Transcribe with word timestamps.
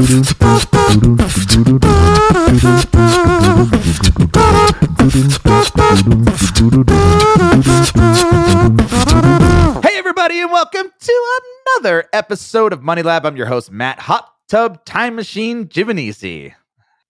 Hey, 0.00 0.06
everybody, 9.98 10.40
and 10.40 10.52
welcome 10.52 10.90
to 11.00 11.40
another 11.76 12.08
episode 12.12 12.72
of 12.74 12.82
Money 12.82 13.02
Lab. 13.02 13.24
I'm 13.24 13.36
your 13.36 13.46
host, 13.46 13.70
Matt 13.70 13.98
Hot 14.00 14.30
Tub 14.48 14.84
Time 14.84 15.16
Machine 15.16 15.66
Giovanisci. 15.66 16.54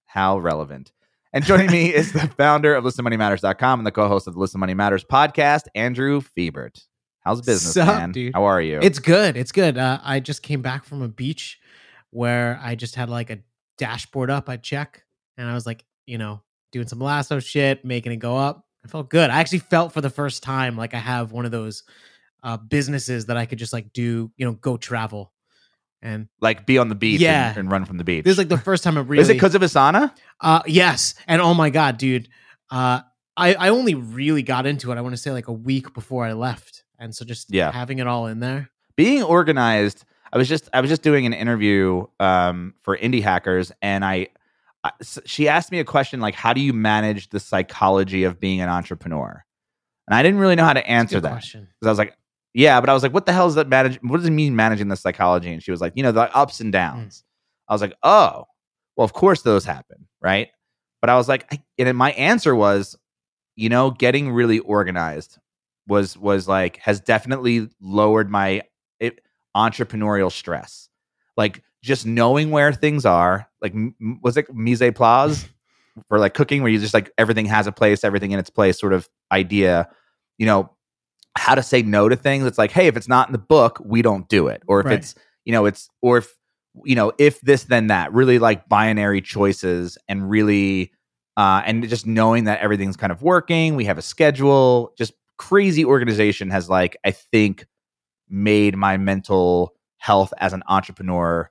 How 0.06 0.38
relevant. 0.38 0.92
And 1.32 1.44
joining 1.44 1.70
me 1.70 1.92
is 1.94 2.12
the 2.12 2.26
founder 2.36 2.74
of 2.74 2.84
ListenMoneyMatters.com 2.84 3.80
and 3.80 3.86
the 3.86 3.92
co 3.92 4.08
host 4.08 4.26
of 4.26 4.34
the 4.34 4.40
Listen 4.40 4.60
Money 4.60 4.74
Matters 4.74 5.04
podcast, 5.04 5.64
Andrew 5.74 6.20
Fiebert. 6.20 6.84
How's 7.20 7.40
business, 7.42 7.74
Sup, 7.74 7.86
man? 7.86 8.12
dude? 8.12 8.32
How 8.34 8.44
are 8.44 8.60
you? 8.60 8.78
It's 8.80 8.98
good. 8.98 9.36
It's 9.36 9.52
good. 9.52 9.76
Uh, 9.76 9.98
I 10.02 10.20
just 10.20 10.42
came 10.42 10.62
back 10.62 10.84
from 10.84 11.02
a 11.02 11.08
beach 11.08 11.58
where 12.10 12.58
I 12.62 12.74
just 12.74 12.94
had 12.94 13.08
like 13.08 13.30
a 13.30 13.38
dashboard 13.78 14.30
up. 14.30 14.48
I 14.48 14.56
check, 14.56 15.04
and 15.36 15.48
I 15.48 15.54
was 15.54 15.66
like, 15.66 15.84
you 16.06 16.18
know, 16.18 16.42
doing 16.72 16.86
some 16.88 17.00
lasso 17.00 17.40
shit, 17.40 17.84
making 17.84 18.12
it 18.12 18.16
go 18.16 18.36
up. 18.36 18.66
I 18.84 18.88
felt 18.88 19.10
good. 19.10 19.30
I 19.30 19.40
actually 19.40 19.58
felt 19.58 19.92
for 19.92 20.00
the 20.00 20.10
first 20.10 20.42
time 20.42 20.76
like 20.76 20.94
I 20.94 20.98
have 20.98 21.32
one 21.32 21.44
of 21.44 21.50
those 21.50 21.82
uh, 22.42 22.56
businesses 22.56 23.26
that 23.26 23.36
I 23.36 23.44
could 23.46 23.58
just 23.58 23.72
like 23.72 23.92
do, 23.92 24.30
you 24.36 24.46
know, 24.46 24.52
go 24.52 24.76
travel. 24.76 25.32
And 26.02 26.28
like 26.40 26.64
be 26.64 26.78
on 26.78 26.88
the 26.88 26.94
beach 26.94 27.20
Yeah. 27.20 27.50
and, 27.50 27.58
and 27.58 27.70
run 27.70 27.84
from 27.84 27.98
the 27.98 28.04
beach. 28.04 28.24
this 28.24 28.32
is 28.32 28.38
like 28.38 28.48
the 28.48 28.56
first 28.56 28.82
time 28.82 28.96
I 28.96 29.02
really. 29.02 29.20
Is 29.22 29.28
it 29.28 29.34
because 29.34 29.54
of 29.54 29.60
Asana? 29.60 30.14
Uh, 30.40 30.62
yes, 30.66 31.14
and 31.26 31.42
oh 31.42 31.52
my 31.52 31.68
god, 31.68 31.98
dude. 31.98 32.28
Uh, 32.70 33.00
I 33.36 33.54
I 33.54 33.68
only 33.68 33.94
really 33.94 34.42
got 34.42 34.64
into 34.64 34.90
it. 34.92 34.96
I 34.96 35.02
want 35.02 35.12
to 35.12 35.18
say 35.20 35.30
like 35.30 35.48
a 35.48 35.52
week 35.52 35.92
before 35.92 36.24
I 36.24 36.32
left, 36.32 36.84
and 36.98 37.14
so 37.14 37.26
just 37.26 37.52
Yeah. 37.52 37.70
having 37.70 37.98
it 37.98 38.06
all 38.06 38.26
in 38.28 38.40
there. 38.40 38.70
being 38.96 39.22
organized 39.22 40.04
i 40.32 40.38
was 40.38 40.48
just 40.48 40.68
i 40.72 40.80
was 40.80 40.90
just 40.90 41.02
doing 41.02 41.26
an 41.26 41.32
interview 41.32 42.04
um, 42.18 42.74
for 42.82 42.96
indie 42.96 43.22
hackers 43.22 43.72
and 43.82 44.04
I 44.04 44.28
she 45.26 45.46
asked 45.46 45.70
me 45.70 45.78
a 45.78 45.84
question 45.84 46.20
like 46.20 46.34
how 46.34 46.52
do 46.54 46.60
you 46.60 46.72
manage 46.72 47.28
the 47.28 47.40
psychology 47.40 48.24
of 48.24 48.40
being 48.40 48.60
an 48.62 48.68
entrepreneur? 48.68 49.44
And 50.08 50.14
i 50.14 50.22
didn't 50.22 50.40
really 50.40 50.56
know 50.56 50.64
how 50.64 50.72
to 50.72 50.86
answer 50.86 51.20
that. 51.20 51.34
because 51.78 51.86
i 51.86 51.90
was 51.90 51.98
like 51.98 52.16
yeah 52.54 52.80
but 52.80 52.88
i 52.88 52.94
was 52.94 53.02
like 53.02 53.12
what 53.12 53.26
the 53.26 53.32
hell 53.32 53.46
is 53.46 53.54
that 53.56 53.68
manage 53.68 53.98
what 54.02 54.16
does 54.16 54.26
it 54.26 54.30
mean 54.32 54.56
managing 54.56 54.88
the 54.88 54.96
psychology? 54.96 55.52
And 55.52 55.62
she 55.62 55.70
was 55.70 55.80
like 55.80 55.92
you 55.96 56.02
know 56.02 56.12
the 56.12 56.34
ups 56.34 56.60
and 56.60 56.72
downs. 56.72 57.24
I 57.68 57.74
was 57.74 57.82
like 57.82 57.94
oh 58.02 58.44
well 58.96 59.04
of 59.04 59.12
course 59.12 59.42
those 59.42 59.64
happen 59.64 60.06
right? 60.22 60.48
But 61.00 61.10
i 61.10 61.16
was 61.16 61.28
like 61.28 61.46
I, 61.52 61.62
and 61.78 61.96
my 61.96 62.12
answer 62.12 62.54
was 62.54 62.96
you 63.56 63.68
know 63.68 63.90
getting 63.90 64.32
really 64.32 64.60
organized 64.60 65.38
was 65.86 66.16
was 66.16 66.48
like 66.48 66.78
has 66.78 67.00
definitely 67.00 67.68
lowered 67.80 68.30
my 68.30 68.62
entrepreneurial 69.56 70.30
stress. 70.30 70.88
Like 71.36 71.62
just 71.82 72.04
knowing 72.06 72.50
where 72.50 72.72
things 72.72 73.06
are 73.06 73.48
like 73.62 73.74
was 74.22 74.36
it 74.36 74.52
mise 74.54 74.82
en 74.82 74.92
place 74.92 75.48
for 76.08 76.18
like 76.18 76.34
cooking 76.34 76.62
where 76.62 76.70
you 76.70 76.78
just 76.78 76.92
like 76.94 77.10
everything 77.16 77.46
has 77.46 77.66
a 77.66 77.72
place 77.72 78.04
everything 78.04 78.32
in 78.32 78.38
its 78.38 78.50
place 78.50 78.78
sort 78.78 78.92
of 78.92 79.08
idea 79.32 79.88
you 80.36 80.44
know 80.44 80.70
how 81.38 81.54
to 81.54 81.62
say 81.62 81.80
no 81.80 82.08
to 82.08 82.16
things? 82.16 82.44
It's 82.44 82.58
like 82.58 82.70
hey 82.72 82.86
if 82.86 82.96
it's 82.96 83.08
not 83.08 83.28
in 83.28 83.32
the 83.32 83.38
book 83.38 83.80
we 83.84 84.02
don't 84.02 84.28
do 84.28 84.48
it. 84.48 84.62
Or 84.66 84.80
if 84.80 84.86
Right. 84.86 84.98
it's 84.98 85.14
you 85.44 85.52
know 85.52 85.64
it's 85.66 85.88
or 86.02 86.18
if 86.18 86.34
you 86.84 86.94
know 86.94 87.12
if 87.18 87.40
this 87.40 87.64
then 87.64 87.86
that. 87.86 88.12
Really 88.12 88.38
like 88.38 88.68
binary 88.68 89.22
choices 89.22 89.96
and 90.08 90.28
really 90.28 90.92
uh 91.36 91.62
and 91.64 91.88
just 91.88 92.06
knowing 92.06 92.44
that 92.44 92.60
everything's 92.60 92.96
kind 92.96 93.12
of 93.12 93.22
working 93.22 93.74
we 93.76 93.84
have 93.86 93.96
a 93.96 94.02
schedule. 94.02 94.92
Just 94.98 95.14
crazy 95.38 95.86
organization 95.86 96.50
has 96.50 96.68
like 96.68 96.98
i 97.06 97.10
think 97.10 97.64
made 98.30 98.76
my 98.76 98.96
mental 98.96 99.74
health 99.98 100.32
as 100.38 100.52
an 100.52 100.62
entrepreneur 100.68 101.50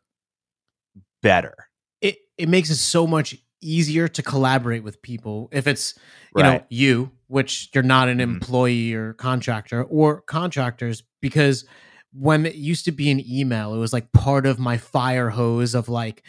better 1.22 1.54
it 2.02 2.18
it 2.38 2.48
makes 2.50 2.70
it 2.70 2.76
so 2.78 3.06
much 3.06 3.36
easier 3.62 4.08
to 4.08 4.24
collaborate 4.24 4.84
with 4.84 5.02
people 5.02 5.50
if 5.52 5.68
it's 5.68 5.96
you 6.36 6.44
know 6.44 6.64
you 6.70 7.12
which 7.28 7.70
you're 7.74 7.84
not 7.84 8.08
an 8.08 8.20
Mhm. 8.20 8.22
employee 8.24 8.94
or 8.94 9.14
contractor 9.14 9.84
or 9.84 10.22
contractors 10.22 11.04
because 11.22 11.66
when 12.14 12.46
it 12.46 12.56
used 12.56 12.86
to 12.86 12.92
be 12.92 13.12
an 13.12 13.22
email 13.30 13.74
it 13.74 13.78
was 13.78 13.92
like 13.94 14.12
part 14.14 14.46
of 14.46 14.60
my 14.60 14.78
fire 14.78 15.30
hose 15.30 15.76
of 15.76 15.90
like 15.90 16.24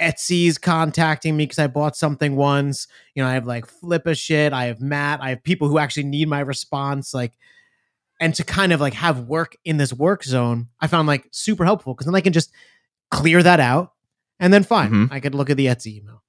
Etsy's 0.00 0.58
contacting 0.58 1.36
me 1.36 1.44
because 1.44 1.58
I 1.60 1.68
bought 1.68 1.96
something 1.96 2.34
once. 2.34 2.88
You 3.14 3.22
know, 3.22 3.28
I 3.28 3.34
have 3.34 3.46
like 3.46 3.64
Flippa 3.68 4.18
shit. 4.18 4.52
I 4.52 4.64
have 4.64 4.80
Matt. 4.80 5.22
I 5.22 5.28
have 5.28 5.44
people 5.44 5.68
who 5.68 5.78
actually 5.78 6.02
need 6.02 6.26
my 6.28 6.40
response. 6.40 7.14
Like, 7.14 7.34
and 8.20 8.34
to 8.34 8.44
kind 8.44 8.72
of 8.72 8.80
like 8.80 8.94
have 8.94 9.20
work 9.28 9.56
in 9.64 9.76
this 9.76 9.92
work 9.92 10.24
zone, 10.24 10.68
I 10.80 10.86
found 10.86 11.08
like 11.08 11.26
super 11.32 11.64
helpful 11.64 11.94
because 11.94 12.06
then 12.06 12.14
I 12.14 12.20
can 12.20 12.32
just 12.32 12.50
clear 13.10 13.42
that 13.42 13.60
out 13.60 13.92
and 14.40 14.52
then 14.52 14.62
fine, 14.64 14.90
Mhm. 14.90 15.12
I 15.12 15.20
could 15.20 15.34
look 15.34 15.50
at 15.50 15.56
the 15.56 15.66
Etsy 15.66 15.98
email. 15.98 16.22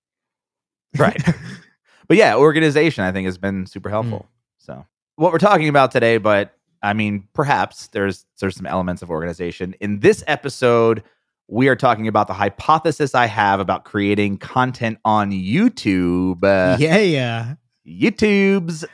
right 0.97 1.22
but 2.07 2.16
yeah 2.16 2.35
organization 2.38 3.03
i 3.03 3.12
think 3.12 3.25
has 3.25 3.38
been 3.38 3.66
super 3.66 3.90
helpful 3.90 4.29
so 4.57 4.85
what 5.18 5.31
we're 5.34 5.38
talking 5.40 5.68
about 5.68 5.91
today 5.91 6.18
but 6.18 6.53
i 6.81 6.94
mean 6.94 7.28
perhaps 7.34 7.88
there's 7.88 8.25
there's 8.40 8.56
some 8.56 8.66
elements 8.66 9.02
of 9.02 9.09
organization 9.09 9.75
in 9.81 10.00
this 10.00 10.23
episode 10.28 11.03
we 11.50 11.67
are 11.67 11.75
talking 11.75 12.07
about 12.07 12.28
the 12.28 12.34
hypothesis 12.34 13.13
i 13.13 13.25
have 13.25 13.59
about 13.59 13.84
creating 13.84 14.38
content 14.38 14.97
on 15.03 15.31
youtube 15.31 16.41
uh, 16.44 16.78
yeah, 16.79 16.97
yeah. 17.00 17.56
YouTubes. 17.88 18.85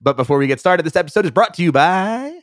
But 0.00 0.16
before 0.16 0.38
we 0.38 0.46
get 0.46 0.60
started, 0.60 0.86
this 0.86 0.94
episode 0.96 1.24
is 1.24 1.30
brought 1.32 1.54
to 1.54 1.62
you 1.62 1.72
by 1.72 2.37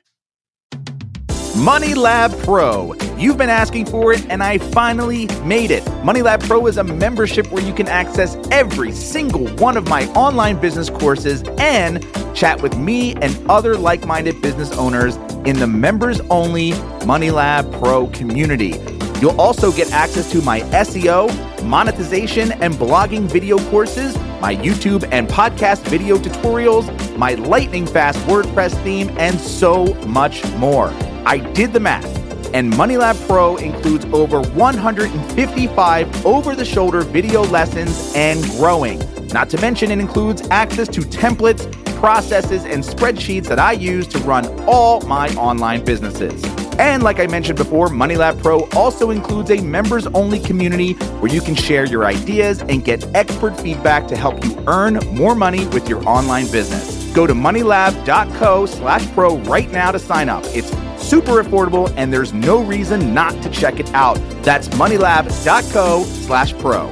Money 1.55 1.93
Lab 1.93 2.38
Pro. 2.39 2.93
You've 3.17 3.38
been 3.38 3.49
asking 3.49 3.85
for 3.85 4.11
it, 4.11 4.29
and 4.29 4.43
I 4.43 4.57
finally 4.57 5.27
made 5.45 5.71
it. 5.71 5.88
Money 6.03 6.21
Lab 6.21 6.41
Pro 6.41 6.67
is 6.67 6.75
a 6.75 6.83
membership 6.83 7.49
where 7.49 7.63
you 7.63 7.73
can 7.73 7.88
access 7.88 8.35
every 8.51 8.91
single 8.91 9.47
one 9.55 9.77
of 9.77 9.88
my 9.88 10.05
online 10.07 10.59
business 10.59 10.89
courses 10.89 11.43
and 11.57 12.05
chat 12.35 12.61
with 12.61 12.77
me 12.77 13.16
and 13.16 13.39
other 13.49 13.77
like 13.77 14.05
minded 14.05 14.41
business 14.41 14.69
owners 14.73 15.16
in 15.45 15.57
the 15.57 15.66
members 15.66 16.19
only 16.29 16.73
Money 17.05 17.31
Lab 17.31 17.72
Pro 17.79 18.07
community. 18.07 18.77
You'll 19.22 19.39
also 19.39 19.72
get 19.72 19.89
access 19.93 20.29
to 20.33 20.41
my 20.41 20.59
SEO, 20.59 21.63
monetization, 21.63 22.51
and 22.61 22.73
blogging 22.73 23.31
video 23.31 23.59
courses, 23.69 24.13
my 24.41 24.57
YouTube 24.57 25.07
and 25.13 25.25
podcast 25.29 25.87
video 25.87 26.17
tutorials, 26.17 27.17
my 27.17 27.35
lightning 27.35 27.87
fast 27.87 28.19
WordPress 28.27 28.73
theme, 28.83 29.09
and 29.17 29.39
so 29.39 29.93
much 30.05 30.43
more. 30.55 30.93
I 31.27 31.39
did 31.39 31.73
the 31.73 31.79
math, 31.79 32.05
and 32.53 32.71
MoneyLab 32.73 33.27
Pro 33.27 33.57
includes 33.57 34.05
over 34.13 34.41
155 34.41 36.25
over 36.25 36.55
the 36.55 36.65
shoulder 36.65 37.01
video 37.01 37.41
lessons 37.45 38.13
and 38.15 38.43
growing. 38.51 38.99
Not 39.29 39.49
to 39.49 39.57
mention, 39.59 39.89
it 39.89 39.97
includes 39.97 40.47
access 40.51 40.87
to 40.89 41.01
templates, 41.01 41.71
processes, 41.95 42.63
and 42.63 42.83
spreadsheets 42.83 43.47
that 43.47 43.57
I 43.57 43.71
use 43.71 44.05
to 44.09 44.19
run 44.19 44.45
all 44.69 45.01
my 45.01 45.29
online 45.29 45.83
businesses. 45.83 46.43
And 46.77 47.01
like 47.01 47.19
I 47.19 47.25
mentioned 47.25 47.57
before, 47.57 47.87
MoneyLab 47.87 48.43
Pro 48.43 48.69
also 48.75 49.09
includes 49.09 49.49
a 49.49 49.61
members 49.61 50.05
only 50.07 50.39
community 50.39 50.93
where 50.93 51.33
you 51.33 51.41
can 51.41 51.55
share 51.55 51.85
your 51.85 52.05
ideas 52.05 52.61
and 52.61 52.85
get 52.85 53.03
expert 53.15 53.59
feedback 53.59 54.07
to 54.09 54.15
help 54.15 54.43
you 54.45 54.63
earn 54.67 54.99
more 55.11 55.33
money 55.33 55.65
with 55.67 55.89
your 55.89 56.07
online 56.07 56.51
business. 56.51 57.03
Go 57.13 57.25
to 57.25 57.33
moneylab.co 57.33 58.65
slash 58.67 59.09
pro 59.13 59.37
right 59.39 59.71
now 59.71 59.91
to 59.91 59.97
sign 59.97 60.29
up. 60.29 60.43
It's 60.47 60.69
super 60.97 61.41
affordable 61.44 61.94
and 61.97 62.11
there's 62.11 62.33
no 62.33 62.61
reason 62.63 63.13
not 63.13 63.31
to 63.44 63.50
check 63.50 63.79
it 63.79 63.94
out. 63.94 64.16
That's 64.44 64.67
moneylab.co 64.69 66.03
slash 66.03 66.53
pro. 66.59 66.91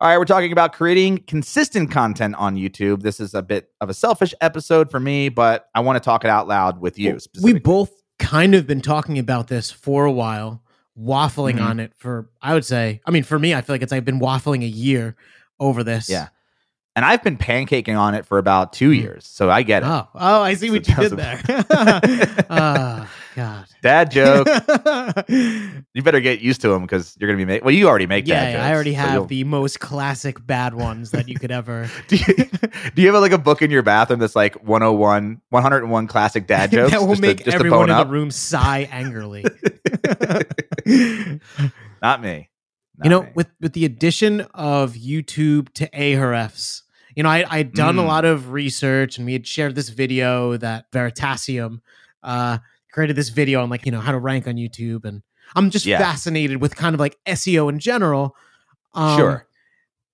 All 0.00 0.10
right, 0.10 0.18
we're 0.18 0.24
talking 0.24 0.52
about 0.52 0.72
creating 0.74 1.18
consistent 1.26 1.90
content 1.90 2.34
on 2.34 2.56
YouTube. 2.56 3.02
This 3.02 3.20
is 3.20 3.32
a 3.32 3.42
bit 3.42 3.70
of 3.80 3.88
a 3.88 3.94
selfish 3.94 4.34
episode 4.40 4.90
for 4.90 5.00
me, 5.00 5.28
but 5.30 5.68
I 5.74 5.80
want 5.80 5.96
to 5.96 6.00
talk 6.04 6.24
it 6.24 6.30
out 6.30 6.46
loud 6.48 6.80
with 6.80 6.98
you. 6.98 7.18
we 7.42 7.54
both 7.54 7.90
kind 8.18 8.54
of 8.54 8.66
been 8.66 8.80
talking 8.82 9.18
about 9.18 9.46
this 9.48 9.70
for 9.70 10.04
a 10.04 10.12
while, 10.12 10.62
waffling 10.98 11.54
Mhm. 11.58 11.64
on 11.66 11.80
it 11.80 11.92
for 11.96 12.28
I 12.42 12.54
would 12.54 12.64
say. 12.64 13.00
I 13.06 13.10
mean, 13.12 13.22
for 13.22 13.38
me, 13.38 13.54
I 13.54 13.60
feel 13.62 13.74
like 13.74 13.82
it's 13.82 13.92
I've 13.92 14.04
been 14.04 14.20
waffling 14.20 14.62
a 14.62 14.66
year 14.68 15.16
over 15.58 15.82
this. 15.82 16.08
Yeah. 16.10 16.28
And 16.96 17.04
I've 17.04 17.24
been 17.24 17.36
pancaking 17.36 17.98
on 17.98 18.14
it 18.14 18.24
for 18.24 18.38
about 18.38 18.72
two 18.72 18.90
Mm. 18.90 19.00
years, 19.00 19.26
so 19.26 19.50
I 19.50 19.62
get 19.64 19.82
it. 19.82 19.86
Oh, 19.86 20.06
oh, 20.14 20.42
I 20.42 20.54
see 20.54 20.68
So 20.68 20.74
what 20.74 20.88
you 20.88 20.94
did 20.94 21.12
there. 21.16 21.42
oh, 22.48 23.08
God. 23.34 23.64
Dad 23.82 24.12
joke. 24.12 24.46
you 25.28 26.02
better 26.04 26.20
get 26.20 26.40
used 26.40 26.60
to 26.60 26.68
them 26.68 26.82
because 26.82 27.16
you're 27.18 27.26
gonna 27.28 27.36
be 27.36 27.44
make. 27.44 27.64
Well, 27.64 27.74
you 27.74 27.88
already 27.88 28.06
make 28.06 28.28
yeah, 28.28 28.44
dad 28.44 28.52
jokes. 28.52 28.62
I 28.64 28.72
already 28.74 28.92
have 28.92 29.12
you'll- 29.14 29.26
the 29.26 29.42
most 29.42 29.80
classic 29.80 30.46
bad 30.46 30.74
ones 30.74 31.10
that 31.10 31.28
you 31.28 31.34
could 31.36 31.50
ever. 31.50 31.90
Do 32.06 32.14
you, 32.16 32.34
do 32.94 33.02
you 33.02 33.12
have 33.12 33.20
like 33.20 33.32
a 33.32 33.38
book 33.38 33.60
in 33.60 33.72
your 33.72 33.82
bathroom 33.82 34.20
that's 34.20 34.36
like 34.36 34.54
101, 34.62 35.40
101 35.48 36.06
classic 36.06 36.46
dad 36.46 36.70
jokes 36.70 36.92
that 36.92 37.00
will 37.00 37.08
just 37.08 37.22
to- 37.22 37.26
make 37.28 37.44
just 37.44 37.56
everyone 37.56 37.90
in 37.90 37.96
the 37.96 38.06
room 38.06 38.30
sigh 38.30 38.88
angrily. 38.92 39.44
Not 42.00 42.22
me. 42.22 42.50
Not 42.96 43.04
you 43.04 43.10
know, 43.10 43.22
me. 43.22 43.28
with 43.34 43.48
with 43.60 43.72
the 43.72 43.84
addition 43.84 44.42
of 44.54 44.92
YouTube 44.94 45.72
to 45.74 45.88
Ahrefs, 45.88 46.82
you 47.16 47.22
know, 47.22 47.28
I 47.28 47.44
I'd 47.48 47.72
done 47.72 47.98
a 47.98 48.02
Mm. 48.02 48.06
lot 48.06 48.24
of 48.24 48.50
research 48.52 49.16
and 49.18 49.26
we 49.26 49.32
had 49.32 49.46
shared 49.46 49.74
this 49.74 49.88
video 49.88 50.56
that 50.56 50.90
Veritasium 50.92 51.80
uh, 52.22 52.58
created 52.92 53.16
this 53.16 53.28
video 53.28 53.62
on 53.62 53.70
like 53.70 53.84
you 53.86 53.92
know 53.92 54.00
how 54.00 54.12
to 54.12 54.18
rank 54.18 54.46
on 54.48 54.54
YouTube, 54.54 55.04
and 55.04 55.22
I'm 55.54 55.70
just 55.70 55.84
Yeah. 55.86 55.98
fascinated 55.98 56.60
with 56.60 56.74
kind 56.76 56.94
of 56.94 57.00
like 57.00 57.16
SEO 57.26 57.68
in 57.68 57.78
general. 57.78 58.34
Um, 58.94 59.18
Sure. 59.18 59.46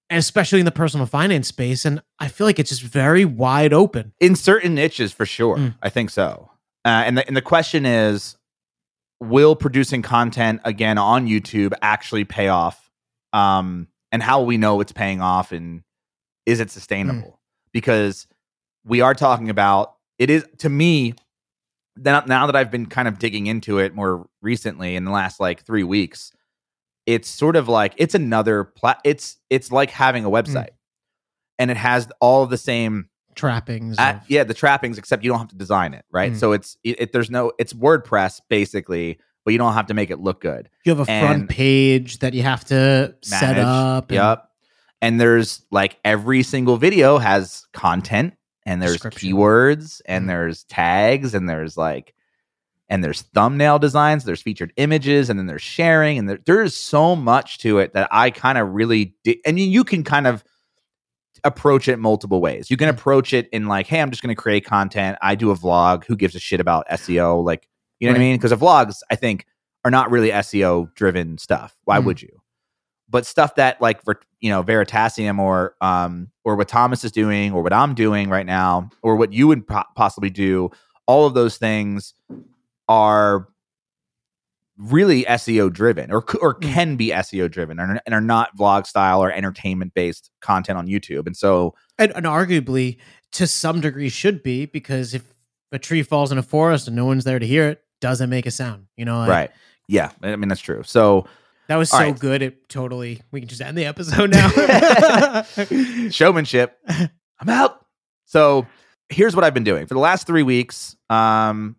and 0.09 0.19
especially 0.19 0.59
in 0.59 0.65
the 0.65 0.73
personal 0.73 1.07
finance 1.07 1.47
space, 1.49 1.85
and 1.85 2.03
I 2.19 2.29
feel 2.29 2.47
like 2.47 2.59
it's 2.59 2.71
just 2.71 2.83
very 2.83 3.25
wide 3.25 3.73
open. 3.73 4.13
in 4.21 4.35
certain 4.35 4.75
niches 4.75 5.13
for 5.13 5.25
sure 5.27 5.57
Mm. 5.57 5.75
i 5.83 5.89
think 5.89 6.11
so 6.11 6.51
uh, 6.85 7.03
and, 7.07 7.17
the, 7.19 7.27
and 7.29 7.37
the 7.37 7.43
question 7.43 7.85
is 7.87 8.37
will 9.21 9.55
producing 9.55 10.01
content 10.03 10.61
again 10.65 10.97
on 10.99 11.27
youtube 11.27 11.73
actually 11.83 12.25
pay 12.25 12.49
off 12.49 12.91
um, 13.33 13.87
and 14.13 14.23
how 14.23 14.39
will 14.41 14.47
we 14.47 14.57
know 14.57 14.81
it's 14.81 14.93
paying 14.93 15.21
off 15.21 15.53
and 15.53 15.83
is 16.47 16.61
it 16.61 16.71
sustainable 16.71 17.41
because 17.73 18.27
we 18.85 19.01
are 19.01 19.15
talking 19.15 19.51
about 19.51 19.95
it 20.19 20.31
is 20.31 20.45
to 20.59 20.69
me 20.69 21.15
then 21.97 22.23
now 22.27 22.47
that 22.47 22.57
i've 22.57 22.71
been 22.71 22.87
kind 22.87 23.07
of 23.09 23.19
digging 23.19 23.47
into 23.47 23.79
it 23.79 23.95
more 23.95 24.29
recently 24.43 24.97
in 24.97 25.05
the 25.05 25.11
last 25.11 25.41
like 25.41 25.65
three 25.65 25.85
weeks 25.85 26.33
it's 27.07 27.29
sort 27.29 27.57
of 27.57 27.69
like 27.69 27.95
it's 27.97 28.15
another 28.15 28.65
plat 28.65 29.01
it's 29.05 29.39
it's 29.51 29.71
like 29.71 29.91
having 29.91 30.25
a 30.25 30.31
website 30.31 30.71
and 31.59 31.71
it 31.71 31.77
has 31.77 32.09
all 32.21 32.43
of 32.43 32.51
the 32.51 32.59
same 32.59 33.09
Trappings, 33.37 33.97
uh, 33.99 34.19
of- 34.21 34.29
yeah, 34.29 34.43
the 34.43 34.55
trappings, 34.55 34.99
except 34.99 35.23
you 35.23 35.31
don't 35.31 35.39
have 35.39 35.49
to 35.49 35.57
design 35.57 35.95
it, 35.95 36.05
right? 36.11 36.33
Mm. 36.33 36.37
So 36.37 36.51
it's 36.53 36.77
it, 36.83 37.01
it- 37.01 37.13
there's 37.13 37.31
no 37.31 37.53
it's 37.59 37.73
WordPress 37.73 38.41
basically, 38.51 39.19
but 39.45 39.53
you 39.53 39.59
don't 39.59 39.73
have 39.73 39.87
to 39.87 39.95
make 39.95 40.11
it 40.11 40.19
look 40.19 40.41
good. 40.41 40.69
you 40.85 40.95
have 40.95 41.09
a 41.09 41.11
and- 41.11 41.27
front 41.27 41.49
page 41.49 42.19
that 42.19 42.35
you 42.35 42.43
have 42.43 42.65
to 42.67 43.15
set 43.23 43.57
up. 43.57 44.11
Yep. 44.11 44.39
And 44.39 44.50
there's 45.21 45.65
like 45.71 45.99
every 46.05 46.43
single 46.43 46.77
video 46.77 47.19
has 47.19 47.67
content 47.73 48.35
and 48.67 48.83
there's 48.83 48.99
keywords 48.99 50.01
and 50.07 50.25
Mm. 50.25 50.29
there's 50.29 50.65
tags 50.65 51.35
and 51.35 51.49
there's 51.49 51.77
like 51.77 52.15
and 52.89 53.05
there's 53.05 53.23
thumbnail 53.23 53.79
designs, 53.79 54.25
there's 54.25 54.43
featured 54.43 54.73
images, 54.77 55.31
and 55.31 55.39
then 55.39 55.47
there's 55.47 55.63
sharing, 55.63 56.19
and 56.19 56.29
there, 56.29 56.41
there's 56.45 56.75
so 56.75 57.15
much 57.15 57.59
to 57.59 57.79
it 57.79 57.93
that 57.95 58.09
I 58.11 58.31
kind 58.31 58.59
of 58.59 58.69
really 58.71 59.15
di- 59.23 59.41
and 59.47 59.61
you, 59.61 59.85
can 59.85 60.03
kind 60.03 60.27
of 60.27 60.43
approach 61.45 61.87
it 61.87 61.99
multiple 62.01 62.41
ways. 62.41 62.69
You 62.69 62.77
can 62.77 62.89
Mm. 62.89 62.95
approach 62.99 63.33
it 63.33 63.49
in 63.53 63.67
like, 63.69 63.87
hey, 63.87 64.01
I'm 64.01 64.11
just 64.11 64.23
going 64.23 64.35
to 64.35 64.41
create 64.43 64.65
content. 64.65 65.17
I 65.23 65.37
do 65.37 65.53
a 65.53 65.57
vlog. 65.57 66.05
Who 66.07 66.17
gives 66.17 66.35
a 66.35 66.41
shit 66.41 66.59
about 66.59 66.85
SEO? 66.91 67.45
Like, 67.45 67.69
you 68.01 68.09
know 68.09 68.13
what 68.13 68.17
I 68.19 68.25
mean? 68.25 68.37
Because 68.37 68.51
the 68.51 68.57
vlogs, 68.57 68.97
I 69.09 69.15
think, 69.15 69.47
are 69.85 69.91
not 69.93 70.11
really 70.11 70.31
SEO 70.33 70.93
driven 70.95 71.39
stuff. 71.39 71.77
Why 71.85 72.01
Mm. 72.01 72.05
would 72.07 72.23
you? 72.23 72.40
But 73.11 73.27
stuff 73.27 73.57
that 73.57 73.81
like 73.83 74.01
you 74.41 74.51
know 74.51 74.63
Veritasium 74.63 75.39
or 75.39 75.75
um 75.81 76.31
or 76.45 76.55
what 76.57 76.69
Thomas 76.69 77.05
is 77.05 77.13
doing 77.13 77.53
or 77.53 77.63
what 77.63 77.73
I'm 77.73 77.95
doing 77.95 78.31
right 78.31 78.47
now 78.47 78.89
or 79.03 79.17
what 79.17 79.33
you 79.33 79.49
would 79.49 79.67
po- 79.67 79.83
possibly 79.97 80.31
do, 80.31 80.71
all 81.07 81.27
of 81.27 81.35
those 81.35 81.57
things 81.57 82.15
are 82.89 83.49
really 84.77 85.25
SEO 85.25 85.71
driven 85.73 86.11
or 86.11 86.25
or 86.41 86.55
Mm. 86.55 86.63
can 86.63 86.97
be 86.97 87.09
SEO 87.11 87.51
driven 87.51 87.79
and, 87.79 88.01
and 88.07 88.15
are 88.15 88.21
not 88.21 88.57
vlog 88.57 88.87
style 88.87 89.23
or 89.23 89.31
entertainment 89.31 89.93
based 89.95 90.31
content 90.41 90.79
on 90.79 90.87
YouTube. 90.87 91.27
And 91.27 91.37
so 91.37 91.75
and, 91.99 92.13
and 92.17 92.25
arguably 92.27 92.99
to 93.33 93.47
some 93.47 93.81
degree 93.81 94.09
should 94.09 94.43
be 94.43 94.67
because 94.67 95.15
if 95.15 95.35
a 95.73 95.79
tree 95.79 96.03
falls 96.03 96.33
in 96.33 96.39
a 96.39 96.43
forest 96.43 96.87
and 96.87 96.97
no 96.97 97.05
one's 97.05 97.25
there 97.25 97.39
to 97.39 97.47
hear 97.47 97.69
it, 97.69 97.83
doesn't 98.01 98.31
make 98.31 98.47
a 98.47 98.51
sound. 98.51 98.87
You 98.97 99.05
know, 99.05 99.19
like, 99.19 99.29
right. 99.29 99.51
Yeah, 99.87 100.11
I 100.23 100.37
mean 100.37 100.49
that's 100.49 100.61
true. 100.61 100.83
So 100.85 101.27
That 101.71 101.77
was 101.77 101.93
All 101.93 102.01
so 102.01 102.07
right. 102.07 102.19
good. 102.19 102.43
It 102.43 102.69
totally. 102.69 103.23
We 103.31 103.39
can 103.39 103.49
just 103.49 103.61
end 103.63 103.79
the 103.79 103.85
episode 103.85 104.33
now. 104.33 105.43
showmanship. 106.11 106.77
I'm 107.39 107.49
out. 107.49 107.87
So 108.25 108.67
here's 109.09 109.37
what 109.37 109.45
I've 109.45 109.55
been 109.55 109.63
doing 109.63 109.87
for 109.87 109.95
the 109.95 110.01
last 110.01 110.27
three 110.27 110.43
weeks. 110.43 110.97
Um, 111.09 111.77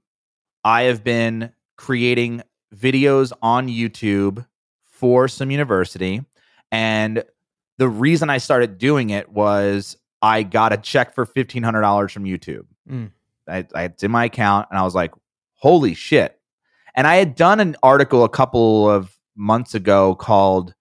I 0.63 0.83
have 0.83 1.03
been 1.03 1.51
creating 1.75 2.41
videos 2.73 3.33
on 3.41 3.67
YouTube 3.67 4.45
for 4.85 5.27
Swim 5.27 5.51
University, 5.51 6.23
and 6.71 7.25
the 7.77 7.89
reason 7.89 8.29
I 8.29 8.37
started 8.37 8.77
doing 8.77 9.09
it 9.09 9.27
was 9.27 9.97
I 10.21 10.43
got 10.43 10.71
a 10.71 10.77
check 10.77 11.13
for 11.13 11.25
fifteen 11.25 11.63
hundred 11.63 11.81
dollars 11.81 12.13
from 12.13 12.23
YouTube. 12.23 12.63
Mm. 12.89 13.11
I, 13.45 13.67
I 13.75 13.83
it's 13.83 14.03
in 14.03 14.11
my 14.11 14.23
account, 14.23 14.69
and 14.71 14.79
I 14.79 14.83
was 14.83 14.95
like, 14.95 15.11
"Holy 15.55 15.95
shit!" 15.95 16.39
And 16.95 17.05
I 17.05 17.15
had 17.15 17.35
done 17.35 17.59
an 17.59 17.75
article 17.83 18.23
a 18.23 18.29
couple 18.29 18.89
of 18.89 19.17
months 19.41 19.73
ago 19.75 20.15
called 20.15 20.73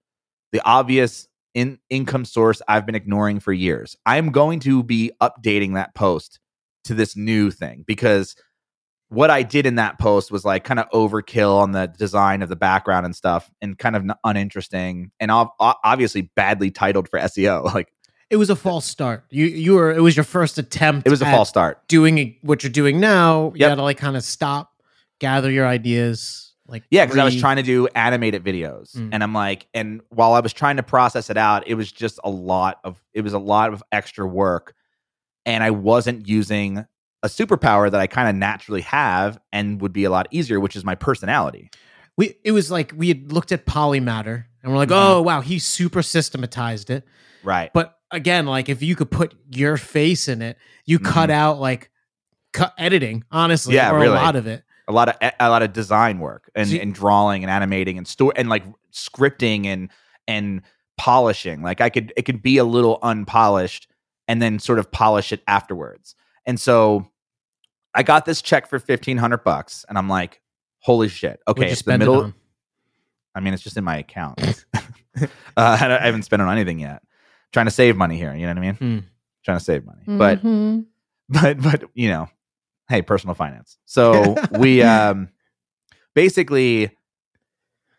"The 0.52 0.60
Obvious 0.64 1.26
in 1.54 1.78
income 1.88 2.24
source 2.24 2.62
I've 2.68 2.86
been 2.86 2.94
ignoring 2.94 3.40
for 3.40 3.52
years. 3.52 3.96
I'm 4.06 4.30
going 4.30 4.60
to 4.60 4.82
be 4.84 5.10
updating 5.20 5.74
that 5.74 5.94
post 5.96 6.38
to 6.84 6.94
this 6.94 7.16
new 7.16 7.50
thing 7.50 7.82
because 7.86 8.36
what 9.08 9.30
I 9.30 9.42
did 9.42 9.66
in 9.66 9.74
that 9.74 9.98
post 9.98 10.30
was 10.30 10.44
like 10.44 10.62
kind 10.62 10.78
of 10.78 10.88
overkill 10.90 11.56
on 11.58 11.72
the 11.72 11.86
design 11.86 12.42
of 12.42 12.48
the 12.48 12.54
background 12.54 13.04
and 13.04 13.16
stuff 13.16 13.50
and 13.60 13.76
kind 13.76 13.96
of 13.96 14.02
n- 14.04 14.14
uninteresting 14.22 15.10
and 15.18 15.32
ob- 15.32 15.50
obviously 15.58 16.30
badly 16.36 16.70
titled 16.70 17.08
for 17.08 17.18
SEO. 17.18 17.64
Like 17.74 17.92
it 18.30 18.36
was 18.36 18.48
a 18.50 18.54
false 18.54 18.84
start. 18.86 19.24
You 19.30 19.46
you 19.46 19.74
were. 19.74 19.90
It 19.90 20.02
was 20.02 20.14
your 20.16 20.22
first 20.22 20.56
attempt. 20.58 21.04
it 21.04 21.10
was 21.10 21.20
a 21.20 21.24
false 21.24 21.48
start. 21.48 21.88
doing 21.88 22.36
what 22.42 22.62
you're 22.62 22.70
doing 22.70 23.00
now. 23.00 23.46
You 23.56 23.62
Yep. 23.62 23.70
got 23.70 23.74
to 23.74 23.82
like 23.82 23.98
kind 23.98 24.16
of 24.16 24.22
stop, 24.22 24.70
gather 25.18 25.50
your 25.50 25.66
ideas. 25.66 26.49
Like 26.70 26.84
Yeah, 26.90 27.04
because 27.04 27.18
I 27.18 27.24
was 27.24 27.38
trying 27.38 27.56
to 27.56 27.62
do 27.62 27.86
animated 27.94 28.44
videos, 28.44 28.96
Mm. 28.96 29.10
and 29.12 29.22
I'm 29.22 29.32
like, 29.34 29.66
and 29.74 30.00
while 30.10 30.32
I 30.34 30.40
was 30.40 30.52
trying 30.52 30.76
to 30.76 30.82
process 30.82 31.28
it 31.30 31.36
out, 31.36 31.66
it 31.66 31.74
was 31.74 31.90
just 31.92 32.18
a 32.24 32.30
lot 32.30 32.78
of 32.84 33.02
it 33.12 33.22
was 33.22 33.32
a 33.32 33.38
lot 33.38 33.72
of 33.72 33.82
extra 33.92 34.26
work, 34.26 34.74
and 35.44 35.62
I 35.64 35.70
wasn't 35.70 36.28
using 36.28 36.84
a 37.22 37.28
superpower 37.28 37.90
that 37.90 38.00
I 38.00 38.06
kind 38.06 38.28
of 38.28 38.34
naturally 38.36 38.80
have 38.82 39.38
and 39.52 39.80
would 39.82 39.92
be 39.92 40.04
a 40.04 40.10
lot 40.10 40.26
easier, 40.30 40.58
which 40.60 40.74
is 40.76 40.84
my 40.84 40.94
personality. 40.94 41.70
We 42.16 42.36
it 42.44 42.52
was 42.52 42.70
like 42.70 42.92
we 42.96 43.08
had 43.08 43.32
looked 43.32 43.52
at 43.52 43.66
Polymatter 43.66 44.44
and 44.62 44.72
we're 44.72 44.78
like, 44.78 44.88
Mhm. 44.90 45.02
oh 45.04 45.22
wow, 45.22 45.40
he 45.40 45.58
super 45.58 46.02
systematized 46.02 46.88
it. 46.90 47.04
Right. 47.42 47.70
But 47.72 47.96
again, 48.10 48.46
like 48.46 48.68
if 48.68 48.82
you 48.82 48.96
could 48.96 49.10
put 49.10 49.34
your 49.50 49.76
face 49.76 50.28
in 50.28 50.40
it, 50.42 50.56
you 50.86 50.98
cut 50.98 51.30
out 51.30 51.58
like 51.60 51.90
cut 52.52 52.74
editing, 52.78 53.24
honestly, 53.30 53.74
Mm-hmm. 53.74 53.86
Yeah, 53.86 53.92
or 53.96 54.00
really. 54.00 54.08
a 54.16 54.20
lot 54.20 54.36
of 54.36 54.46
it. 54.46 54.64
A 54.90 54.92
lot 54.92 55.08
of 55.08 55.32
a 55.40 55.48
lot 55.48 55.62
of 55.62 55.72
design 55.72 56.18
work 56.18 56.50
and, 56.54 56.68
So 56.68 56.74
you- 56.74 56.80
and 56.82 56.94
drawing 56.94 57.42
and 57.44 57.50
animating 57.50 57.96
and 57.98 58.06
store 58.06 58.32
and 58.36 58.48
like 58.48 58.64
scripting 58.92 59.66
and 59.66 59.88
and 60.28 60.62
polishing. 60.98 61.62
Like 61.62 61.80
I 61.80 61.88
could 61.88 62.12
it 62.16 62.22
could 62.22 62.42
be 62.42 62.58
a 62.58 62.64
little 62.64 62.98
unpolished 63.02 63.88
and 64.28 64.40
then 64.42 64.58
sort 64.58 64.78
of 64.78 64.90
polish 64.90 65.32
it 65.32 65.42
afterwards. 65.46 66.14
And 66.46 66.60
so 66.60 67.06
I 67.94 68.02
got 68.02 68.24
this 68.24 68.42
check 68.42 68.68
for 68.68 68.78
fifteen 68.78 69.16
hundred 69.16 69.44
bucks, 69.44 69.84
and 69.88 69.96
I'm 69.98 70.08
like, 70.08 70.40
holy 70.80 71.08
shit! 71.08 71.40
Okay, 71.48 71.62
you 71.62 71.66
it's 71.72 71.80
the 71.80 71.84
spend 71.84 72.02
it 72.02 72.08
on? 72.08 72.34
I 73.34 73.40
mean, 73.40 73.52
it's 73.54 73.62
just 73.62 73.76
in 73.76 73.84
my 73.84 73.96
account. 73.98 74.40
uh, 75.20 75.26
I, 75.56 75.98
I 76.00 76.06
haven't 76.06 76.22
spent 76.22 76.40
it 76.42 76.46
on 76.48 76.52
anything 76.56 76.78
yet. 76.78 77.02
Trying 77.52 77.66
to 77.66 77.72
save 77.72 77.96
money 77.96 78.16
here. 78.16 78.32
You 78.34 78.42
know 78.42 78.48
what 78.54 78.58
I 78.58 78.60
mean? 78.60 78.74
Hmm. 78.74 78.98
Trying 79.44 79.58
to 79.58 79.64
save 79.64 79.84
money, 79.84 80.02
but 80.06 80.42
Mhm. 80.42 80.86
but 81.28 81.60
but 81.62 81.84
you 81.94 82.08
know 82.10 82.28
hey 82.90 83.00
personal 83.02 83.34
finance. 83.34 83.78
So 83.86 84.36
we 84.58 84.82
um 84.96 85.28
basically 86.14 86.90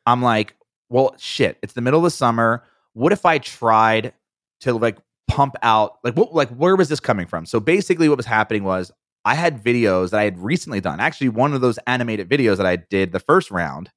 i'm 0.05 0.21
like 0.21 0.55
well 0.89 1.15
shit 1.17 1.57
it's 1.63 1.73
the 1.73 1.81
middle 1.81 1.99
of 1.99 2.03
the 2.03 2.11
summer. 2.11 2.63
What 2.93 3.11
if 3.13 3.25
i 3.25 3.37
tried 3.39 4.13
to 4.61 4.73
like 4.73 4.97
pump 5.27 5.55
out 5.63 5.97
like 6.03 6.15
what 6.15 6.33
like 6.33 6.49
where 6.49 6.75
was 6.75 6.89
this 6.89 6.99
coming 6.99 7.25
from? 7.25 7.45
So 7.45 7.59
basically 7.59 8.09
what 8.09 8.17
was 8.17 8.25
happening 8.25 8.63
was 8.63 8.91
i 9.23 9.33
had 9.35 9.63
videos 9.63 10.09
that 10.11 10.19
i 10.19 10.23
had 10.23 10.37
recently 10.37 10.81
done. 10.81 10.99
Actually 10.99 11.29
one 11.29 11.53
of 11.53 11.61
those 11.61 11.79
animated 11.87 12.29
videos 12.29 12.57
that 12.57 12.65
i 12.65 12.75
did 12.75 13.11
the 13.13 13.19
first 13.19 13.49
round 13.49 13.89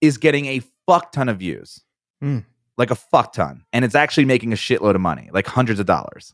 is 0.00 0.18
getting 0.18 0.46
a 0.46 0.60
fuck 0.86 1.10
ton 1.12 1.28
of 1.28 1.38
views. 1.38 1.82
Hmm. 2.20 2.38
like 2.78 2.90
a 2.90 2.94
fuck 2.94 3.32
ton. 3.34 3.64
And 3.74 3.84
it's 3.84 3.94
actually 3.94 4.24
making 4.24 4.52
a 4.52 4.56
shitload 4.56 4.94
of 4.94 5.00
money 5.02 5.28
like 5.32 5.46
hundreds 5.46 5.80
of 5.80 5.86
dollars. 5.86 6.32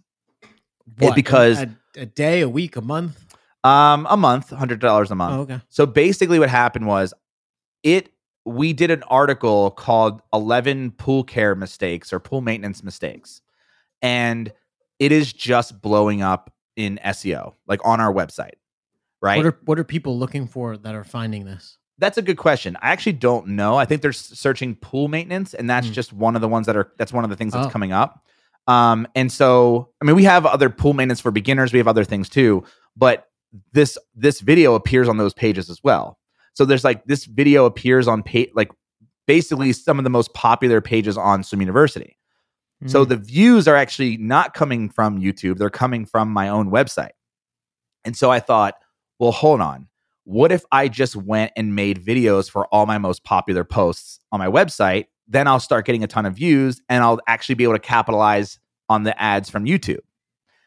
What, 0.99 1.15
because- 1.17 1.61
a, 1.63 1.69
a 1.97 2.07
day, 2.07 2.41
a 2.41 2.49
week, 2.49 2.77
a 2.77 2.81
month. 2.81 3.32
Um 3.65 4.07
a 4.11 4.17
month 4.17 4.51
hundred 4.51 4.81
dollars 4.81 5.11
a 5.11 5.15
month 5.15 5.35
Oh, 5.35 5.41
okay. 5.43 5.61
So 5.69 5.87
basically, 5.87 6.39
what 6.39 6.49
happened 6.49 6.87
was 6.87 7.15
it. 7.83 8.11
We 8.45 8.73
did 8.73 8.91
an 8.91 9.05
article 9.05 9.71
called 9.71 10.21
11 10.33 10.93
pool 10.99 11.23
care 11.23 11.55
mistakes 11.55 12.13
or 12.13 12.19
pool 12.19 12.41
maintenance 12.41 12.83
mistakes. 12.83 13.41
And 14.03 14.53
it 14.99 15.13
is 15.13 15.33
just 15.33 15.81
blowing 15.81 16.23
up 16.23 16.53
in 16.75 16.99
SEO, 17.05 17.55
like 17.69 17.81
on 17.85 18.01
our 18.01 18.13
website. 18.13 18.55
Right. 19.21 19.37
What 19.37 19.47
are 19.47 19.59
what 19.65 19.79
are 19.79 19.85
people 19.85 20.19
looking 20.19 20.49
for 20.49 20.77
that 20.77 20.95
are 20.95 21.05
finding 21.05 21.45
this? 21.45 21.79
that's 21.99 22.19
a 22.19 22.23
good 22.23 22.37
question. 22.39 22.77
I 22.83 22.91
actually 22.91 23.13
don't 23.13 23.47
know. 23.49 23.77
I 23.77 23.85
think 23.85 24.03
they're 24.03 24.13
searching 24.13 24.75
pool 24.75 25.07
maintenance, 25.07 25.55
and 25.55 25.71
that's 25.71 25.87
Hmm. 25.87 25.93
just 25.93 26.13
one 26.13 26.35
of 26.35 26.41
the 26.43 26.49
ones 26.49 26.67
that 26.67 26.75
are. 26.77 26.91
That's 26.99 27.13
one 27.13 27.23
of 27.23 27.31
the 27.31 27.37
things 27.37 27.53
that's 27.53 27.69
Oh. 27.69 27.71
coming 27.71 27.93
up. 27.93 28.25
Um, 28.67 29.07
and 29.15 29.31
so, 29.31 29.91
I 30.01 30.05
mean, 30.05 30.17
we 30.17 30.25
have 30.25 30.45
other 30.45 30.69
pool 30.69 30.95
maintenance 30.95 31.21
for 31.21 31.31
beginners. 31.31 31.73
We 31.73 31.79
have 31.79 31.87
other 31.87 32.03
things 32.03 32.29
too, 32.29 32.65
but 32.97 33.29
this 33.73 33.99
this 34.15 34.41
video 34.41 34.75
appears 34.75 35.09
on 35.09 35.17
those 35.19 35.35
pages 35.35 35.69
as 35.71 35.83
well. 35.85 36.19
So 36.55 36.65
there's 36.65 36.85
like 36.85 37.05
this 37.07 37.25
video 37.27 37.65
appears 37.65 38.09
on 38.09 38.23
page 38.23 38.51
like 38.55 38.71
basically 39.27 39.73
some 39.73 39.99
of 39.99 40.05
the 40.05 40.11
most 40.11 40.33
popular 40.35 40.81
pages 40.81 41.17
on 41.17 41.43
Swim 41.45 41.61
University. 41.61 42.19
So 42.87 43.05
Mm. 43.05 43.09
the 43.11 43.17
views 43.17 43.69
are 43.69 43.77
actually 43.77 44.17
not 44.17 44.55
coming 44.55 44.89
from 44.91 45.21
YouTube; 45.21 45.59
they're 45.59 45.71
coming 45.71 46.05
from 46.05 46.29
my 46.31 46.49
own 46.49 46.71
website. 46.71 47.13
And 48.05 48.17
so 48.17 48.31
I 48.33 48.41
thought, 48.41 48.75
well, 49.19 49.33
hold 49.33 49.61
on. 49.61 49.89
what 50.25 50.53
if 50.53 50.65
I 50.71 50.87
just 50.89 51.17
went 51.17 51.51
and 51.57 51.75
made 51.75 52.05
videos 52.05 52.49
for 52.51 52.67
all 52.69 52.87
my 52.87 52.97
most 52.99 53.25
popular 53.25 53.65
posts 53.65 54.21
on 54.31 54.39
my 54.39 54.47
website? 54.47 55.07
Then 55.29 55.49
I'll 55.49 55.59
start 55.61 55.85
getting 55.85 56.05
a 56.05 56.07
ton 56.07 56.27
of 56.27 56.35
views 56.35 56.81
and 56.89 57.03
I'll 57.03 57.19
actually 57.27 57.57
be 57.57 57.65
able 57.65 57.75
to 57.75 57.81
capitalize 57.81 58.59
on 58.89 59.03
the 59.03 59.21
ads 59.21 59.51
from 59.51 59.65
YouTube. 59.65 59.99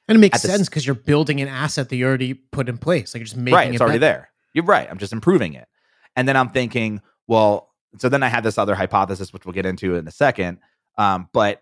And 0.08 0.18
it 0.18 0.20
makes 0.20 0.38
At 0.38 0.42
the 0.44 0.50
s- 0.50 0.56
sense 0.58 0.70
because 0.70 0.86
you're 0.86 0.96
building 0.96 1.42
an 1.42 1.48
asset 1.48 1.90
that 1.90 1.96
you 1.96 2.06
already 2.06 2.34
put 2.36 2.70
in 2.70 2.78
place. 2.78 3.14
Like 3.14 3.20
you're 3.22 3.26
just 3.26 3.38
making 3.38 3.56
right, 3.56 3.68
it 3.70 3.74
it's 3.74 3.82
already 3.82 4.00
better. 4.00 4.14
there. 4.18 4.30
You're 4.54 4.66
right. 4.66 4.88
I'm 4.90 4.98
just 5.00 5.14
improving 5.14 5.54
it. 5.54 5.68
And 6.16 6.28
then 6.28 6.38
I'm 6.38 6.50
thinking, 6.50 7.02
well, 7.28 7.72
so 7.98 8.08
then 8.10 8.24
I 8.24 8.28
had 8.28 8.44
this 8.44 8.58
other 8.58 8.76
hypothesis, 8.76 9.34
which 9.34 9.46
we'll 9.46 9.54
get 9.54 9.66
into 9.66 9.96
in 9.96 10.08
a 10.08 10.12
second. 10.12 10.60
Um, 10.98 11.28
but 11.34 11.62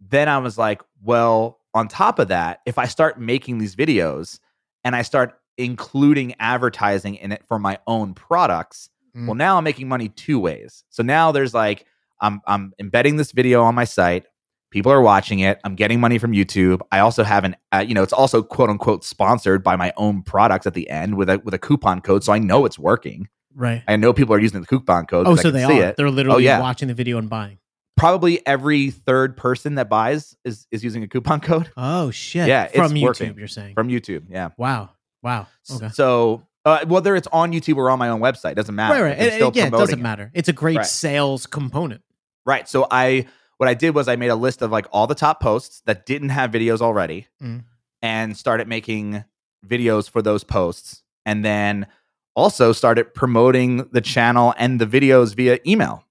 then 0.00 0.28
I 0.28 0.38
was 0.38 0.56
like, 0.58 0.82
well, 1.02 1.60
on 1.74 1.88
top 1.88 2.18
of 2.18 2.28
that, 2.28 2.60
if 2.66 2.78
I 2.78 2.86
start 2.86 3.20
making 3.20 3.58
these 3.58 3.76
videos 3.76 4.40
and 4.82 4.96
I 4.96 5.02
start 5.02 5.38
including 5.58 6.34
advertising 6.40 7.16
in 7.16 7.32
it 7.32 7.42
for 7.46 7.58
my 7.58 7.78
own 7.86 8.14
products, 8.14 8.88
Mm. 9.16 9.26
well, 9.26 9.34
now 9.34 9.58
I'm 9.58 9.64
making 9.64 9.88
money 9.88 10.08
two 10.08 10.38
ways. 10.38 10.84
So 10.90 11.02
now 11.02 11.32
there's 11.32 11.52
like, 11.52 11.84
I'm 12.20 12.40
I'm 12.46 12.72
embedding 12.78 13.16
this 13.16 13.32
video 13.32 13.62
on 13.64 13.74
my 13.74 13.82
site. 13.82 14.24
People 14.70 14.92
are 14.92 15.02
watching 15.02 15.40
it. 15.40 15.60
I'm 15.64 15.74
getting 15.74 16.00
money 16.00 16.18
from 16.18 16.32
YouTube. 16.32 16.80
I 16.92 17.00
also 17.00 17.24
have 17.24 17.44
an, 17.44 17.56
uh, 17.72 17.84
you 17.86 17.92
know, 17.94 18.02
it's 18.02 18.12
also 18.12 18.42
quote 18.42 18.70
unquote 18.70 19.04
sponsored 19.04 19.64
by 19.64 19.74
my 19.76 19.92
own 19.96 20.22
products 20.22 20.66
at 20.66 20.74
the 20.74 20.88
end 20.88 21.16
with 21.16 21.28
a 21.28 21.40
with 21.44 21.54
a 21.54 21.58
coupon 21.58 22.00
code, 22.00 22.22
so 22.22 22.32
I 22.32 22.38
know 22.38 22.64
it's 22.66 22.78
working. 22.78 23.28
Right. 23.54 23.82
I 23.88 23.96
know 23.96 24.12
people 24.12 24.34
are 24.34 24.38
using 24.38 24.60
the 24.60 24.66
coupon 24.66 25.06
code. 25.06 25.26
Oh, 25.26 25.34
so 25.34 25.50
they 25.50 25.66
see 25.66 25.82
are. 25.82 25.88
It. 25.88 25.96
They're 25.96 26.10
literally 26.10 26.44
yeah. 26.44 26.60
watching 26.60 26.88
the 26.88 26.94
video 26.94 27.18
and 27.18 27.28
buying. 27.28 27.58
Probably 27.96 28.46
every 28.46 28.90
third 28.90 29.36
person 29.36 29.74
that 29.74 29.88
buys 29.88 30.36
is 30.44 30.66
is 30.70 30.84
using 30.84 31.02
a 31.02 31.08
coupon 31.08 31.40
code 31.42 31.70
Oh 31.76 32.10
shit. 32.10 32.46
Yeah, 32.46 32.64
it's 32.64 32.76
From 32.76 32.92
YouTube, 32.92 33.02
working. 33.02 33.38
you're 33.38 33.48
saying. 33.48 33.74
from 33.74 33.88
YouTube. 33.88 34.26
Yeah. 34.30 34.50
wow. 34.56 34.90
Wow. 35.22 35.48
Okay. 35.70 35.88
So 35.88 36.46
uh, 36.64 36.84
whether 36.86 37.16
it's 37.16 37.28
on 37.32 37.52
YouTube 37.52 37.76
or 37.76 37.90
on 37.90 37.98
my 37.98 38.08
own 38.08 38.20
website 38.20 38.54
doesn't 38.54 38.74
matter. 38.74 38.94
Right, 39.02 39.18
right. 39.18 39.32
And 39.32 39.56
yeah, 39.56 39.66
it 39.66 39.70
doesn't 39.70 40.00
matter. 40.00 40.30
It's 40.32 40.48
a 40.48 40.52
great 40.52 40.76
Right. 40.78 40.86
sales 40.86 41.46
component. 41.46 42.02
Right. 42.46 42.68
So 42.68 42.86
I 42.90 43.26
what 43.60 43.68
I 43.68 43.74
did 43.74 43.94
was 43.94 44.08
I 44.08 44.16
made 44.16 44.30
a 44.30 44.34
list 44.36 44.62
of 44.62 44.70
like 44.70 44.86
all 44.90 45.06
the 45.06 45.14
top 45.14 45.38
posts 45.42 45.82
that 45.84 46.06
didn't 46.06 46.30
have 46.30 46.50
videos 46.50 46.80
already 46.80 47.26
Mm. 47.42 47.64
and 48.00 48.34
started 48.34 48.66
making 48.68 49.22
videos 49.66 50.08
for 50.08 50.22
those 50.22 50.42
posts 50.44 51.02
and 51.26 51.44
then 51.44 51.86
also 52.34 52.72
started 52.72 53.12
promoting 53.12 53.86
the 53.92 54.00
channel 54.00 54.54
and 54.56 54.80
the 54.80 54.86
videos 54.86 55.34
via 55.36 55.58
email. 55.66 56.04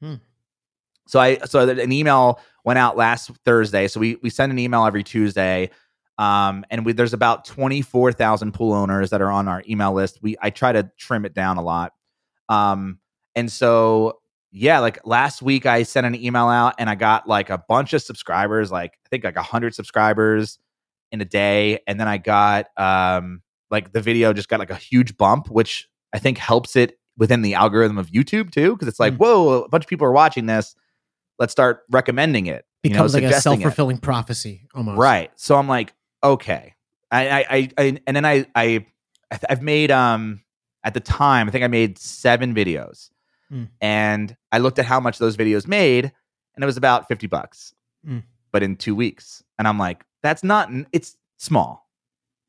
Hmm. 0.00 0.14
So 1.06 1.20
I 1.20 1.36
so 1.40 1.68
an 1.68 1.92
email 1.92 2.40
went 2.64 2.78
out 2.78 2.96
last 2.96 3.30
Thursday. 3.44 3.86
So 3.88 4.00
we 4.00 4.16
we 4.22 4.30
send 4.30 4.50
an 4.50 4.58
email 4.58 4.86
every 4.86 5.02
Tuesday. 5.02 5.68
Um, 6.16 6.64
and 6.70 6.86
we, 6.86 6.92
there's 6.92 7.12
about 7.12 7.44
24,000 7.44 8.52
pool 8.52 8.72
owners 8.72 9.10
that 9.10 9.20
are 9.20 9.30
on 9.32 9.46
our 9.48 9.62
email 9.68 9.92
list. 9.92 10.20
We 10.22 10.36
I 10.40 10.48
try 10.48 10.72
to 10.72 10.90
trim 10.96 11.26
it 11.26 11.34
down 11.34 11.58
a 11.58 11.62
lot. 11.62 11.92
Um, 12.48 12.98
and 13.34 13.52
so 13.52 14.20
yeah, 14.54 14.78
like 14.78 15.00
last 15.04 15.42
week 15.42 15.66
I 15.66 15.82
sent 15.82 16.06
an 16.06 16.14
email 16.14 16.46
out 16.48 16.74
and 16.78 16.88
I 16.88 16.94
got 16.94 17.28
like 17.28 17.50
a 17.50 17.58
bunch 17.58 17.92
of 17.92 18.02
subscribers, 18.02 18.70
like 18.70 18.92
I 19.04 19.08
think 19.08 19.24
like 19.24 19.36
a 19.36 19.40
100 19.40 19.74
subscribers 19.74 20.58
in 21.12 21.20
a 21.20 21.24
day 21.24 21.80
and 21.86 22.00
then 22.00 22.08
I 22.08 22.18
got 22.18 22.66
um 22.76 23.42
like 23.70 23.92
the 23.92 24.00
video 24.00 24.32
just 24.32 24.48
got 24.48 24.58
like 24.60 24.70
a 24.70 24.76
huge 24.76 25.16
bump 25.16 25.48
which 25.48 25.88
I 26.12 26.18
think 26.18 26.38
helps 26.38 26.76
it 26.76 26.98
within 27.16 27.42
the 27.42 27.54
algorithm 27.54 27.98
of 27.98 28.08
YouTube 28.10 28.50
too 28.50 28.72
because 28.72 28.88
it's 28.88 28.98
like 28.98 29.14
Mm. 29.14 29.18
whoa 29.18 29.62
a 29.64 29.68
bunch 29.68 29.84
of 29.84 29.88
people 29.88 30.06
are 30.06 30.12
watching 30.12 30.46
this 30.46 30.74
let's 31.38 31.52
start 31.52 31.82
recommending 31.90 32.46
it 32.46 32.64
you 32.84 32.90
know, 32.90 33.04
like 33.06 33.22
a 33.22 33.40
self 33.40 33.60
fulfilling 33.62 33.98
prophecy 33.98 34.66
almost. 34.74 34.98
Right. 34.98 35.30
So 35.36 35.56
I'm 35.56 35.66
like, 35.66 35.94
okay. 36.22 36.74
I, 37.10 37.28
I, 37.28 37.44
I, 37.50 37.70
I 37.78 37.98
and 38.06 38.14
then 38.16 38.24
I, 38.26 38.46
I, 38.54 38.86
I've 39.48 39.62
made, 39.62 39.90
um, 39.90 40.42
at 40.84 40.92
the 40.92 41.00
time, 41.00 41.48
I 41.48 41.50
think 41.50 41.64
I 41.64 41.68
made 41.68 41.98
seven 41.98 42.54
videos 42.54 43.08
Mm. 43.54 43.68
and 43.80 44.36
I 44.50 44.58
looked 44.58 44.80
at 44.80 44.84
how 44.84 44.98
much 44.98 45.18
those 45.18 45.36
videos 45.36 45.68
made 45.68 46.10
and 46.54 46.62
it 46.62 46.66
was 46.66 46.76
about 46.76 47.06
50 47.08 47.28
bucks, 47.28 47.72
Mm. 48.06 48.24
but 48.50 48.62
in 48.64 48.74
two 48.76 48.94
weeks. 48.96 49.44
And 49.58 49.68
I'm 49.68 49.78
like, 49.78 50.04
that's 50.22 50.42
not, 50.42 50.70
it's 50.92 51.16
small, 51.36 51.88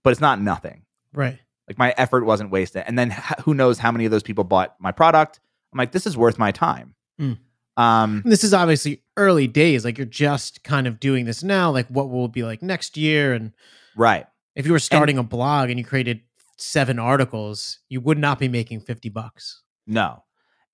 but 0.03 0.09
it's 0.11 0.21
not 0.21 0.41
nothing. 0.41 0.81
Right. 1.13 1.37
Like 1.67 1.77
my 1.77 1.93
effort 1.97 2.25
wasn't 2.25 2.49
wasted. 2.51 2.83
And 2.87 2.97
then 2.97 3.11
who 3.43 3.53
knows 3.53 3.77
how 3.77 3.91
many 3.91 4.05
of 4.05 4.11
those 4.11 4.23
people 4.23 4.43
bought 4.43 4.75
my 4.79 4.91
product. 4.91 5.39
I'm 5.71 5.77
like, 5.77 5.91
this 5.91 6.07
is 6.07 6.17
worth 6.17 6.39
my 6.39 6.51
time. 6.51 6.95
Mm. 7.21 7.37
Um, 7.77 8.21
this 8.25 8.43
is 8.43 8.53
obviously 8.53 9.03
early 9.17 9.47
days. 9.47 9.83
Like 9.85 9.97
you're 9.97 10.05
just 10.05 10.63
kind 10.63 10.87
of 10.87 10.99
doing 10.99 11.25
this 11.25 11.43
now. 11.43 11.69
Like 11.71 11.87
what 11.87 12.09
will 12.09 12.25
it 12.25 12.31
be 12.31 12.43
like 12.43 12.61
next 12.61 12.97
year? 12.97 13.33
And 13.33 13.51
right. 13.95 14.25
if 14.55 14.65
you 14.65 14.71
were 14.71 14.79
starting 14.79 15.17
a 15.17 15.23
blog 15.23 15.69
and 15.69 15.77
you 15.77 15.85
created 15.85 16.21
seven 16.57 16.97
articles, 16.99 17.79
you 17.89 17.99
would 18.01 18.17
not 18.17 18.39
be 18.39 18.47
making 18.47 18.79
50 18.79 19.09
bucks. 19.09 19.61
No. 19.85 20.23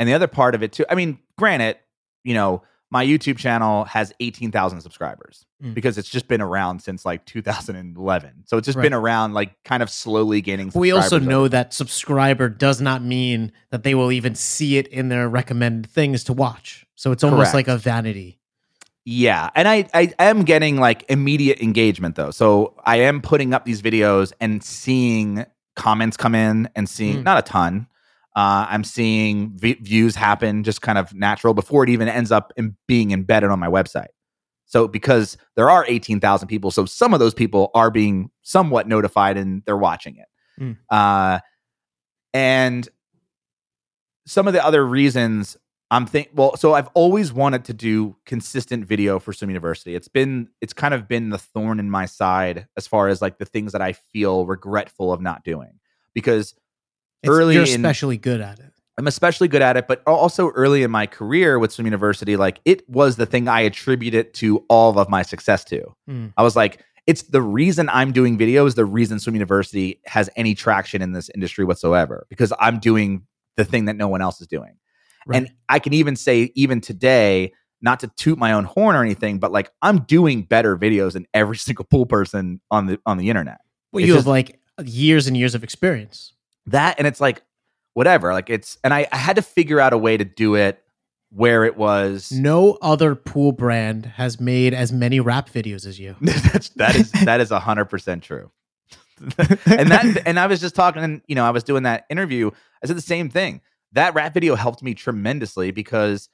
And 0.02 0.10
the 0.10 0.16
other 0.16 0.26
part 0.28 0.56
of 0.56 0.64
it 0.64 0.72
too, 0.72 0.84
I 0.90 0.96
mean, 0.96 1.20
granted, 1.38 1.78
you 2.24 2.34
know, 2.34 2.64
my 2.90 3.06
YouTube 3.06 3.38
channel 3.38 3.86
has 3.86 4.12
18,000 4.20 4.82
subscribers 4.82 5.46
Mm. 5.64 5.76
because 5.76 6.00
it's 6.00 6.10
just 6.10 6.28
been 6.28 6.42
around 6.42 6.82
since 6.82 7.06
like 7.06 7.24
2011. 7.26 8.32
So 8.48 8.58
it's 8.58 8.66
just 8.66 8.78
Right. 8.78 8.82
been 8.82 8.94
around 8.96 9.34
like 9.36 9.52
kind 9.64 9.84
of 9.84 9.92
slowly 9.92 10.42
gaining 10.42 10.72
we 10.74 10.92
also 10.92 11.20
know 11.20 11.42
over- 11.42 11.50
that 11.50 11.72
subscriber 11.74 12.50
does 12.50 12.82
not 12.82 13.04
mean 13.04 13.52
that 13.70 13.84
they 13.84 13.94
will 13.94 14.12
even 14.12 14.34
see 14.34 14.78
it 14.80 14.88
in 14.88 15.10
their 15.10 15.30
recommended 15.30 15.90
things 15.92 16.24
to 16.26 16.34
watch. 16.34 16.88
So 16.96 17.12
it's 17.12 17.24
almost 17.24 17.52
Correct. 17.52 17.68
like 17.68 17.68
a 17.68 17.78
vanity. 17.78 18.40
Yeah, 19.06 19.50
and 19.56 19.68
I 19.68 19.88
I 19.94 20.14
am 20.20 20.44
getting 20.44 20.78
like 20.78 21.06
immediate 21.10 21.60
engagement 21.62 22.16
though. 22.16 22.32
So 22.32 22.74
I 22.86 22.98
am 22.98 23.22
putting 23.22 23.54
up 23.54 23.66
these 23.66 23.82
videos 23.84 24.34
and 24.42 24.64
seeing 24.64 25.46
comments 25.76 26.18
come 26.18 26.36
in 26.36 26.70
and 26.76 26.90
seeing 26.90 27.18
Mm. 27.20 27.24
not 27.24 27.38
a 27.38 27.42
ton. 27.44 27.88
Uh, 28.36 28.66
I'm 28.70 28.84
seeing 28.84 29.58
v- 29.58 29.80
views 29.82 30.16
happen 30.16 30.64
just 30.64 30.82
kind 30.82 30.98
of 30.98 31.14
natural 31.14 31.54
before 31.54 31.84
it 31.84 31.90
even 31.90 32.08
ends 32.08 32.32
up 32.32 32.54
in 32.56 32.76
being 32.88 33.12
embedded 33.12 33.50
on 33.50 33.60
my 33.60 33.68
website. 33.68 34.08
So 34.66 34.88
because 34.88 35.38
there 35.56 35.70
are 35.70 35.86
18,000 35.88 36.48
people, 36.48 36.72
so 36.72 36.86
some 36.86 37.14
of 37.14 37.20
those 37.20 37.34
people 37.34 37.72
are 37.74 37.92
being 37.92 38.32
somewhat 38.42 38.88
notified 38.88 39.36
and 39.36 39.64
they're 39.66 39.78
watching 39.78 40.16
it. 40.18 40.28
Mm. 40.62 40.78
Uh, 40.90 41.40
and 42.34 42.88
some 44.26 44.48
of 44.48 44.54
the 44.54 44.66
other 44.66 44.86
reasons 44.86 45.58
I'm 45.92 46.06
think 46.06 46.30
well, 46.34 46.56
so 46.56 46.74
I've 46.74 46.88
always 46.94 47.34
wanted 47.34 47.66
to 47.66 47.74
do 47.74 48.16
consistent 48.26 48.86
video 48.86 49.20
for 49.20 49.34
Swim 49.34 49.50
University. 49.50 49.94
It's 49.94 50.08
been 50.08 50.48
it's 50.62 50.72
kind 50.72 50.94
of 50.94 51.06
been 51.10 51.32
the 51.32 51.38
thorn 51.38 51.82
in 51.82 51.90
my 51.90 52.06
side 52.06 52.66
as 52.78 52.88
far 52.88 53.10
as 53.10 53.22
like 53.22 53.40
the 53.40 53.46
things 53.46 53.74
that 53.74 53.82
I 53.82 53.92
feel 53.92 54.46
regretful 54.46 55.12
of 55.12 55.20
not 55.20 55.44
doing 55.44 55.80
because 56.14 56.56
It's, 57.24 57.30
Early 57.30 57.56
you're 57.56 57.64
in- 57.64 57.70
especially 57.70 58.18
good 58.18 58.42
at 58.42 58.60
it. 58.60 58.72
I'm 58.98 59.08
especially 59.08 59.48
good 59.48 59.62
at 59.62 59.78
it, 59.78 59.88
but 59.88 60.04
also 60.06 60.50
early 60.50 60.84
in 60.84 60.92
my 60.92 61.08
career 61.08 61.58
with 61.58 61.72
Swim 61.72 61.88
University, 61.88 62.36
like 62.36 62.60
it 62.66 62.88
was 62.90 63.16
the 63.16 63.26
thing 63.26 63.48
I 63.48 63.62
attributed 63.62 64.34
to 64.36 64.64
all 64.70 65.00
of 65.00 65.10
my 65.10 65.22
success 65.24 65.64
to. 65.66 65.96
Mm. 66.10 66.34
I 66.38 66.44
was 66.44 66.56
like, 66.56 66.84
it's 67.08 67.24
the 67.24 67.42
reason 67.42 67.90
I'm 67.90 68.12
doing 68.12 68.38
videos, 68.38 68.76
the 68.76 68.86
reason 68.86 69.18
Swim 69.20 69.34
University 69.36 70.00
has 70.06 70.30
any 70.36 70.54
traction 70.54 71.02
in 71.02 71.14
this 71.14 71.30
industry 71.34 71.66
whatsoever, 71.66 72.28
because 72.30 72.54
I'm 72.60 72.80
doing 72.80 73.26
the 73.58 73.66
thing 73.66 73.86
that 73.86 73.96
no 73.96 74.08
one 74.08 74.22
else 74.22 74.40
is 74.42 74.48
doing. 74.48 74.78
Right. 75.26 75.38
And 75.38 75.52
I 75.70 75.80
can 75.80 75.94
even 75.94 76.16
say, 76.16 76.52
even 76.56 76.82
today, 76.82 77.54
not 77.82 78.02
to 78.02 78.12
toot 78.18 78.38
my 78.38 78.52
own 78.54 78.66
horn 78.66 78.96
or 78.96 79.04
anything, 79.04 79.40
but 79.40 79.52
like 79.52 79.72
I'm 79.82 80.00
doing 80.02 80.44
better 80.44 80.78
videos 80.78 81.14
than 81.14 81.26
every 81.34 81.58
single 81.68 81.86
pool 81.86 82.06
person 82.06 82.62
on 82.70 82.86
the 82.86 83.00
on 83.06 83.18
the 83.18 83.30
internet. 83.30 83.60
well, 83.92 84.02
it's 84.02 84.08
you 84.08 84.14
just- 84.14 84.26
have 84.26 84.32
like 84.32 84.60
years 84.84 85.28
and 85.28 85.36
years 85.36 85.56
of 85.56 85.64
experience. 85.64 86.34
That 86.68 86.96
and 86.98 87.08
it's 87.08 87.22
like 87.22 87.42
whatever. 87.94 88.34
Like 88.34 88.50
it's 88.50 88.78
and 88.84 88.94
I, 88.94 89.08
I 89.12 89.18
had 89.18 89.36
to 89.38 89.42
figure 89.42 89.80
out 89.80 89.94
a 89.94 89.98
way 89.98 90.18
to 90.18 90.26
do 90.26 90.56
it 90.56 90.82
where 91.34 91.64
it 91.64 91.78
was 91.78 92.32
No 92.32 92.78
other 92.82 93.16
pool 93.16 93.52
brand 93.54 94.06
has 94.06 94.40
made 94.40 94.74
as 94.74 94.92
many 94.92 95.20
rap 95.20 95.50
videos 95.50 95.86
as 95.86 96.00
you. 96.00 96.16
That's 96.22 96.70
that 96.70 96.96
is 96.96 97.12
that 97.12 97.40
is 97.42 97.52
a 97.52 97.60
hundred 97.60 97.86
percent 97.86 98.24
true. 98.24 98.52
and 99.38 99.92
that 99.92 100.24
and 100.26 100.40
I 100.40 100.48
was 100.48 100.60
just 100.60 100.74
talking, 100.76 101.04
and 101.04 101.22
you 101.28 101.36
know, 101.36 101.46
I 101.46 101.52
was 101.52 101.64
doing 101.64 101.84
that 101.84 102.06
interview. 102.10 102.50
I 102.84 102.88
said 102.88 102.98
the 102.98 103.02
same 103.02 103.30
thing. 103.30 103.62
That 103.94 104.16
rap 104.16 104.34
video 104.34 104.56
helped 104.56 104.82
me 104.82 104.94
tremendously 104.94 105.72
because 105.72 106.28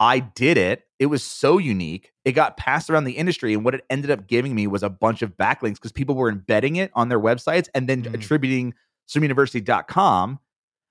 I 0.00 0.18
did 0.20 0.58
it. 0.58 0.84
It 0.98 1.06
was 1.06 1.22
so 1.24 1.58
unique. 1.58 2.12
It 2.24 2.32
got 2.32 2.56
passed 2.56 2.90
around 2.90 3.04
the 3.04 3.12
industry, 3.12 3.54
and 3.54 3.64
what 3.64 3.74
it 3.74 3.84
ended 3.88 4.10
up 4.10 4.26
giving 4.26 4.54
me 4.54 4.66
was 4.66 4.82
a 4.82 4.90
bunch 4.90 5.22
of 5.22 5.36
backlinks 5.36 5.74
because 5.76 5.92
people 5.92 6.16
were 6.16 6.28
embedding 6.28 6.76
it 6.76 6.90
on 6.94 7.08
their 7.08 7.20
websites 7.20 7.68
and 7.74 7.88
then 7.88 8.02
Mm. 8.02 8.14
attributing 8.14 8.74
swimuniversity.com. 9.08 10.38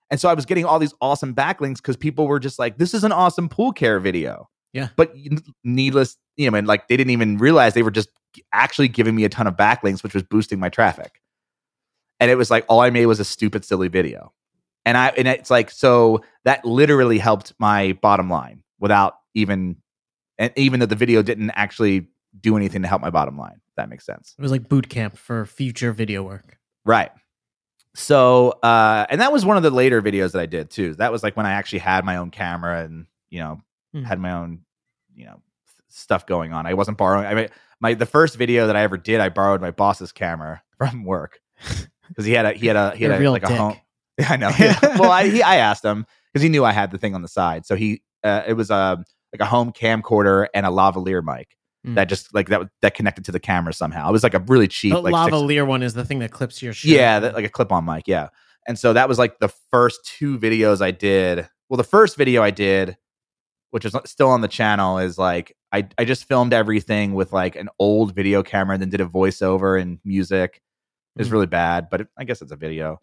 And 0.10 0.20
so 0.20 0.30
I 0.30 0.34
was 0.34 0.46
getting 0.46 0.66
all 0.66 0.80
these 0.80 0.94
awesome 1.02 1.36
backlinks 1.36 1.78
because 1.78 1.98
people 1.98 2.28
were 2.28 2.40
just 2.40 2.60
like, 2.60 2.78
"This 2.78 2.94
is 2.94 3.04
an 3.04 3.12
awesome 3.12 3.50
pool 3.50 3.74
care 3.74 4.00
video." 4.00 4.50
Yeah. 4.74 4.90
But 4.96 5.14
needless, 5.64 6.18
you 6.36 6.50
know, 6.50 6.58
and 6.58 6.68
like 6.68 6.88
they 6.88 6.98
didn't 6.98 7.12
even 7.12 7.38
realize 7.38 7.74
they 7.74 7.84
were 7.84 7.92
just 7.92 8.10
actually 8.54 8.88
giving 8.88 9.16
me 9.16 9.24
a 9.24 9.30
ton 9.30 9.48
of 9.48 9.56
backlinks, 9.56 10.04
which 10.04 10.14
was 10.14 10.24
boosting 10.24 10.60
my 10.60 10.70
traffic. 10.70 11.22
And 12.20 12.32
it 12.32 12.36
was 12.36 12.50
like 12.50 12.66
all 12.70 12.80
I 12.80 12.90
made 12.90 13.06
was 13.06 13.20
a 13.20 13.26
stupid, 13.26 13.66
silly 13.66 13.88
video. 13.88 14.34
And 14.86 14.98
I 14.98 15.10
and 15.10 15.28
it's 15.28 15.50
like 15.50 15.70
so 15.72 16.24
that 16.46 16.64
literally 16.64 17.18
helped 17.18 17.54
my 17.60 17.94
bottom 18.02 18.30
line 18.30 18.64
without 18.80 19.16
even 19.34 19.78
and 20.38 20.54
even 20.56 20.80
though 20.80 20.86
the 20.86 20.96
video 20.96 21.22
didn't 21.22 21.52
actually 21.52 22.08
do 22.40 22.56
anything 22.56 22.84
to 22.84 22.88
help 22.88 23.02
my 23.02 23.10
bottom 23.10 23.38
line. 23.38 23.60
If 23.70 23.76
that 23.76 23.90
makes 23.90 24.06
sense. 24.06 24.36
It 24.38 24.42
was 24.42 24.52
like 24.52 24.70
boot 24.70 24.90
camp 24.90 25.18
for 25.18 25.46
future 25.46 25.92
video 25.92 26.24
work. 26.24 26.58
Right. 26.86 27.12
So 27.98 28.50
uh 28.62 29.08
and 29.10 29.20
that 29.22 29.32
was 29.34 29.44
one 29.44 29.58
of 29.58 29.64
the 29.64 29.72
later 29.72 30.02
videos 30.04 30.34
that 30.34 30.42
I 30.42 30.46
did 30.46 30.70
too. 30.70 30.94
That 30.96 31.12
was 31.12 31.24
like 31.24 31.36
when 31.36 31.48
I 31.48 31.54
actually 31.54 31.80
had 31.80 32.06
my 32.06 32.18
own 32.18 32.30
camera 32.32 32.84
and 32.84 33.08
you 33.30 33.40
know 33.40 33.62
Hmm. 33.94 34.04
had 34.04 34.20
my 34.20 34.34
own 34.34 34.62
you 35.16 35.26
know 35.26 35.42
stuff 35.88 36.26
going 36.26 36.54
on. 36.54 36.66
I 36.68 36.74
wasn't 36.74 36.98
borrowing. 36.98 37.26
I 37.26 37.34
mean, 37.34 37.48
my 37.80 37.94
the 37.96 38.06
first 38.06 38.36
video 38.38 38.68
that 38.68 38.76
I 38.76 38.82
ever 38.82 38.98
did, 38.98 39.20
I 39.20 39.30
borrowed 39.30 39.62
my 39.62 39.72
boss's 39.72 40.12
camera 40.12 40.62
from 40.78 41.04
work 41.06 41.40
because 42.08 42.26
he 42.26 42.34
had 42.34 42.46
a 42.46 42.54
he 42.54 42.68
had 42.68 42.76
a 42.76 42.96
he 42.96 43.04
had 43.04 43.14
a 43.20 43.26
a, 43.26 43.30
like 43.32 43.44
a 43.44 43.56
home. 43.56 43.76
Yeah, 44.20 44.28
I 44.32 44.36
know. 44.38 44.52
Yeah. 44.60 44.98
well, 44.98 45.12
I 45.12 45.28
he, 45.30 45.44
I 45.44 45.58
asked 45.58 45.86
him 45.86 46.06
because 46.34 46.42
he 46.44 46.50
knew 46.50 46.66
I 46.66 46.72
had 46.72 46.90
the 46.92 46.98
thing 46.98 47.14
on 47.16 47.22
the 47.22 47.28
side, 47.28 47.66
so 47.66 47.76
he 47.76 48.02
uh, 48.24 48.44
it 48.48 48.54
was 48.54 48.70
a 48.70 49.04
like 49.34 49.42
a 49.42 49.46
home 49.46 49.72
camcorder 49.72 50.48
and 50.54 50.66
a 50.66 50.70
lavalier 50.70 51.24
mic 51.24 51.57
Mm. 51.86 51.96
that 51.96 52.10
just 52.10 52.34
like 52.34 52.50
that 52.50 52.68
that 52.82 52.96
connected 52.96 53.24
to 53.26 53.32
the 53.32 53.40
camera 53.40 53.72
somehow. 53.72 54.10
It 54.10 54.12
was 54.12 54.24
like 54.24 54.34
a 54.34 54.40
really 54.48 54.68
cheap 54.68 54.94
The 54.94 55.00
like 55.02 55.14
six- 55.26 55.36
lavalier 55.36 55.66
one 55.66 55.84
is 55.84 55.94
the 55.94 56.04
thing 56.04 56.20
that 56.20 56.32
clips 56.32 56.62
your 56.62 56.74
shirt. 56.74 56.90
yeah, 56.92 57.20
that, 57.20 57.36
like 57.36 57.46
a 57.46 57.50
clip 57.50 57.72
on 57.72 57.86
mic. 57.86 58.04
Yeah. 58.08 58.30
And 58.68 58.78
so 58.78 58.94
that 58.94 59.08
was 59.08 59.18
like 59.20 59.40
the 59.40 59.48
first 59.72 60.00
two 60.04 60.38
videos 60.40 60.82
I 60.82 60.92
did. 60.92 61.48
Well, 61.70 61.78
the 61.78 61.84
first 61.84 62.18
video 62.18 62.42
I 62.44 62.50
did, 62.52 62.98
which 63.72 63.86
is 63.86 63.96
still 64.06 64.30
on 64.30 64.42
the 64.42 64.48
channel, 64.48 64.98
is 64.98 65.18
like 65.18 65.56
I, 65.72 65.88
I 65.98 66.04
just 66.06 66.26
filmed 66.28 66.52
everything 66.54 67.14
with 67.14 67.32
like 67.32 67.56
an 67.56 67.70
old 67.80 68.16
video 68.16 68.42
camera 68.44 68.74
and 68.74 68.82
then 68.82 68.90
did 68.90 69.02
a 69.02 69.06
voiceover 69.06 69.80
and 69.80 70.00
music. 70.04 70.62
It 71.16 71.20
was 71.22 71.30
Mhm. 71.30 71.32
really 71.34 71.46
bad, 71.46 71.88
but 71.92 72.02
it, 72.02 72.08
I 72.18 72.24
guess 72.24 72.42
it's 72.42 72.52
a 72.52 72.56
video. 72.58 73.00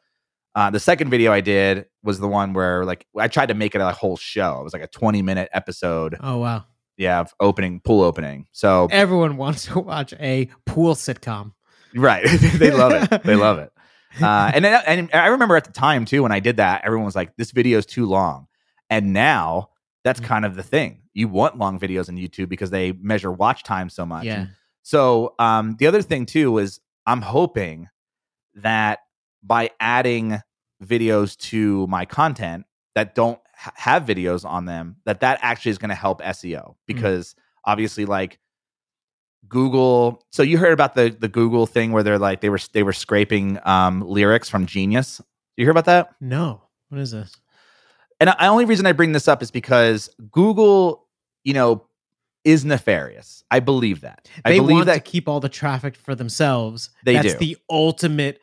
Uh, 0.55 0.71
the 0.71 0.81
second 0.81 1.11
video 1.11 1.33
I 1.33 1.41
did 1.41 1.87
was 2.03 2.19
the 2.21 2.29
one 2.29 2.53
where 2.55 2.85
like 2.85 3.07
I 3.19 3.29
tried 3.29 3.47
to 3.47 3.55
make 3.55 3.75
it 3.75 3.81
a 3.81 3.91
whole 3.93 4.17
show. 4.17 4.61
It 4.61 4.65
was 4.65 4.73
like 4.73 4.83
a 4.83 4.89
20 4.89 5.23
minute 5.23 5.49
episode. 5.53 6.17
Oh 6.21 6.39
wow. 6.39 6.65
Yeah, 6.97 7.21
of 7.21 7.35
opening 7.41 7.81
pool 7.81 8.03
opening. 8.03 8.47
So 8.53 8.89
Everyone 8.91 9.37
wants 9.37 9.67
to 9.67 9.81
watch 9.81 10.15
a 10.21 10.49
pool 10.67 10.95
sitcom. 10.95 11.53
Right. 11.95 12.25
they 12.59 12.71
love 12.71 12.93
it. 12.93 13.23
They 13.25 13.35
love 13.37 13.59
it. 13.59 13.71
Uh, 14.23 14.49
and 14.55 14.65
then, 14.65 14.81
and 14.87 15.11
I 15.13 15.27
remember 15.27 15.57
at 15.57 15.65
the 15.65 15.73
time 15.73 16.05
too 16.05 16.23
when 16.23 16.31
I 16.31 16.39
did 16.39 16.59
that, 16.59 16.83
everyone 16.85 17.05
was 17.05 17.17
like, 17.17 17.35
"This 17.37 17.51
video 17.51 17.79
is 17.79 17.85
too 17.85 18.07
long." 18.07 18.47
And 18.89 19.13
now 19.13 19.71
that's 20.05 20.21
Mm. 20.21 20.25
kind 20.25 20.45
of 20.45 20.55
the 20.55 20.63
thing. 20.63 21.03
You 21.15 21.27
want 21.27 21.59
long 21.59 21.81
videos 21.81 22.09
on 22.09 22.15
YouTube 22.17 22.49
because 22.49 22.71
they 22.71 22.93
measure 22.93 23.33
watch 23.33 23.65
time 23.65 23.89
so 23.91 24.07
much. 24.07 24.25
Yeah. 24.25 24.47
So 24.85 25.35
um, 25.41 25.75
the 25.81 25.89
other 25.89 26.01
thing 26.01 26.27
too 26.27 26.59
is 26.59 26.79
I'm 27.07 27.23
hoping 27.23 27.89
that 28.55 29.01
by 29.43 29.71
adding 29.81 30.41
videos 30.81 31.37
to 31.51 31.89
my 31.89 32.05
content 32.05 32.67
that 32.95 33.17
don't 33.17 33.41
have 33.75 34.05
videos 34.05 34.45
on 34.45 34.65
them, 34.67 34.97
that 35.05 35.21
that 35.21 35.39
actually 35.43 35.71
is 35.71 35.79
going 35.79 35.91
to 35.91 35.95
help 35.95 36.21
SEO 36.23 36.75
because 36.87 37.35
obviously, 37.65 38.05
like 38.05 38.39
Google. 39.49 40.25
So 40.31 40.43
you 40.43 40.59
heard 40.59 40.73
about 40.73 40.95
the 40.95 41.15
the 41.19 41.29
Google 41.29 41.67
thing 41.67 41.93
where 41.93 42.03
they're 42.03 42.19
like 42.19 42.41
they 42.41 42.49
were 42.49 42.61
they 42.73 42.83
were 42.83 42.93
scraping 42.93 43.59
um, 43.65 44.01
lyrics 44.03 44.49
from 44.49 44.67
Genius. 44.67 45.21
You 45.57 45.65
hear 45.65 45.71
about 45.71 45.85
that? 45.87 46.15
No. 46.21 46.63
What 46.89 47.01
is 47.01 47.11
this? 47.11 47.35
And 48.21 48.29
the 48.29 48.47
only 48.47 48.65
reason 48.65 48.87
I 48.87 48.93
bring 48.93 49.13
this 49.13 49.29
up 49.29 49.43
is 49.43 49.51
because 49.51 50.09
Google, 50.31 51.07
you 51.43 51.53
know, 51.53 51.87
is 52.45 52.65
nefarious. 52.65 53.43
I 53.51 53.61
believe 53.61 54.03
that. 54.03 54.29
I 54.45 54.51
They 54.53 54.59
believe 54.59 54.77
want 54.77 54.87
that 54.87 55.05
to 55.05 55.11
keep 55.11 55.29
all 55.29 55.41
the 55.41 55.49
traffic 55.49 55.97
for 55.97 56.15
themselves. 56.15 56.91
They 57.05 57.15
That's 57.15 57.33
do. 57.33 57.39
the 57.39 57.57
ultimate 57.69 58.41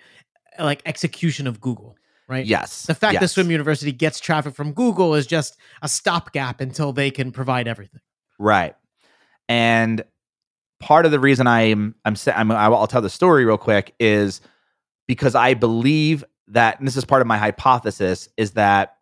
like 0.59 0.81
execution 0.85 1.47
of 1.47 1.61
Google, 1.61 1.95
right? 2.31 2.45
yes. 2.45 2.85
The 2.85 2.95
fact 2.95 3.19
that. 3.19 3.27
Swim 3.27 3.51
University 3.51 3.91
gets 3.91 4.19
traffic 4.19 4.55
from 4.55 4.73
Google 4.73 5.13
is 5.15 5.27
just 5.27 5.57
a 5.81 5.87
stopgap 5.87 6.61
until 6.61 6.93
they 6.93 7.11
can 7.11 7.31
provide 7.31 7.67
everything. 7.67 8.01
Right. 8.39 8.75
And 9.47 10.03
part 10.79 11.05
of 11.05 11.11
the 11.11 11.19
reason 11.19 11.47
I'm 11.47 11.95
I'm, 12.03 12.15
I'm 12.27 12.51
I'll 12.51 12.87
tell 12.87 13.01
the 13.01 13.09
story 13.09 13.45
real 13.45 13.57
quick 13.57 13.93
is 13.99 14.41
because 15.07 15.35
I 15.35 15.53
believe 15.53 16.23
that 16.47 16.79
and 16.79 16.87
this 16.87 16.97
is 16.97 17.05
part 17.05 17.21
of 17.21 17.27
my 17.27 17.37
hypothesis 17.37 18.27
is 18.35 18.51
that 18.51 18.97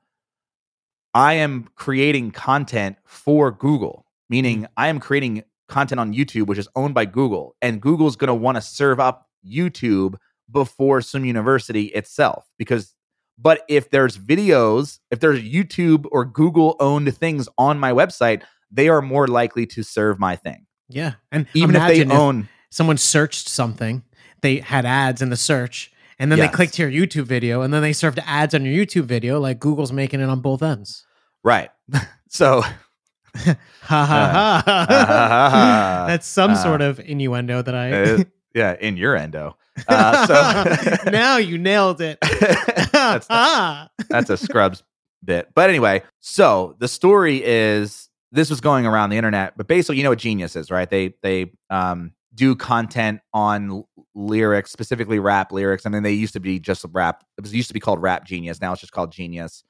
I 1.14 1.36
am 1.36 1.70
creating 1.76 2.32
content 2.32 2.98
for 3.06 3.52
Google, 3.52 4.06
meaning 4.30 4.64
mm-hmm. 4.64 4.74
I 4.78 4.90
am 4.90 5.00
creating 5.00 5.44
content 5.68 6.00
on 6.00 6.14
YouTube 6.14 6.48
which 6.48 6.60
is 6.60 6.68
owned 6.76 6.94
by 6.94 7.06
Google 7.06 7.56
and 7.62 7.82
Google's 7.82 8.16
going 8.16 8.28
to 8.28 8.34
want 8.34 8.58
to 8.58 8.62
serve 8.62 9.00
up 9.00 9.30
YouTube 9.48 10.16
before 10.52 11.02
Swim 11.02 11.26
University 11.26 11.86
itself 11.88 12.46
because 12.58 12.96
but 13.42 13.62
if 13.70 13.90
there's 13.90 14.18
videos, 14.18 15.00
if 15.12 15.20
there's 15.20 15.42
YouTube 15.42 16.06
or 16.12 16.26
Google 16.26 16.76
owned 16.80 17.16
things 17.16 17.48
on 17.58 17.80
my 17.80 17.92
website, 17.92 18.42
they 18.72 18.90
are 18.90 19.02
more 19.02 19.28
likely 19.28 19.66
to 19.68 19.84
serve 19.84 20.20
my 20.20 20.36
thing. 20.36 20.66
Yeah. 20.90 21.14
And 21.32 21.48
Even 21.54 21.76
if 21.76 21.82
they 21.88 22.02
imagine 22.02 22.12
own 22.12 22.50
someone 22.70 22.98
searched 22.98 23.48
something, 23.50 24.04
they 24.42 24.58
had 24.58 24.86
ads 24.86 25.22
in 25.22 25.30
the 25.30 25.38
search, 25.38 25.92
and 26.20 26.32
then 26.32 26.40
they 26.40 26.48
clicked 26.48 26.74
to 26.76 26.90
your 26.90 27.08
YouTube 27.08 27.26
video, 27.26 27.62
and 27.62 27.74
then 27.74 27.82
they 27.82 27.94
served 27.94 28.20
ads 28.26 28.54
on 28.54 28.66
your 28.66 28.86
YouTube 28.86 29.06
video, 29.06 29.40
like 29.40 29.60
Google's 29.60 29.92
making 29.92 30.20
it 30.20 30.30
on 30.30 30.42
both 30.42 30.62
ends. 30.62 31.06
right. 31.44 31.70
so 32.30 32.62
Ha 33.36 33.56
ha 33.84 34.06
ha, 34.06 34.64
ha. 34.66 34.86
ha, 34.86 34.86
ha. 35.50 36.06
That's 36.08 36.28
some 36.28 36.52
Uh, 36.52 36.56
sort 36.56 36.82
of 36.82 37.00
innuendo 37.00 37.62
that 37.62 37.76
I. 37.76 38.26
yeah, 38.54 38.76
in 38.80 38.98
your 38.98 39.16
endo. 39.16 39.56
Uh, 39.88 40.28
so 40.28 41.12
now 41.12 41.38
you 41.38 41.58
nailed 41.58 42.02
it. 42.02 42.18
that's, 42.92 43.28
that's 44.10 44.30
a 44.30 44.38
Scrubs 44.38 44.84
bit. 45.24 45.50
But 45.54 45.70
anyway, 45.70 46.04
so 46.20 46.76
the 46.80 46.88
story 46.88 47.44
is 47.44 48.10
this 48.32 48.50
was 48.50 48.62
going 48.62 48.86
around 48.86 49.10
the 49.10 49.18
internet, 49.18 49.58
but 49.58 49.68
basically, 49.68 49.98
you 49.98 50.04
know 50.04 50.10
what 50.10 50.20
Genius 50.20 50.56
is, 50.56 50.72
right? 50.72 50.90
They 50.90 51.14
they 51.22 51.52
um 51.70 52.14
do 52.34 52.56
content 52.56 53.22
on 53.34 53.70
l- 53.70 53.90
lyrics, 54.14 54.72
specifically 54.72 55.20
rap 55.20 55.52
lyrics. 55.52 55.86
I 55.86 55.90
mean, 55.90 56.04
they 56.04 56.14
used 56.14 56.34
to 56.34 56.40
be 56.40 56.60
just 56.60 56.86
rap. 56.92 57.24
It 57.38 57.42
was 57.42 57.54
used 57.54 57.70
to 57.70 57.74
be 57.74 57.80
called 57.80 58.02
Rap 58.02 58.26
Genius. 58.26 58.62
Now 58.62 58.72
it's 58.72 58.82
just 58.82 58.94
called 58.94 59.12
Genius, 59.12 59.64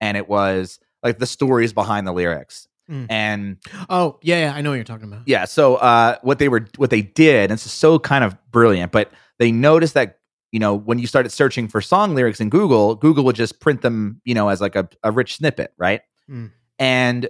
and 0.00 0.16
it 0.16 0.28
was 0.28 0.78
like 1.02 1.18
the 1.18 1.26
stories 1.26 1.72
behind 1.72 2.06
the 2.06 2.12
lyrics. 2.12 2.68
Mm. 2.90 3.06
And 3.10 3.56
oh 3.90 4.18
yeah, 4.22 4.46
yeah, 4.46 4.54
I 4.54 4.60
know 4.60 4.70
what 4.70 4.76
you're 4.76 4.84
talking 4.84 5.08
about. 5.08 5.22
yeah, 5.26 5.44
so 5.44 5.76
uh, 5.76 6.18
what 6.22 6.38
they 6.38 6.48
were, 6.48 6.66
what 6.76 6.90
they 6.90 7.02
did, 7.02 7.50
and 7.50 7.52
it's 7.52 7.70
so 7.70 7.98
kind 7.98 8.22
of 8.22 8.36
brilliant, 8.52 8.92
but 8.92 9.10
they 9.38 9.50
noticed 9.50 9.94
that 9.94 10.20
you 10.52 10.60
know 10.60 10.74
when 10.74 10.98
you 10.98 11.06
started 11.06 11.30
searching 11.30 11.66
for 11.66 11.80
song 11.80 12.14
lyrics 12.14 12.40
in 12.40 12.48
Google, 12.48 12.94
Google 12.94 13.24
would 13.24 13.36
just 13.36 13.60
print 13.60 13.82
them, 13.82 14.20
you 14.24 14.34
know, 14.34 14.48
as 14.48 14.60
like 14.60 14.76
a, 14.76 14.88
a 15.02 15.10
rich 15.10 15.36
snippet, 15.36 15.72
right? 15.76 16.02
Mm. 16.30 16.52
And 16.78 17.28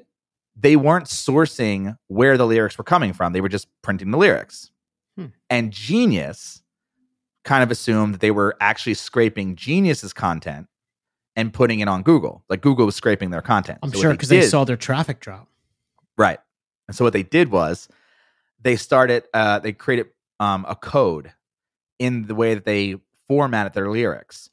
they 0.55 0.77
weren't 0.77 1.07
sourcing 1.07 1.97
where 2.09 2.37
the 2.37 2.47
lyrics 2.47 2.77
were 2.77 2.85
coming 2.85 3.13
from; 3.15 3.33
they 3.33 3.41
were 3.41 3.49
just 3.49 3.69
printing 3.83 4.11
the 4.11 4.19
lyrics. 4.19 4.71
Hmm. 5.17 5.27
And 5.49 5.73
Genius 5.73 6.63
kind 7.45 7.63
of 7.63 7.71
assumed 7.71 8.13
that 8.13 8.21
they 8.21 8.31
were 8.31 8.57
actually 8.61 8.95
scraping 8.95 9.57
Genius's 9.57 10.13
content 10.13 10.67
and 11.37 11.53
putting 11.53 11.81
it 11.81 11.89
on 11.89 12.03
Google. 12.03 12.43
Like 12.49 12.63
Google 12.63 12.87
was 12.87 12.97
scraping 12.97 13.31
their 13.31 13.43
content. 13.43 13.79
I'm 13.83 13.93
So 13.93 14.01
sure 14.01 14.13
because 14.13 14.29
they 14.31 14.41
did- 14.41 14.51
saw 14.51 14.65
their 14.65 14.77
traffic 14.77 15.21
drop. 15.21 15.49
Right. 16.19 16.39
And 16.89 16.97
so 16.97 17.05
what 17.05 17.13
they 17.13 17.23
did 17.23 17.51
was 17.51 17.89
they 18.61 18.77
started 18.77 19.25
uh 19.35 19.59
they 19.59 19.73
created 19.73 20.07
um 20.41 20.65
a 20.69 20.75
code 20.75 21.33
in 21.99 22.27
the 22.27 22.35
way 22.35 22.55
that 22.55 22.65
they 22.65 22.97
formatted 23.29 23.75
their 23.75 23.91
lyrics 23.91 24.49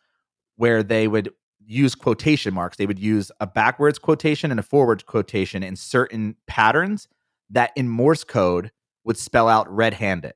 where 0.55 0.83
they 0.83 1.07
would 1.07 1.31
use 1.65 1.95
quotation 1.95 2.53
marks. 2.53 2.77
They 2.77 2.85
would 2.85 2.99
use 2.99 3.31
a 3.39 3.47
backwards 3.47 3.97
quotation 3.97 4.51
and 4.51 4.59
a 4.59 4.63
forward 4.63 5.05
quotation 5.05 5.63
in 5.63 5.75
certain 5.77 6.35
patterns 6.47 7.07
that 7.49 7.71
in 7.75 7.87
Morse 7.87 8.23
code 8.23 8.71
would 9.05 9.17
spell 9.17 9.47
out 9.47 9.73
red-handed. 9.73 10.33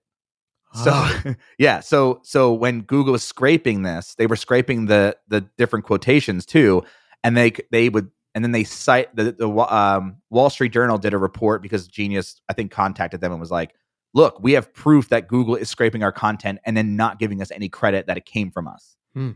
So 0.83 0.91
Ah. 0.93 1.23
yeah, 1.57 1.79
so 1.79 2.21
so 2.23 2.53
when 2.53 2.81
Google 2.81 3.13
was 3.13 3.23
scraping 3.23 3.83
this, 3.83 4.15
they 4.15 4.27
were 4.27 4.35
scraping 4.35 4.85
the 4.85 5.17
the 5.27 5.41
different 5.57 5.85
quotations 5.85 6.45
too, 6.45 6.83
and 7.23 7.35
they 7.35 7.53
they 7.71 7.89
would 7.89 8.11
and 8.35 8.43
then 8.43 8.51
they 8.51 8.63
cite 8.63 9.15
the 9.15 9.31
the 9.31 9.49
um, 9.49 10.17
Wall 10.29 10.49
Street 10.49 10.71
Journal 10.71 10.97
did 10.97 11.13
a 11.13 11.17
report 11.17 11.61
because 11.61 11.87
Genius 11.87 12.41
I 12.49 12.53
think 12.53 12.71
contacted 12.71 13.21
them 13.21 13.31
and 13.31 13.41
was 13.41 13.51
like, 13.51 13.73
look, 14.13 14.39
we 14.41 14.53
have 14.53 14.73
proof 14.73 15.09
that 15.09 15.27
Google 15.27 15.55
is 15.55 15.69
scraping 15.69 16.03
our 16.03 16.11
content 16.11 16.59
and 16.65 16.77
then 16.77 16.95
not 16.95 17.19
giving 17.19 17.41
us 17.41 17.51
any 17.51 17.69
credit 17.69 18.07
that 18.07 18.17
it 18.17 18.25
came 18.25 18.51
from 18.51 18.67
us. 18.67 18.95
Hmm. 19.13 19.31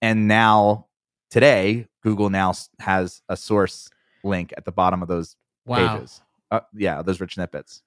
And 0.00 0.28
now 0.28 0.88
today, 1.30 1.86
Google 2.02 2.28
now 2.28 2.52
has 2.80 3.22
a 3.28 3.36
source 3.36 3.88
link 4.24 4.52
at 4.56 4.64
the 4.64 4.72
bottom 4.72 5.02
of 5.02 5.08
those 5.08 5.36
wow. 5.64 5.96
pages. 5.96 6.20
Uh, 6.50 6.60
yeah, 6.74 7.00
those 7.02 7.20
rich 7.20 7.34
snippets. 7.34 7.82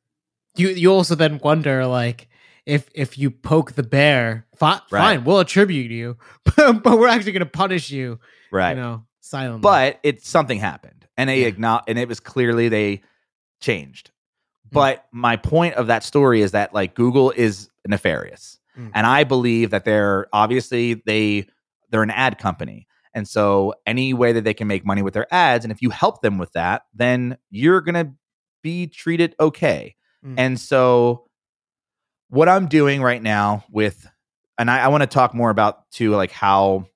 You 0.56 0.70
you 0.70 0.92
also 0.92 1.16
then 1.16 1.40
wonder 1.44 1.86
like 1.86 2.28
if 2.66 2.90
if 2.94 3.18
you 3.18 3.30
poke 3.32 3.74
the 3.74 3.84
bear, 3.84 4.46
fi- 4.56 4.82
Right. 4.92 5.02
fine, 5.18 5.24
we'll 5.24 5.40
attribute 5.40 5.92
you, 5.92 6.18
but, 6.58 6.84
but 6.84 6.98
we're 7.00 7.08
actually 7.08 7.32
going 7.34 7.42
to 7.42 7.46
punish 7.46 7.92
you, 7.92 8.20
Right. 8.52 8.76
you 8.76 8.82
know, 8.82 9.06
silently. 9.22 9.62
but 9.62 10.00
it 10.04 10.24
something 10.26 10.60
happened 10.60 11.06
and 11.18 11.30
they 11.30 11.50
Yeah. 11.52 11.80
and 11.88 11.98
it 12.00 12.08
was 12.08 12.20
clearly 12.20 12.70
they 12.70 13.02
changed 13.62 14.12
Mm. 14.68 14.72
but 14.72 15.06
my 15.12 15.36
point 15.38 15.76
of 15.76 15.88
that 15.88 16.04
story 16.04 16.42
is 16.42 16.52
that 16.52 16.74
like 16.74 16.96
google 16.96 17.30
is 17.32 17.70
nefarious 17.88 18.60
Mm. 18.78 18.92
and 18.96 19.06
i 19.08 19.24
believe 19.24 19.70
that 19.70 19.86
they're 19.86 20.26
obviously 20.34 20.96
they 21.06 21.48
they're 21.92 22.04
an 22.04 22.10
ad 22.12 22.38
company 22.40 22.88
and 23.14 23.28
so 23.28 23.74
any 23.86 24.14
way 24.14 24.34
that 24.34 24.44
they 24.44 24.54
can 24.56 24.68
make 24.68 24.84
money 24.86 25.02
with 25.04 25.14
their 25.14 25.32
ads 25.34 25.64
and 25.66 25.72
if 25.72 25.82
you 25.82 25.90
help 25.92 26.22
them 26.22 26.38
with 26.40 26.52
that 26.54 26.82
then 26.96 27.38
you're 27.52 27.80
gonna 27.82 28.12
be 28.64 28.88
treated 28.88 29.36
okay 29.40 29.96
Mm. 30.26 30.34
and 30.40 30.60
so 30.60 31.26
what 32.30 32.50
i'm 32.50 32.68
doing 32.68 33.02
right 33.02 33.22
now 33.22 33.64
with 33.72 34.08
and 34.58 34.70
i, 34.70 34.80
I 34.80 34.88
want 34.90 35.02
to 35.02 35.08
talk 35.08 35.34
more 35.34 35.50
about 35.50 35.90
too 35.92 36.12
like 36.12 36.32
how 36.32 36.88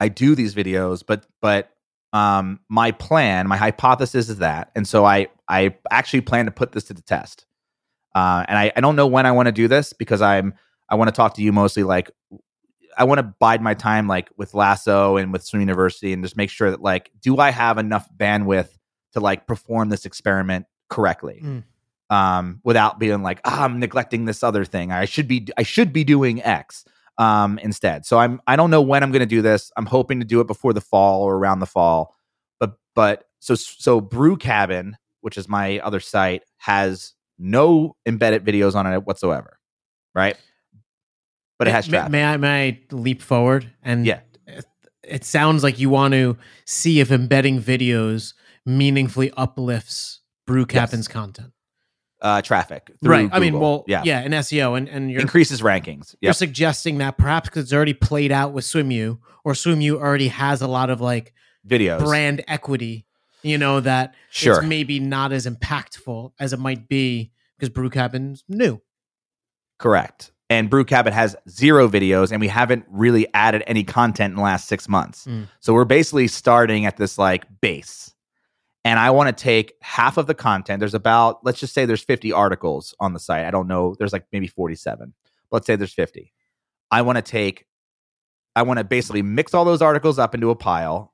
I 0.00 0.08
do 0.08 0.34
these 0.34 0.54
videos, 0.54 1.02
but 1.06 1.26
but 1.40 1.70
um 2.12 2.60
my 2.68 2.92
plan, 2.92 3.48
my 3.48 3.56
hypothesis 3.56 4.28
is 4.28 4.38
that, 4.38 4.70
and 4.74 4.86
so 4.86 5.04
I 5.04 5.28
I 5.48 5.76
actually 5.90 6.20
plan 6.22 6.46
to 6.46 6.50
put 6.50 6.72
this 6.72 6.84
to 6.84 6.94
the 6.94 7.02
test. 7.02 7.46
Uh, 8.14 8.44
and 8.48 8.56
I, 8.58 8.72
I 8.74 8.80
don't 8.80 8.96
know 8.96 9.06
when 9.06 9.26
I 9.26 9.32
want 9.32 9.46
to 9.46 9.52
do 9.52 9.68
this 9.68 9.92
because 9.92 10.22
I'm 10.22 10.54
I 10.88 10.94
want 10.94 11.08
to 11.08 11.12
talk 11.12 11.34
to 11.34 11.42
you 11.42 11.52
mostly 11.52 11.82
like 11.82 12.10
I 12.96 13.04
want 13.04 13.18
to 13.18 13.34
bide 13.38 13.60
my 13.60 13.74
time 13.74 14.08
like 14.08 14.30
with 14.38 14.54
Lasso 14.54 15.16
and 15.16 15.32
with 15.32 15.44
Swim 15.44 15.60
University 15.60 16.12
and 16.12 16.22
just 16.22 16.36
make 16.36 16.50
sure 16.50 16.70
that 16.70 16.80
like 16.80 17.10
do 17.20 17.38
I 17.38 17.50
have 17.50 17.78
enough 17.78 18.08
bandwidth 18.16 18.68
to 19.12 19.20
like 19.20 19.46
perform 19.46 19.88
this 19.90 20.06
experiment 20.06 20.66
correctly 20.88 21.40
Mm. 21.42 21.64
Um 22.10 22.60
without 22.64 22.98
being 22.98 23.22
like 23.22 23.40
ah, 23.44 23.64
I'm 23.64 23.78
neglecting 23.80 24.24
this 24.26 24.42
other 24.42 24.64
thing. 24.64 24.92
I 24.92 25.04
should 25.06 25.26
be 25.28 25.46
I 25.56 25.62
should 25.62 25.92
be 25.92 26.04
doing 26.04 26.42
X 26.42 26.84
um 27.18 27.58
instead. 27.60 28.04
So 28.06 28.18
I'm 28.18 28.40
I 28.46 28.56
don't 28.56 28.70
know 28.70 28.82
when 28.82 29.02
I'm 29.02 29.10
going 29.12 29.20
to 29.20 29.26
do 29.26 29.42
this. 29.42 29.72
I'm 29.76 29.86
hoping 29.86 30.20
to 30.20 30.26
do 30.26 30.40
it 30.40 30.46
before 30.46 30.72
the 30.72 30.80
fall 30.80 31.22
or 31.22 31.36
around 31.36 31.60
the 31.60 31.66
fall. 31.66 32.14
But 32.60 32.78
but 32.94 33.24
so 33.40 33.54
so 33.54 34.00
Brew 34.00 34.36
Cabin 34.36 34.96
which 35.22 35.36
is 35.36 35.48
my 35.48 35.78
other 35.80 35.98
site 36.00 36.42
has 36.58 37.14
no 37.38 37.96
embedded 38.06 38.44
videos 38.44 38.74
on 38.76 38.86
it 38.92 39.04
whatsoever 39.04 39.58
right? 40.14 40.36
But 41.58 41.68
it 41.68 41.72
has 41.72 41.88
May- 41.88 41.96
traffic. 41.98 42.12
May, 42.12 42.24
I 42.24 42.36
may 42.36 42.68
I 42.68 42.80
leap 42.92 43.20
forward? 43.22 43.70
And 43.82 44.06
Yeah. 44.06 44.20
it, 44.46 44.64
it 45.02 45.24
sounds 45.24 45.62
like 45.62 45.78
you 45.78 45.90
want 45.90 46.12
to 46.12 46.36
see 46.66 47.00
if 47.00 47.10
embedding 47.10 47.60
videos 47.62 48.34
meaningfully 48.64 49.30
uplifts 49.36 50.20
Brew 50.46 50.64
Cabin's 50.66 51.08
content. 51.08 51.52
Uh, 52.22 52.42
traffic. 52.42 52.90
through 53.02 53.10
Right. 53.10 53.28
I 53.32 53.38
mean, 53.40 53.58
well, 53.58 53.84
yeah, 53.86 54.02
yeah, 54.04 54.22
in 54.22 54.32
SEO, 54.32 54.76
and 54.76 54.88
and 54.88 55.10
you're 55.10 55.20
increases 55.20 55.60
rankings. 55.62 56.14
you're 56.20 56.32
suggesting 56.32 56.98
that 56.98 57.18
perhaps 57.18 57.48
because 57.48 57.64
it's 57.64 57.72
already 57.72 57.94
played 57.94 58.32
out 58.32 58.52
with 58.52 58.64
SwimU, 58.64 59.18
or 59.44 59.52
SwimU 59.52 59.96
already 59.96 60.28
has 60.28 60.62
a 60.62 60.66
lot 60.68 60.90
of 60.90 61.00
like 61.00 61.32
videos. 61.66 62.00
brand 62.04 62.42
equity. 62.48 63.06
You 63.42 63.58
know 63.58 63.80
that 63.80 64.14
Sure. 64.30 64.58
it's 64.58 64.66
maybe 64.66 64.98
not 64.98 65.30
as 65.32 65.46
impactful 65.46 66.32
as 66.40 66.52
it 66.52 66.58
might 66.58 66.88
be 66.88 67.30
because 67.56 67.68
Brew 67.68 67.90
Cabin's 67.90 68.42
new. 68.48 68.80
Correct. 69.78 70.32
And 70.48 70.70
Brew 70.70 70.84
Cabin 70.84 71.12
has 71.12 71.34
zero 71.48 71.88
videos, 71.88 72.30
and 72.30 72.40
we 72.40 72.48
haven't 72.48 72.84
really 72.88 73.26
added 73.34 73.64
any 73.66 73.82
content 73.84 74.32
in 74.32 74.36
the 74.36 74.42
last 74.42 74.68
six 74.68 74.88
months. 74.88 75.26
Mm. 75.26 75.48
So 75.60 75.74
we're 75.74 75.84
basically 75.84 76.28
starting 76.28 76.86
at 76.86 76.96
this 76.96 77.18
like 77.18 77.44
base. 77.60 78.14
And 78.86 79.00
I 79.00 79.10
want 79.10 79.36
to 79.36 79.42
take 79.42 79.74
half 79.82 80.16
of 80.16 80.28
the 80.28 80.34
content. 80.34 80.78
There's 80.78 80.94
about, 80.94 81.44
let's 81.44 81.58
just 81.58 81.74
say 81.74 81.86
there's 81.86 82.04
50 82.04 82.30
articles 82.30 82.94
on 83.00 83.14
the 83.14 83.18
site. 83.18 83.44
I 83.44 83.50
don't 83.50 83.66
know. 83.66 83.96
There's 83.98 84.12
like 84.12 84.26
maybe 84.32 84.46
47. 84.46 85.12
Let's 85.50 85.66
say 85.66 85.74
there's 85.74 85.92
50. 85.92 86.32
I 86.92 87.02
want 87.02 87.16
to 87.16 87.22
take, 87.22 87.66
I 88.54 88.62
want 88.62 88.78
to 88.78 88.84
basically 88.84 89.22
mix 89.22 89.54
all 89.54 89.64
those 89.64 89.82
articles 89.82 90.20
up 90.20 90.36
into 90.36 90.50
a 90.50 90.54
pile 90.54 91.12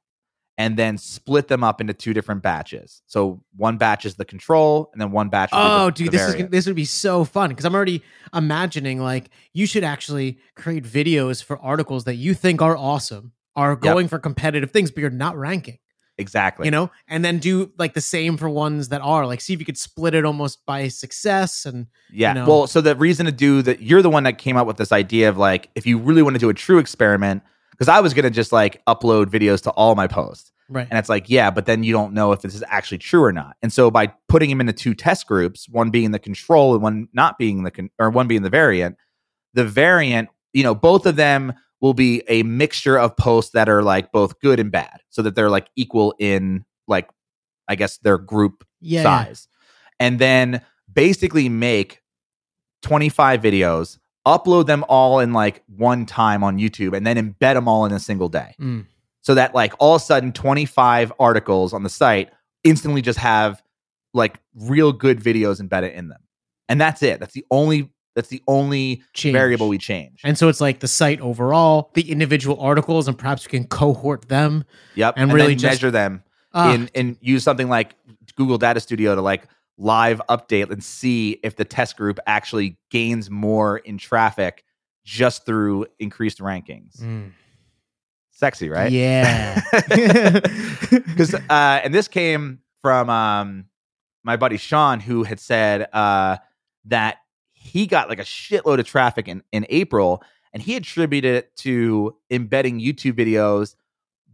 and 0.58 0.76
then 0.76 0.98
split 0.98 1.48
them 1.48 1.64
up 1.64 1.80
into 1.80 1.94
two 1.94 2.12
different 2.12 2.42
batches. 2.42 3.00
So 3.06 3.42
one 3.56 3.78
batch 3.78 4.04
is 4.04 4.16
the 4.16 4.26
control, 4.26 4.90
and 4.92 5.00
then 5.00 5.10
one 5.10 5.30
batch. 5.30 5.48
Oh, 5.50 5.86
the- 5.86 5.92
dude, 5.92 6.06
the 6.08 6.10
this 6.10 6.20
is 6.20 6.26
variant. 6.26 6.38
gonna- 6.38 6.50
this 6.50 6.66
would 6.66 6.76
be 6.76 6.84
so 6.84 7.24
fun 7.24 7.48
because 7.48 7.64
I'm 7.64 7.74
already 7.74 8.02
imagining 8.34 9.00
like 9.00 9.30
you 9.54 9.64
should 9.64 9.82
actually 9.82 10.38
create 10.56 10.84
videos 10.84 11.42
for 11.42 11.58
articles 11.58 12.04
that 12.04 12.16
you 12.16 12.34
think 12.34 12.60
are 12.60 12.76
awesome, 12.76 13.32
are 13.56 13.74
going 13.76 14.08
for 14.08 14.18
competitive 14.18 14.70
things, 14.72 14.90
but 14.90 15.00
you're 15.00 15.08
not 15.10 15.38
ranking. 15.38 15.78
Exactly. 16.18 16.66
You 16.66 16.70
know, 16.70 16.90
and 17.08 17.24
then 17.24 17.38
do 17.38 17.72
like 17.78 17.94
the 17.94 18.00
same 18.00 18.36
for 18.36 18.48
ones 18.48 18.88
that 18.88 19.00
are 19.00 19.26
like 19.26 19.40
see 19.40 19.52
if 19.54 19.60
you 19.60 19.66
could 19.66 19.78
split 19.78 20.14
it 20.14 20.24
almost 20.24 20.64
by 20.66 20.88
success 20.88 21.64
and 21.66 21.86
Yeah. 22.10 22.32
know? 22.32 22.46
Well, 22.46 22.66
so 22.66 22.80
the 22.80 22.94
reason 22.96 23.26
to 23.26 23.32
do 23.32 23.62
that, 23.62 23.80
you're 23.82 24.02
the 24.02 24.10
one 24.10 24.24
that 24.24 24.38
came 24.38 24.56
up 24.56 24.66
with 24.66 24.76
this 24.76 24.92
idea 24.92 25.28
of 25.28 25.36
like, 25.38 25.70
if 25.74 25.86
you 25.86 25.98
really 25.98 26.22
want 26.22 26.34
to 26.34 26.40
do 26.40 26.48
a 26.48 26.54
true 26.54 26.78
experiment, 26.78 27.42
because 27.70 27.88
I 27.88 28.00
was 28.00 28.14
going 28.14 28.24
to 28.24 28.30
just 28.30 28.52
like 28.52 28.84
upload 28.86 29.26
videos 29.26 29.62
to 29.62 29.70
all 29.70 29.94
my 29.94 30.06
posts. 30.06 30.52
right. 30.68 30.86
And 30.90 30.98
it's 30.98 31.08
like, 31.08 31.28
yeah, 31.28 31.50
but 31.50 31.66
then 31.66 31.82
you 31.82 31.92
don't 31.92 32.12
know 32.12 32.32
if 32.32 32.42
this 32.42 32.54
is 32.54 32.62
actually 32.68 32.98
true 32.98 33.22
or 33.24 33.32
not. 33.32 33.56
And 33.62 33.72
so 33.72 33.90
by 33.90 34.12
putting 34.28 34.50
them 34.50 34.60
into 34.60 34.72
two 34.72 34.94
test 34.94 35.26
groups, 35.26 35.68
one 35.68 35.90
being 35.90 36.10
the 36.12 36.18
control 36.18 36.74
and 36.74 36.82
one 36.82 37.08
not 37.12 37.38
being 37.38 37.62
the, 37.64 37.70
con- 37.70 37.90
or 37.98 38.10
one 38.10 38.28
being 38.28 38.42
the 38.42 38.50
variant, 38.50 38.96
the 39.54 39.64
variant, 39.64 40.28
you 40.52 40.62
know, 40.62 40.74
both 40.74 41.06
of 41.06 41.16
them 41.16 41.54
will 41.82 41.92
be 41.92 42.22
a 42.28 42.42
mixture 42.44 42.98
of 42.98 43.14
posts 43.18 43.50
that 43.52 43.68
are 43.68 43.82
like 43.82 44.10
both 44.12 44.40
good 44.40 44.58
and 44.58 44.72
bad 44.72 45.00
so 45.10 45.20
that 45.20 45.34
they're 45.34 45.50
like 45.50 45.68
equal 45.76 46.14
in 46.18 46.64
like, 46.88 47.10
I 47.68 47.74
guess 47.74 47.98
their 47.98 48.16
group 48.16 48.64
yeah, 48.80 49.02
yeah. 49.02 49.24
size 49.24 49.48
and 50.00 50.18
then 50.18 50.62
basically 50.92 51.48
make 51.48 52.00
25 52.82 53.40
videos 53.40 53.98
upload 54.26 54.66
them 54.66 54.84
all 54.88 55.20
in 55.20 55.32
like 55.32 55.62
one 55.76 56.04
time 56.06 56.42
on 56.44 56.58
youtube 56.58 56.96
and 56.96 57.06
then 57.06 57.16
embed 57.16 57.54
them 57.54 57.68
all 57.68 57.84
in 57.84 57.92
a 57.92 57.98
single 58.00 58.28
day 58.28 58.54
Mm. 58.60 58.86
so 59.20 59.34
that 59.34 59.54
like 59.54 59.72
all 59.78 59.94
of 59.96 60.02
a 60.02 60.04
sudden 60.04 60.32
25 60.32 61.12
articles 61.20 61.72
on 61.72 61.82
the 61.84 61.88
site 61.88 62.30
instantly 62.64 63.02
just 63.02 63.18
have 63.18 63.62
like 64.14 64.38
real 64.56 64.92
good 64.92 65.20
videos 65.20 65.60
embedded 65.60 65.92
in 65.92 66.08
them 66.08 66.20
and 66.68 66.80
that's 66.80 67.02
it 67.02 67.20
that's 67.20 67.34
the 67.34 67.46
only 67.50 67.90
that's 68.14 68.28
the 68.28 68.42
only 68.46 69.02
Change. 69.14 69.32
variable 69.32 69.68
we 69.68 69.78
change 69.78 70.20
And 70.24 70.36
so 70.36 70.48
it's 70.48 70.60
like 70.60 70.80
the 70.80 70.88
site 70.88 71.20
overall, 71.20 71.90
the 71.94 72.10
individual 72.10 72.60
articles, 72.60 73.08
and 73.08 73.16
perhaps 73.18 73.46
we 73.46 73.50
can 73.50 73.66
cohort 73.66 74.28
them. 74.28 74.64
yep 74.94 75.14
and 75.16 75.30
and, 75.30 75.32
really 75.32 75.54
just- 75.54 75.64
measure 75.72 75.90
them 75.90 76.22
Ah, 76.54 76.74
in 76.74 76.90
and 76.94 77.16
use 77.22 77.42
something 77.42 77.68
like 77.70 77.94
Google 78.36 78.58
Data 78.58 78.78
Studio 78.80 79.14
to 79.14 79.22
like 79.22 79.44
live 79.78 80.20
update 80.28 80.70
and 80.70 80.84
see 80.84 81.40
if 81.42 81.56
the 81.56 81.64
test 81.64 81.96
group 81.96 82.18
actually 82.26 82.76
gains 82.90 83.30
more 83.30 83.78
in 83.78 83.96
traffic 83.96 84.62
just 85.04 85.46
through 85.46 85.86
increased 85.98 86.38
rankings. 86.40 87.00
mm. 87.00 87.30
Sexy, 88.30 88.68
right? 88.68 88.92
Yeah. 88.92 89.60
Because 90.90 91.34
uh, 91.34 91.40
and 91.82 91.94
this 91.94 92.08
came 92.08 92.60
from 92.82 93.08
um, 93.08 93.64
my 94.24 94.36
buddy 94.36 94.56
Sean, 94.58 95.00
who 95.00 95.22
had 95.22 95.40
said 95.40 95.88
uh, 95.92 96.36
that 96.86 97.18
he 97.72 97.86
got 97.86 98.10
like 98.10 98.18
a 98.18 98.24
shitload 98.24 98.78
of 98.80 98.86
traffic 98.86 99.28
in 99.28 99.42
in 99.50 99.64
April, 99.70 100.22
and 100.52 100.62
he 100.62 100.76
attributed 100.76 101.36
it 101.36 101.56
to 101.56 102.14
embedding 102.30 102.80
YouTube 102.80 103.14
videos, 103.14 103.76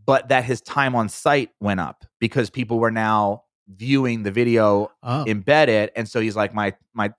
but 0.05 0.29
that 0.29 0.45
his 0.45 0.61
time 0.61 0.97
on 0.97 1.09
site 1.09 1.51
went 1.61 1.79
up 1.79 2.05
because 2.19 2.51
people 2.51 2.81
were 2.81 2.91
now 2.91 3.45
viewing 3.69 4.25
the 4.25 4.33
video 4.33 4.91
oh. 5.05 5.25
embedded, 5.29 5.93
and 5.95 6.09
so 6.09 6.21
he's 6.21 6.35
like 6.35 6.53
my 6.53 6.75
my. 6.95 7.13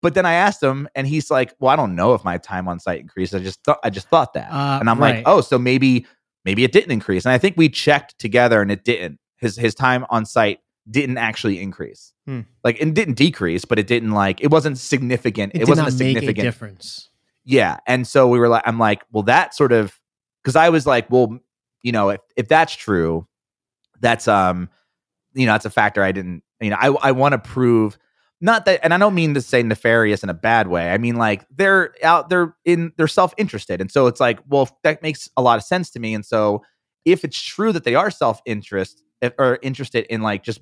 But 0.00 0.14
then 0.14 0.24
I 0.24 0.34
asked 0.34 0.62
him, 0.62 0.88
and 0.94 1.06
he's 1.06 1.30
like, 1.30 1.54
"Well, 1.58 1.70
I 1.70 1.76
don't 1.76 1.94
know 1.94 2.14
if 2.14 2.24
my 2.24 2.38
time 2.38 2.68
on 2.68 2.80
site 2.80 3.00
increased. 3.00 3.34
I 3.34 3.40
just 3.40 3.62
thought 3.62 3.78
I 3.84 3.90
just 3.90 4.08
thought 4.08 4.32
that." 4.32 4.50
Uh, 4.50 4.78
and 4.80 4.88
I'm 4.88 4.98
right. 4.98 5.16
like, 5.16 5.24
"Oh, 5.26 5.42
so 5.42 5.58
maybe 5.58 6.06
maybe 6.46 6.64
it 6.64 6.72
didn't 6.72 6.92
increase." 6.92 7.26
And 7.26 7.32
I 7.32 7.38
think 7.38 7.58
we 7.58 7.68
checked 7.68 8.18
together, 8.18 8.62
and 8.62 8.70
it 8.70 8.82
didn't. 8.82 9.20
His 9.36 9.56
his 9.56 9.74
time 9.74 10.06
on 10.08 10.24
site 10.24 10.60
didn't 10.90 11.18
actually 11.18 11.60
increase. 11.60 12.12
Hmm. 12.26 12.42
Like 12.64 12.80
it 12.80 12.94
didn't 12.94 13.14
decrease, 13.14 13.64
but 13.64 13.78
it 13.78 13.86
didn't 13.86 14.12
like 14.12 14.40
it 14.40 14.50
wasn't 14.50 14.78
significant. 14.78 15.54
it, 15.54 15.62
It, 15.62 15.68
wasn't 15.68 15.88
a 15.88 15.90
make 15.90 16.16
a 16.16 16.20
significant 16.20 16.44
difference. 16.44 17.10
yeah. 17.44 17.78
And 17.86 18.06
so 18.06 18.28
we 18.28 18.38
were 18.38 18.48
like, 18.48 18.62
I'm 18.66 18.78
like, 18.78 19.02
well, 19.12 19.24
that 19.24 19.54
sort 19.54 19.72
of 19.72 19.98
because 20.42 20.56
I 20.56 20.68
was 20.68 20.86
like, 20.86 21.10
well, 21.10 21.38
you 21.82 21.92
know, 21.92 22.10
if 22.10 22.20
if 22.36 22.48
that's 22.48 22.74
true, 22.74 23.26
that's 24.00 24.28
um, 24.28 24.68
you 25.34 25.46
know, 25.46 25.52
that's 25.52 25.64
a 25.64 25.70
factor 25.70 26.02
I 26.02 26.12
didn't, 26.12 26.42
you 26.60 26.70
know, 26.70 26.76
I 26.78 26.88
I 27.08 27.12
want 27.12 27.32
to 27.32 27.38
prove 27.38 27.98
not 28.40 28.66
that, 28.66 28.80
and 28.82 28.92
I 28.92 28.98
don't 28.98 29.14
mean 29.14 29.34
to 29.34 29.40
say 29.40 29.62
nefarious 29.62 30.22
in 30.22 30.28
a 30.28 30.34
bad 30.34 30.68
way. 30.68 30.90
I 30.90 30.98
mean 30.98 31.16
like 31.16 31.46
they're 31.50 31.94
out, 32.02 32.28
they're 32.28 32.54
in, 32.64 32.92
they're 32.96 33.08
self 33.08 33.34
interested, 33.38 33.80
and 33.80 33.90
so 33.90 34.06
it's 34.06 34.20
like, 34.20 34.40
well, 34.46 34.68
that 34.82 35.02
makes 35.02 35.30
a 35.36 35.42
lot 35.42 35.56
of 35.56 35.64
sense 35.64 35.90
to 35.90 36.00
me. 36.00 36.14
And 36.14 36.24
so 36.24 36.62
if 37.04 37.24
it's 37.24 37.40
true 37.40 37.72
that 37.72 37.84
they 37.84 37.94
are 37.94 38.10
self 38.10 38.40
interest 38.44 39.02
or 39.38 39.58
interested 39.62 40.04
in 40.10 40.20
like 40.20 40.42
just 40.42 40.60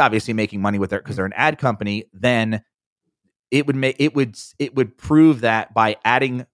obviously 0.00 0.34
making 0.34 0.60
money 0.60 0.78
with 0.78 0.90
their 0.90 1.00
because 1.00 1.14
mm. 1.14 1.16
they're 1.16 1.26
an 1.26 1.32
ad 1.34 1.58
company, 1.58 2.04
then 2.12 2.62
it 3.50 3.66
would 3.66 3.76
make 3.76 3.96
it 3.98 4.14
would 4.14 4.38
it 4.58 4.74
would 4.74 4.96
prove 4.98 5.40
that 5.40 5.72
by 5.74 5.96
adding 6.04 6.46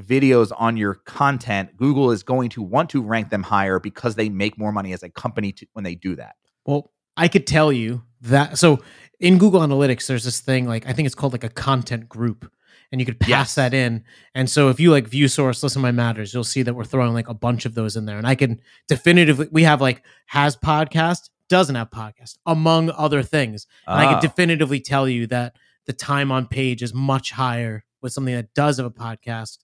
videos 0.00 0.52
on 0.56 0.76
your 0.76 0.94
content, 0.94 1.76
Google 1.76 2.10
is 2.10 2.22
going 2.22 2.48
to 2.50 2.62
want 2.62 2.90
to 2.90 3.02
rank 3.02 3.30
them 3.30 3.42
higher 3.42 3.78
because 3.78 4.14
they 4.14 4.28
make 4.28 4.58
more 4.58 4.72
money 4.72 4.92
as 4.92 5.02
a 5.02 5.10
company 5.10 5.52
to, 5.52 5.66
when 5.74 5.84
they 5.84 5.94
do 5.94 6.16
that. 6.16 6.36
Well, 6.64 6.92
I 7.16 7.28
could 7.28 7.46
tell 7.46 7.72
you 7.72 8.02
that. 8.22 8.58
So 8.58 8.80
in 9.20 9.38
Google 9.38 9.60
Analytics, 9.60 10.06
there's 10.06 10.24
this 10.24 10.40
thing 10.40 10.66
like 10.66 10.86
I 10.86 10.92
think 10.92 11.06
it's 11.06 11.14
called 11.14 11.32
like 11.32 11.44
a 11.44 11.48
content 11.48 12.08
group, 12.08 12.50
and 12.90 13.00
you 13.00 13.04
could 13.04 13.20
pass 13.20 13.28
Yes. 13.28 13.54
that 13.56 13.74
in. 13.74 14.04
And 14.34 14.48
so 14.48 14.68
if 14.68 14.80
you 14.80 14.90
like 14.90 15.06
view 15.06 15.28
source, 15.28 15.62
Listen 15.62 15.82
Money 15.82 15.96
Matters, 15.96 16.32
you'll 16.32 16.44
see 16.44 16.62
that 16.62 16.74
we're 16.74 16.84
throwing 16.84 17.14
like 17.14 17.28
a 17.28 17.34
bunch 17.34 17.66
of 17.66 17.74
those 17.74 17.96
in 17.96 18.06
there. 18.06 18.18
And 18.18 18.26
I 18.26 18.34
can 18.34 18.60
definitively 18.88 19.48
we 19.50 19.62
have 19.64 19.80
like 19.80 20.02
has 20.26 20.56
podcast, 20.56 21.28
doesn't 21.52 21.74
have 21.74 21.90
podcast, 21.90 22.38
among 22.46 22.90
other 22.90 23.22
things. 23.22 23.66
And 23.86 24.00
I 24.00 24.06
Ah, 24.06 24.10
can 24.12 24.20
definitively 24.22 24.80
tell 24.80 25.06
you 25.08 25.26
that 25.26 25.54
the 25.86 25.92
time 25.92 26.32
on 26.32 26.46
page 26.46 26.82
is 26.82 26.94
much 26.94 27.30
higher 27.32 27.84
with 28.00 28.12
something 28.14 28.34
that 28.34 28.54
does 28.54 28.78
have 28.78 28.86
a 28.86 28.90
podcast. 28.90 29.58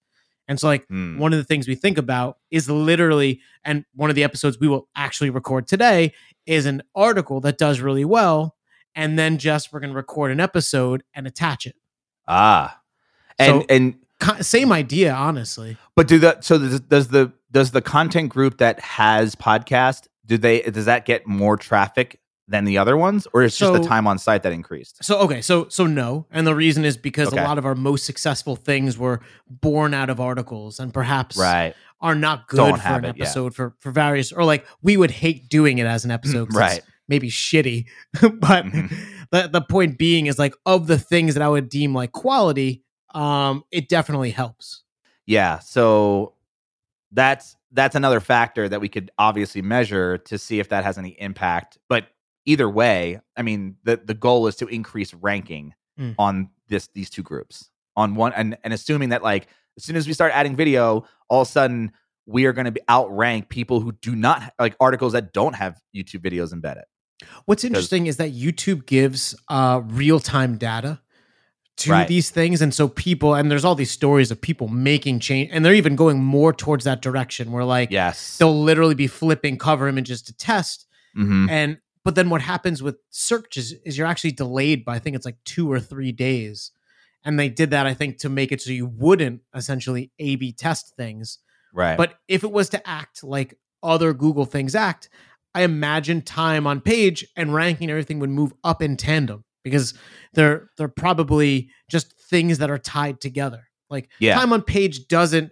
And 0.47 0.61
so 0.61 0.67
like 0.67 0.87
hmm. 0.89 1.19
one 1.19 1.33
of 1.33 1.39
the 1.39 1.45
things 1.45 1.67
we 1.67 1.75
think 1.75 1.97
about 1.99 2.37
is 2.51 2.69
literally, 2.69 3.41
and 3.65 3.85
one 3.95 4.11
of 4.11 4.17
the 4.17 4.25
episodes 4.25 4.59
we 4.61 4.69
will 4.69 4.89
actually 4.95 5.31
record 5.31 5.67
today 5.67 6.13
is 6.47 6.67
an 6.67 6.83
article 6.95 7.41
that 7.41 7.57
does 7.59 7.81
really 7.81 8.05
well. 8.05 8.55
And 8.95 9.19
then 9.19 9.39
just 9.39 9.73
we're 9.73 9.81
going 9.81 9.91
to 9.93 9.97
record 9.97 10.31
an 10.31 10.41
episode 10.41 11.03
and 11.15 11.27
attach 11.27 11.67
it. 11.67 11.77
ah, 12.27 12.79
and 13.39 13.63
So- 13.63 13.67
and 13.71 13.95
Same 14.45 14.73
idea, 14.73 15.15
honestly. 15.15 15.77
but 15.95 16.07
do 16.09 16.19
that 16.19 16.45
so 16.45 16.59
does, 16.59 16.81
does 16.81 17.09
the 17.09 17.33
does 17.53 17.71
the 17.71 17.81
content 17.81 18.29
group 18.31 18.59
that 18.59 18.81
has 18.81 19.35
podcast 19.37 20.09
do 20.29 20.39
they 20.39 20.61
does 20.63 20.85
that 20.85 21.05
get 21.07 21.27
more 21.27 21.57
traffic 21.57 22.21
than 22.47 22.65
the 22.65 22.79
other 22.79 22.97
ones, 22.97 23.27
or 23.35 23.43
is 23.43 23.59
just 23.59 23.73
the 23.73 23.81
time 23.81 24.07
on 24.07 24.19
site 24.19 24.43
that 24.45 24.53
increased? 24.53 25.05
So 25.05 25.19
okay, 25.21 25.41
so 25.43 25.69
so 25.69 25.87
no, 25.87 26.27
and 26.31 26.47
the 26.47 26.55
reason 26.55 26.85
is 26.85 26.97
because 26.97 27.29
Okay. 27.29 27.43
a 27.43 27.45
lot 27.45 27.59
of 27.59 27.67
our 27.67 27.75
most 27.75 28.05
successful 28.07 28.55
things 28.57 28.97
were 28.97 29.21
born 29.51 29.93
out 29.93 30.09
of 30.11 30.21
articles, 30.21 30.79
and 30.79 30.95
perhaps 30.95 31.37
Right. 31.37 31.75
are 32.01 32.15
not 32.15 32.47
good 32.49 32.57
Don't 32.59 32.81
for 32.81 32.89
an 32.95 33.05
it, 33.05 33.17
yeah. 33.17 33.25
episode 33.25 33.55
for 33.55 33.75
for 33.81 33.91
various 33.91 34.31
or 34.33 34.45
like 34.45 34.65
we 34.83 34.97
would 34.97 35.11
hate 35.11 35.49
doing 35.49 35.79
it 35.79 35.87
as 35.87 36.05
an 36.05 36.11
episode 36.13 36.55
Right. 36.55 36.79
it's 36.79 36.87
Maybe 37.11 37.31
shitty, 37.31 37.87
but 38.41 38.65
Mhm. 38.67 38.95
the 39.33 39.49
the 39.51 39.63
point 39.63 39.99
being 39.99 40.27
is 40.27 40.39
like 40.39 40.55
of 40.67 40.87
the 40.87 40.99
things 40.99 41.35
that 41.35 41.43
I 41.43 41.49
would 41.49 41.69
deem 41.71 41.95
like 41.95 42.13
quality, 42.13 42.83
um, 43.15 43.65
it 43.71 43.89
definitely 43.89 44.31
helps. 44.31 44.83
Yeah. 45.27 45.59
So 45.61 46.35
that's 47.13 47.57
that's 47.73 47.95
another 47.95 48.21
factor 48.21 48.69
that 48.69 48.81
we 48.81 48.89
could 48.89 49.11
obviously 49.19 49.63
measure 49.63 50.19
to 50.19 50.39
see 50.39 50.61
if 50.61 50.71
that 50.71 50.85
has 50.85 50.97
any 50.99 51.11
impact. 51.21 51.79
But 51.89 52.09
either 52.47 52.69
way, 52.69 53.21
I 53.37 53.43
mean, 53.43 53.77
the 53.85 54.01
the 54.03 54.15
goal 54.15 54.47
is 54.47 54.57
to 54.57 54.67
increase 54.67 55.13
ranking 55.15 55.75
Mm. 55.99 56.15
on 56.17 56.51
this 56.69 56.89
these 56.95 57.11
two 57.11 57.25
groups. 57.25 57.71
On 57.97 58.15
one 58.15 58.33
and, 58.33 58.57
and 58.63 58.73
assuming 58.73 59.09
that 59.09 59.23
like 59.25 59.49
as 59.77 59.83
soon 59.83 59.97
as 59.97 60.07
we 60.07 60.13
start 60.13 60.31
adding 60.33 60.55
video, 60.55 61.05
all 61.29 61.43
of 61.43 61.49
a 61.49 61.51
sudden 61.51 61.91
we 62.25 62.45
are 62.47 62.53
going 62.53 62.67
to 62.67 62.71
be 62.71 62.81
outrank 62.89 63.49
people 63.49 63.81
who 63.81 63.91
do 63.91 64.15
not 64.15 64.55
like 64.61 64.77
articles 64.79 65.15
that 65.15 65.33
don't 65.33 65.55
have 65.55 65.81
YouTube 65.93 66.21
videos 66.21 66.53
embedded. 66.53 66.85
What's 67.47 67.65
interesting 67.65 68.07
is 68.07 68.19
that 68.19 68.33
YouTube 68.33 68.87
gives 68.87 69.35
uh, 69.49 69.81
real 69.87 70.21
time 70.21 70.57
data 70.57 71.01
to 71.79 71.91
Right. 71.93 72.09
these 72.09 72.31
things, 72.31 72.61
and 72.63 72.73
so 72.75 72.89
people 72.89 73.35
and 73.35 73.51
there's 73.51 73.65
all 73.65 73.75
these 73.75 73.91
stories 73.91 74.31
of 74.31 74.41
people 74.41 74.69
making 74.69 75.21
change, 75.21 75.51
and 75.53 75.65
they're 75.65 75.75
even 75.75 75.97
going 75.97 76.23
more 76.23 76.53
towards 76.53 76.85
that 76.85 77.01
direction. 77.03 77.53
Where 77.53 77.65
like 77.65 77.91
Yes. 77.91 78.37
they'll 78.39 78.63
literally 78.63 78.95
be 78.95 79.07
flipping 79.07 79.59
cover 79.59 79.89
images 79.89 80.23
to 80.23 80.33
test, 80.37 80.87
Mhm. 81.17 81.49
and 81.51 81.79
but 82.05 82.15
then 82.15 82.31
what 82.31 82.41
happens 82.43 82.83
with 82.83 82.97
searches 83.11 83.75
is 83.85 83.99
you're 83.99 84.07
actually 84.07 84.33
delayed 84.33 84.85
by 84.85 84.97
I 84.97 84.99
think 84.99 85.15
it's 85.17 85.27
like 85.27 85.39
two 85.45 85.71
or 85.71 85.79
three 85.81 86.13
days, 86.13 86.71
and 87.25 87.39
they 87.39 87.49
did 87.49 87.71
that 87.71 87.87
I 87.87 87.95
think 87.95 88.19
to 88.19 88.29
make 88.29 88.51
it 88.53 88.61
so 88.63 88.71
you 88.71 88.87
wouldn't 88.87 89.43
essentially 89.55 90.11
A 90.19 90.37
B 90.37 90.53
test 90.53 90.95
things. 90.97 91.39
right. 91.75 91.97
But 91.99 92.19
if 92.29 92.43
it 92.45 92.51
was 92.51 92.69
to 92.71 92.89
act 92.89 93.23
like 93.23 93.55
other 93.83 94.13
Google 94.15 94.47
things 94.47 94.75
act, 94.75 95.09
I 95.55 95.63
imagine 95.63 96.23
time 96.23 96.67
on 96.67 96.81
page 96.81 97.27
and 97.37 97.53
ranking 97.55 97.85
and 97.85 97.91
everything 97.93 98.19
would 98.21 98.31
move 98.31 98.53
up 98.65 98.81
in 98.83 98.97
tandem 98.97 99.45
because 99.65 99.95
they're 100.35 100.69
they're 100.77 100.89
probably 100.89 101.71
just 101.91 102.13
things 102.31 102.59
that 102.59 102.71
are 102.71 102.79
tied 102.79 103.21
together. 103.21 103.69
Like 103.91 104.09
Yeah. 104.21 104.35
time 104.35 104.53
on 104.53 104.63
page 104.63 105.09
doesn't, 105.09 105.51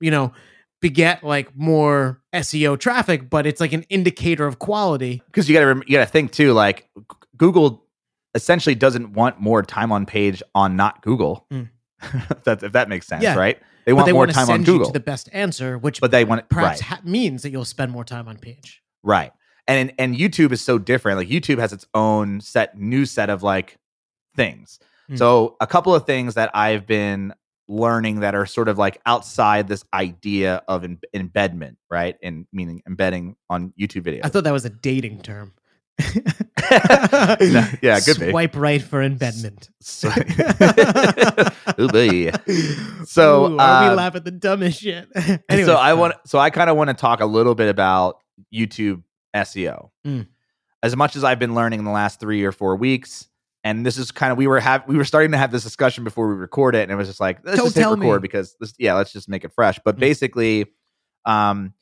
you 0.00 0.10
know, 0.10 0.32
beget 0.80 1.24
like 1.24 1.56
more 1.56 2.20
SEO 2.34 2.78
traffic, 2.78 3.28
but 3.30 3.46
it's 3.46 3.60
like 3.60 3.72
an 3.72 3.82
indicator 3.88 4.46
of 4.46 4.58
quality. 4.58 5.22
because 5.26 5.48
you 5.48 5.54
got 5.54 5.60
to 5.60 5.66
rem- 5.66 5.82
you 5.86 5.96
got 5.96 6.04
to 6.04 6.10
think 6.10 6.30
too 6.32 6.52
like 6.52 6.88
google 7.36 7.84
essentially 8.34 8.74
doesn't 8.74 9.12
want 9.12 9.40
more 9.40 9.62
time 9.62 9.90
on 9.92 10.04
page 10.06 10.42
on 10.54 10.76
not 10.76 11.02
google 11.02 11.46
Mm. 11.52 11.68
if, 12.30 12.44
that, 12.44 12.62
if 12.62 12.72
that 12.72 12.88
makes 12.88 13.06
sense 13.08 13.22
Yeah. 13.24 13.34
right 13.34 13.58
they 13.86 13.92
want 13.92 14.06
they 14.06 14.12
more 14.12 14.20
want 14.26 14.32
time 14.34 14.50
on 14.50 14.62
google 14.64 14.86
to 14.86 14.92
the 14.92 15.00
best 15.00 15.28
answer, 15.32 15.78
which 15.78 16.00
but 16.00 16.10
they 16.10 16.24
want 16.24 16.40
it 16.42 16.48
perhaps 16.48 16.80
right 16.82 16.98
ha- 16.98 17.00
means 17.04 17.42
that 17.42 17.50
you'll 17.50 17.64
spend 17.64 17.90
more 17.90 18.04
time 18.04 18.28
on 18.28 18.36
page. 18.38 18.82
right 19.02 19.32
and 19.68 19.92
and 19.98 20.16
youtube 20.16 20.50
is 20.50 20.60
so 20.60 20.78
different 20.78 21.16
like 21.18 21.28
youtube 21.28 21.58
has 21.58 21.72
its 21.72 21.86
own 21.94 22.40
set 22.40 22.76
new 22.76 23.04
set 23.06 23.30
of 23.30 23.42
like 23.42 23.76
things 24.34 24.80
Mm. 25.10 25.16
so 25.16 25.56
a 25.60 25.66
couple 25.66 25.94
of 25.94 26.04
things 26.04 26.34
that 26.34 26.50
i've 26.54 26.86
been 26.86 27.32
learning 27.66 28.20
that 28.20 28.34
are 28.34 28.44
sort 28.46 28.68
of 28.68 28.76
like 28.78 29.00
outside 29.06 29.68
this 29.68 29.82
idea 29.94 30.62
of 30.68 30.84
em- 30.84 31.00
embedment 31.14 31.76
right 31.90 32.16
and 32.22 32.46
meaning 32.52 32.82
embedding 32.86 33.34
on 33.48 33.72
youtube 33.78 34.02
videos 34.02 34.20
I 34.24 34.28
thought 34.28 34.44
that 34.44 34.52
was 34.52 34.64
a 34.66 34.70
dating 34.70 35.20
term. 35.22 35.52
No, 36.70 37.66
yeah, 37.80 37.96
it 37.96 38.04
could 38.04 38.20
be. 38.20 38.30
Swipe 38.30 38.54
right 38.54 38.82
for 38.82 39.00
embedment. 39.02 39.70
So-. 39.80 40.10
So, 43.06 43.46
Ooh, 43.46 43.56
why 43.56 43.82
we 43.82 43.88
um, 43.88 43.96
laugh 43.96 44.14
at 44.14 44.24
the 44.24 44.30
dumbest 44.30 44.80
shit. 44.82 45.08
And 45.14 45.40
Anyways, 45.48 45.66
so 45.66 45.76
I 45.76 45.94
want 45.94 46.14
so 46.26 46.38
I 46.38 46.50
kind 46.50 46.68
of 46.70 46.76
want 46.76 46.88
to 46.88 46.94
talk 46.94 47.20
a 47.20 47.26
little 47.26 47.54
bit 47.54 47.68
about 47.70 48.18
YouTube 48.52 49.02
SEO. 49.38 49.90
Mm. 50.06 50.26
As 50.82 50.94
much 50.96 51.16
as 51.16 51.24
I've 51.24 51.38
been 51.38 51.54
learning 51.54 51.80
in 51.80 51.84
the 51.84 51.90
last 51.90 52.20
3 52.20 52.44
or 52.44 52.52
4 52.52 52.76
weeks 52.76 53.28
and 53.64 53.84
this 53.84 53.98
is 53.98 54.12
kind 54.12 54.30
of 54.30 54.38
we 54.38 54.46
were 54.46 54.60
have 54.60 54.86
we 54.86 54.96
were 54.96 55.04
starting 55.04 55.32
to 55.32 55.38
have 55.38 55.50
this 55.50 55.64
discussion 55.64 56.04
before 56.04 56.28
we 56.28 56.34
record 56.34 56.76
it 56.76 56.82
and 56.82 56.92
it 56.92 56.94
was 56.94 57.08
just 57.08 57.18
like 57.20 57.38
let's 57.44 57.56
Don't 57.56 57.66
just 57.66 57.76
hit 57.76 57.86
record 57.88 58.22
me. 58.22 58.28
because 58.28 58.54
this, 58.60 58.72
yeah, 58.78 58.94
let's 58.94 59.12
just 59.12 59.28
make 59.28 59.42
it 59.44 59.52
fresh. 59.52 59.80
But 59.84 59.96
Mm. 59.96 60.00
basically 60.00 60.66
um 61.24 61.74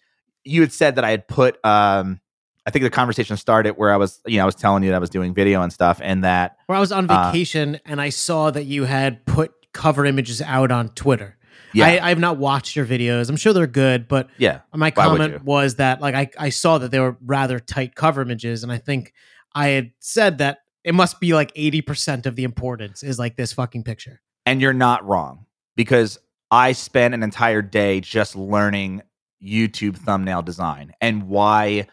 you 0.44 0.60
had 0.62 0.72
said 0.72 0.94
that 0.94 1.04
I 1.04 1.10
had 1.10 1.28
put 1.28 1.62
um 1.64 2.20
I 2.66 2.70
think 2.70 2.82
the 2.82 2.90
conversation 2.90 3.36
started 3.36 3.72
where 3.76 3.92
I 3.92 3.96
was, 3.96 4.20
you 4.26 4.38
know, 4.38 4.42
I 4.42 4.46
was 4.46 4.56
telling 4.56 4.82
you 4.82 4.88
that 4.90 4.96
I 4.96 4.98
was 4.98 5.10
doing 5.10 5.34
video 5.34 5.62
and 5.62 5.72
stuff 5.72 6.00
and 6.02 6.24
that 6.24 6.56
where 6.66 6.76
I 6.76 6.80
was 6.80 6.90
on 6.90 7.08
uh, 7.08 7.30
vacation 7.30 7.78
and 7.84 8.00
I 8.00 8.08
saw 8.08 8.50
that 8.50 8.64
you 8.64 8.84
had 8.84 9.24
put 9.26 9.52
cover 9.72 10.04
images 10.06 10.40
out 10.42 10.72
on 10.72 10.88
Twitter. 10.88 11.36
Yeah, 11.72 11.86
I, 11.86 12.06
I 12.06 12.08
have 12.10 12.18
not 12.18 12.38
watched 12.38 12.76
your 12.76 12.86
videos. 12.86 13.28
I'm 13.28 13.36
sure 13.36 13.52
they're 13.52 13.66
good, 13.66 14.08
but 14.08 14.28
yeah. 14.38 14.60
my 14.74 14.90
Why 14.94 15.06
would 15.08 15.18
comment 15.18 15.44
was 15.44 15.76
that 15.76 16.00
like 16.00 16.14
I, 16.14 16.30
I 16.38 16.48
saw 16.50 16.78
that 16.78 16.90
they 16.90 17.00
were 17.00 17.16
rather 17.24 17.58
tight 17.58 17.94
cover 17.94 18.22
images, 18.22 18.62
and 18.62 18.72
I 18.72 18.78
think 18.78 19.12
I 19.54 19.68
had 19.68 19.92
said 20.00 20.38
that 20.38 20.60
it 20.84 20.94
must 20.94 21.18
be 21.18 21.34
like 21.34 21.52
80% 21.54 22.26
of 22.26 22.36
the 22.36 22.44
importance 22.44 23.02
is 23.02 23.18
like 23.18 23.36
this 23.36 23.52
fucking 23.52 23.82
picture. 23.82 24.20
and 24.46 24.60
you're 24.60 24.72
not 24.72 25.04
wrong 25.04 25.46
because 25.74 26.18
I 26.50 26.72
spent 26.72 27.12
an 27.14 27.22
entire 27.22 27.62
day 27.62 28.00
just 28.00 28.36
learning 28.36 29.02
YouTube 29.42 29.96
thumbnail 29.96 30.42
design 30.42 30.92
and 31.00 31.24
why 31.24 31.88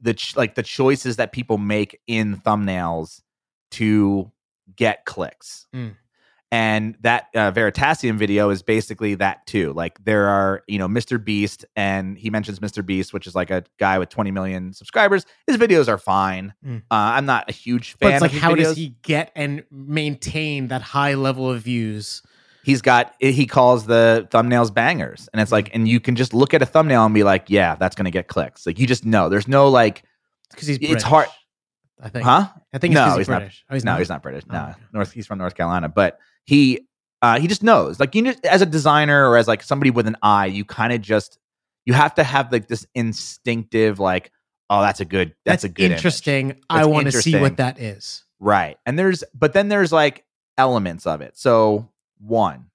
the 0.00 0.14
ch- 0.14 0.36
like 0.36 0.54
the 0.54 0.62
choices 0.62 1.16
that 1.16 1.32
people 1.32 1.58
make 1.58 2.00
in 2.06 2.36
thumbnails 2.36 3.22
to 3.72 4.30
get 4.76 5.04
clicks. 5.04 5.66
Mm. 5.74 5.96
And 6.50 6.96
that 7.02 7.26
uh, 7.34 7.52
Veritasium 7.52 8.16
video 8.16 8.48
is 8.48 8.62
basically 8.62 9.14
that 9.16 9.46
too. 9.46 9.74
Like 9.74 10.02
there 10.04 10.28
are, 10.28 10.62
you 10.66 10.78
know, 10.78 10.88
Mr. 10.88 11.22
Beast, 11.22 11.66
and 11.76 12.16
he 12.16 12.30
mentions 12.30 12.58
Mr. 12.58 12.84
Beast, 12.84 13.12
which 13.12 13.26
is 13.26 13.34
like 13.34 13.50
a 13.50 13.64
guy 13.78 13.98
with 13.98 14.08
20 14.08 14.30
million 14.30 14.72
subscribers. 14.72 15.26
His 15.46 15.58
videos 15.58 15.88
are 15.88 15.98
fine. 15.98 16.54
Mm. 16.64 16.78
Uh, 16.78 16.82
I'm 16.90 17.26
not 17.26 17.50
a 17.50 17.52
huge 17.52 17.96
But 18.00 18.06
fan. 18.08 18.14
it's 18.14 18.22
like, 18.22 18.32
how 18.42 18.54
videos. 18.54 18.62
does 18.64 18.76
he 18.78 18.94
get 19.02 19.30
and 19.36 19.62
maintain 19.70 20.68
that 20.68 20.80
high 20.82 21.14
level 21.14 21.50
of 21.50 21.62
views? 21.62 22.22
he's 22.64 22.82
got 22.82 23.14
he 23.18 23.46
calls 23.46 23.86
the 23.86 24.28
thumbnails 24.30 24.74
bangers 24.74 25.26
and 25.32 25.40
it's 25.40 25.50
like 25.52 25.70
and 25.74 25.88
you 25.88 25.98
can 26.00 26.14
just 26.16 26.34
look 26.34 26.52
at 26.52 26.60
a 26.60 26.66
thumbnail 26.66 27.02
and 27.06 27.14
be 27.14 27.22
like 27.24 27.44
yeah 27.48 27.74
that's 27.76 27.96
gonna 27.96 28.10
get 28.10 28.26
clicks 28.28 28.66
like 28.66 28.78
you 28.78 28.86
just 28.86 29.06
know 29.06 29.30
there's 29.30 29.48
no 29.48 29.68
like 29.70 30.02
Because 30.50 30.66
he's 30.68 30.76
It's 30.76 30.86
British, 30.88 31.02
hard- 31.04 31.28
I 32.02 32.08
think. 32.10 32.24
huh 32.26 32.48
I 32.74 32.78
think 32.78 32.92
it's 32.92 32.98
No, 32.98 33.06
he's, 33.10 33.16
he's 33.18 33.28
not. 33.28 33.42
Oh, 33.70 33.74
he's 33.74 33.84
no 33.84 33.92
not. 33.92 33.98
he's 34.00 34.08
not 34.10 34.22
british 34.22 34.44
Oh, 34.50 34.52
no 34.52 34.62
okay. 34.64 34.74
north 34.92 35.12
he's 35.12 35.26
from 35.26 35.38
north 35.38 35.54
carolina 35.54 35.88
but 35.88 36.18
he 36.48 36.88
uh 37.20 37.38
he 37.38 37.46
just 37.46 37.62
knows 37.62 38.00
like 38.00 38.14
you 38.14 38.22
know 38.22 38.32
as 38.44 38.62
a 38.62 38.66
designer 38.66 39.28
or 39.28 39.36
as 39.36 39.46
like 39.46 39.62
somebody 39.62 39.90
with 39.90 40.06
an 40.06 40.16
eye 40.22 40.46
you 40.46 40.64
kind 40.64 40.94
of 40.94 41.02
just 41.02 41.38
you 41.84 41.92
have 41.92 42.14
to 42.14 42.24
have 42.24 42.50
like 42.50 42.68
this 42.68 42.86
instinctive 42.94 43.98
like 43.98 44.32
oh 44.70 44.80
that's 44.80 45.00
a 45.00 45.04
good 45.04 45.34
that's, 45.44 45.62
a 45.64 45.68
good 45.68 45.90
interesting. 45.90 46.58
I 46.70 46.86
want 46.86 47.06
to 47.10 47.12
see 47.12 47.38
what 47.38 47.58
that 47.58 47.78
is. 47.78 48.24
Right. 48.40 48.78
And 48.86 48.98
there's 48.98 49.24
but 49.34 49.52
then 49.52 49.68
there's 49.68 49.92
like 49.92 50.24
elements 50.56 51.06
of 51.06 51.20
it. 51.20 51.36
So 51.36 51.90
one. 52.18 52.70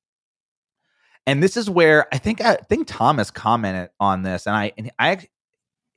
And 1.25 1.41
this 1.41 1.57
is 1.57 1.67
where 1.67 2.07
I 2.13 2.19
think 2.19 2.41
I 2.41 2.55
think 2.55 2.87
Thomas 2.87 3.31
commented 3.31 3.89
on 3.99 4.21
this 4.21 4.45
and 4.45 4.55
I 4.55 4.71
and 4.77 4.91
I 4.99 5.19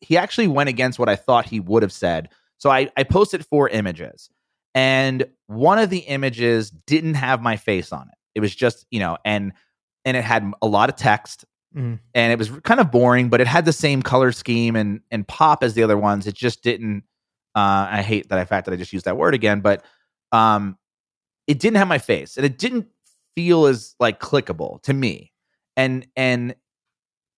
he 0.01 0.17
actually 0.17 0.49
went 0.49 0.71
against 0.71 0.99
what 0.99 1.11
I 1.11 1.17
thought 1.17 1.47
he 1.47 1.61
would 1.61 1.83
have 1.83 1.93
said. 1.93 2.31
So 2.57 2.71
I 2.71 2.91
I 2.97 3.03
posted 3.03 3.45
four 3.45 3.69
images 3.69 4.31
and 4.77 5.27
one 5.49 5.79
of 5.81 5.91
the 5.91 5.99
images 6.01 6.71
didn't 6.71 7.15
have 7.15 7.41
my 7.43 7.57
face 7.57 7.93
on 7.93 8.03
it. 8.03 8.15
It 8.37 8.41
was 8.41 8.55
just, 8.55 8.87
you 8.93 9.01
know, 9.01 9.17
and 9.25 9.53
and 10.05 10.17
it 10.17 10.23
had 10.23 10.53
a 10.63 10.67
lot 10.69 10.89
of 10.89 10.95
text 10.97 11.45
Mhm. 11.75 11.99
and 12.15 12.33
it 12.33 12.39
was 12.39 12.49
kind 12.63 12.79
of 12.81 12.91
boring, 12.91 13.29
but 13.29 13.41
it 13.41 13.47
had 13.47 13.65
the 13.65 13.73
same 13.73 14.01
color 14.03 14.31
scheme 14.33 14.77
and 14.77 15.01
and 15.11 15.27
pop 15.27 15.65
as 15.65 15.75
the 15.75 15.83
other 15.83 15.99
ones. 15.99 16.27
It 16.27 16.35
just 16.35 16.63
didn't. 16.63 17.03
Uh, 17.55 17.89
I 17.91 18.03
hate 18.03 18.29
that 18.29 18.39
I 18.39 18.45
fact 18.45 18.67
that 18.67 18.73
I 18.73 18.77
just 18.77 18.93
used 18.93 19.07
that 19.07 19.17
word 19.17 19.35
again, 19.35 19.61
but 19.61 19.83
um, 20.31 20.77
it 21.47 21.59
didn't 21.59 21.79
have 21.79 21.89
my 21.89 21.99
face, 21.99 22.37
and 22.37 22.45
it 22.47 22.59
didn't 22.59 22.87
feel 23.35 23.67
as 23.67 23.95
like 23.99 24.21
clickable 24.21 24.83
to 24.83 24.93
me. 24.95 25.33
And 25.77 26.07
and 26.17 26.55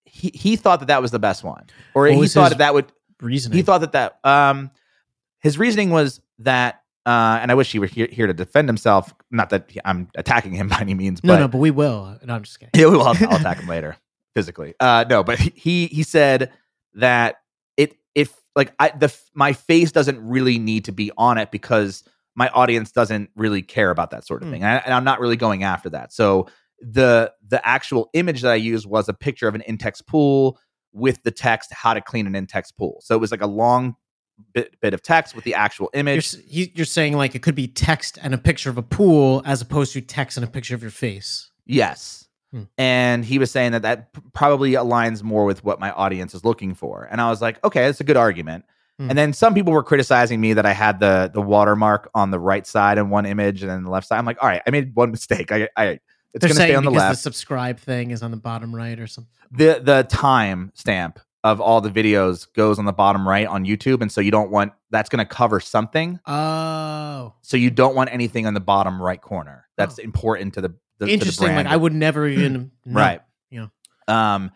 he 0.05 0.31
he 0.35 0.57
thought 0.57 0.81
that 0.81 0.87
that 0.87 1.03
was 1.03 1.11
the 1.13 1.19
best 1.19 1.43
one, 1.45 1.67
or 1.95 2.03
What 2.09 2.13
he 2.17 2.27
thought 2.29 2.51
that, 2.51 2.59
that 2.59 2.75
would. 2.75 2.93
Reasoning. 3.21 3.57
He 3.57 3.63
thought 3.63 3.81
that 3.81 3.93
that 3.93 4.19
um, 4.25 4.71
his 5.41 5.59
reasoning 5.59 5.91
was 5.91 6.21
that. 6.41 6.83
Uh, 7.09 7.39
and 7.41 7.51
I 7.51 7.55
wish 7.55 7.73
he 7.73 7.79
were 7.79 7.87
here, 7.87 8.09
here 8.11 8.27
to 8.27 8.35
defend 8.35 8.69
himself. 8.69 9.15
Not 9.31 9.49
that 9.51 9.71
I'm 9.85 10.09
attacking 10.17 10.53
him 10.53 10.69
by 10.75 10.81
any 10.81 10.95
means, 10.95 11.23
no, 11.25 11.33
but 11.35 11.41
no, 11.41 11.49
but 11.49 11.59
we 11.59 11.71
will. 11.71 12.19
No, 12.25 12.35
I'm 12.35 12.43
just 12.43 12.61
kidding. 12.61 12.79
yeah, 12.79 12.87
well, 12.89 13.03
I'll, 13.03 13.17
I'll 13.31 13.37
attack 13.37 13.61
him 13.61 13.69
later 13.77 13.97
physically. 14.35 14.75
Uh, 14.79 15.05
no, 15.09 15.25
but 15.25 15.39
he 15.39 15.87
he 15.87 16.03
said 16.03 16.53
that 16.95 17.37
it 17.77 17.97
if 18.15 18.33
like 18.55 18.73
I 18.79 18.91
the 18.91 19.15
my 19.35 19.53
face 19.55 19.91
doesn't 19.93 20.21
really 20.21 20.59
need 20.59 20.85
to 20.87 20.93
be 20.93 21.11
on 21.17 21.39
it 21.39 21.51
because 21.51 22.05
my 22.37 22.49
audience 22.51 22.93
doesn't 22.93 23.31
really 23.37 23.63
care 23.63 23.91
about 23.91 24.11
that 24.11 24.27
sort 24.27 24.43
of 24.43 24.49
Mm. 24.49 24.53
thing, 24.53 24.63
and, 24.63 24.73
I, 24.79 24.83
and 24.85 24.95
I'm 24.95 25.05
not 25.05 25.19
really 25.21 25.37
going 25.37 25.63
after 25.65 25.91
that. 25.91 26.13
So 26.13 26.47
the 26.81 27.33
the 27.49 27.67
actual 27.67 28.11
image 28.13 28.43
that 28.43 28.53
I 28.53 28.57
used 28.57 28.87
was 28.87 29.09
a 29.09 29.15
picture 29.15 29.49
of 29.49 29.55
an 29.55 29.63
Intex 29.69 30.07
pool 30.07 30.59
with 30.93 31.23
the 31.23 31.31
text 31.31 31.73
how 31.73 31.95
to 31.95 32.01
clean 32.01 32.27
an 32.27 32.35
Intex 32.35 32.67
pool. 32.77 32.99
So 33.03 33.15
it 33.15 33.19
was 33.21 33.31
like 33.31 33.43
a 33.43 33.47
long 33.47 33.97
bit, 34.53 34.81
bit 34.81 34.95
of 34.95 35.03
text 35.03 35.35
with 35.35 35.45
the 35.45 35.55
actual 35.55 35.91
You're, 35.93 36.01
image. 36.01 36.37
you're 36.47 36.87
saying 36.87 37.17
like 37.17 37.35
it 37.35 37.43
could 37.43 37.55
be 37.55 37.69
text 37.69 38.19
and 38.23 38.35
a 38.35 38.39
picture 38.39 38.71
of 38.71 38.79
a 38.79 38.83
pool 38.83 39.43
as 39.45 39.61
opposed 39.61 39.93
to 39.93 40.01
text 40.01 40.37
and 40.37 40.45
a 40.45 40.51
picture 40.51 40.75
of 40.75 40.83
your 40.83 40.91
face. 40.91 41.51
Yes. 41.67 42.29
Hmm. 42.53 42.63
And 42.79 43.25
he 43.25 43.39
was 43.39 43.51
saying 43.51 43.73
that 43.73 43.83
that 43.83 44.09
probably 44.33 44.73
aligns 44.73 45.23
more 45.23 45.45
with 45.45 45.63
what 45.65 45.81
my 45.81 45.91
audience 45.93 46.35
is 46.35 46.45
looking 46.45 46.75
for. 46.75 47.07
And 47.11 47.21
I 47.21 47.29
was 47.29 47.43
like, 47.43 47.63
okay, 47.65 47.83
that's 47.83 48.01
a 48.01 48.05
good 48.05 48.17
argument. 48.17 48.65
Hmm. 48.99 49.11
And 49.11 49.19
then 49.19 49.33
some 49.33 49.55
people 49.55 49.73
were 49.73 49.83
criticizing 49.83 50.41
me 50.41 50.55
that 50.55 50.67
I 50.67 50.73
had 50.73 50.99
the 50.99 51.31
the 51.33 51.43
watermark 51.43 52.11
on 52.15 52.31
the 52.31 52.39
right 52.39 52.67
side 52.67 52.99
in 52.99 53.11
one 53.11 53.27
image 53.27 53.63
and 53.63 53.71
then 53.71 53.85
the 53.85 53.91
left 53.91 54.09
side. 54.09 54.19
I'm 54.19 54.25
like, 54.25 54.43
all 54.43 54.49
right, 54.49 54.63
I 54.67 54.71
made 54.71 54.95
one 54.95 55.11
mistake. 55.11 55.53
I, 55.53 55.69
I 55.77 55.99
it's 56.35 56.45
going 56.45 56.51
to 56.51 56.55
stay 56.55 56.75
on 56.75 56.85
the 56.85 56.91
left. 56.91 57.17
the 57.17 57.23
subscribe 57.23 57.79
thing 57.79 58.11
is 58.11 58.23
on 58.23 58.31
the 58.31 58.37
bottom 58.37 58.75
right 58.75 58.99
or 58.99 59.07
something. 59.07 59.33
the 59.51 59.81
the 59.83 60.07
time 60.09 60.73
stamp 60.75 61.19
of 61.45 61.61
all 61.61 61.81
the 61.81 61.91
videos 61.91 62.53
goes 62.55 62.79
on 62.79 62.85
the 62.85 62.93
bottom 62.93 63.27
right 63.27 63.47
on 63.47 63.65
YouTube, 63.65 64.01
and 64.03 64.11
so 64.11 64.21
you 64.21 64.31
don't 64.31 64.51
want 64.51 64.73
that's 64.91 65.09
going 65.09 65.25
to 65.25 65.35
cover 65.35 65.61
something. 65.61 66.19
Oh, 66.27 67.35
So 67.43 67.57
you 67.57 67.71
don't 67.71 67.95
want 67.95 68.11
anything 68.13 68.47
on 68.47 68.55
the 68.55 68.61
bottom 68.61 69.01
right 69.01 69.21
corner. 69.21 69.67
That's 69.77 69.99
Oh. 69.99 70.03
important 70.03 70.55
to 70.55 70.61
the, 70.63 70.69
the 70.69 70.75
to 70.75 71.07
the 71.07 71.13
interesting. 71.13 71.55
Like. 71.55 71.67
I 71.67 71.77
would 71.77 71.93
never 71.95 72.27
even 72.29 72.71
know. 72.85 73.01
right. 73.01 73.21
Yeah. 73.51 73.67
Um, 74.09 74.51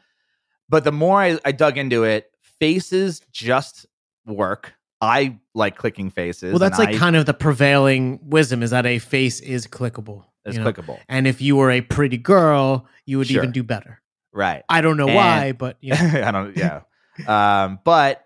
but 0.68 0.84
the 0.84 0.92
more 0.92 1.20
I, 1.20 1.38
I 1.44 1.52
dug 1.52 1.78
into 1.78 2.04
it, 2.04 2.30
faces 2.58 3.20
just 3.30 3.86
work. 4.26 4.72
I 5.00 5.38
like 5.54 5.76
clicking 5.76 6.10
faces. 6.10 6.52
Well, 6.52 6.58
that's 6.58 6.78
like 6.78 6.90
I, 6.90 6.98
kind 6.98 7.16
of 7.16 7.26
the 7.26 7.34
prevailing 7.34 8.20
wisdom 8.22 8.62
is 8.62 8.70
that 8.70 8.86
a 8.86 8.98
face 8.98 9.40
is 9.40 9.66
clickable. 9.66 10.24
it's 10.44 10.56
you 10.56 10.62
know? 10.64 10.72
clickable, 10.72 10.98
And 11.08 11.26
if 11.26 11.40
you 11.40 11.56
were 11.56 11.70
a 11.70 11.80
pretty 11.80 12.16
girl, 12.18 12.86
you 13.06 13.18
would 13.18 13.26
Sure. 13.28 13.42
even 13.42 13.52
do 13.52 13.62
better. 13.62 14.00
Right? 14.32 14.62
I 14.68 14.80
don't 14.80 14.96
know 14.96 15.06
And- 15.08 15.14
why, 15.16 15.52
but 15.52 15.76
you 15.82 15.90
know. 15.94 16.22
I 16.24 16.30
don't. 16.30 16.56
Yeah. 16.56 16.82
um, 17.26 17.78
but 17.84 18.24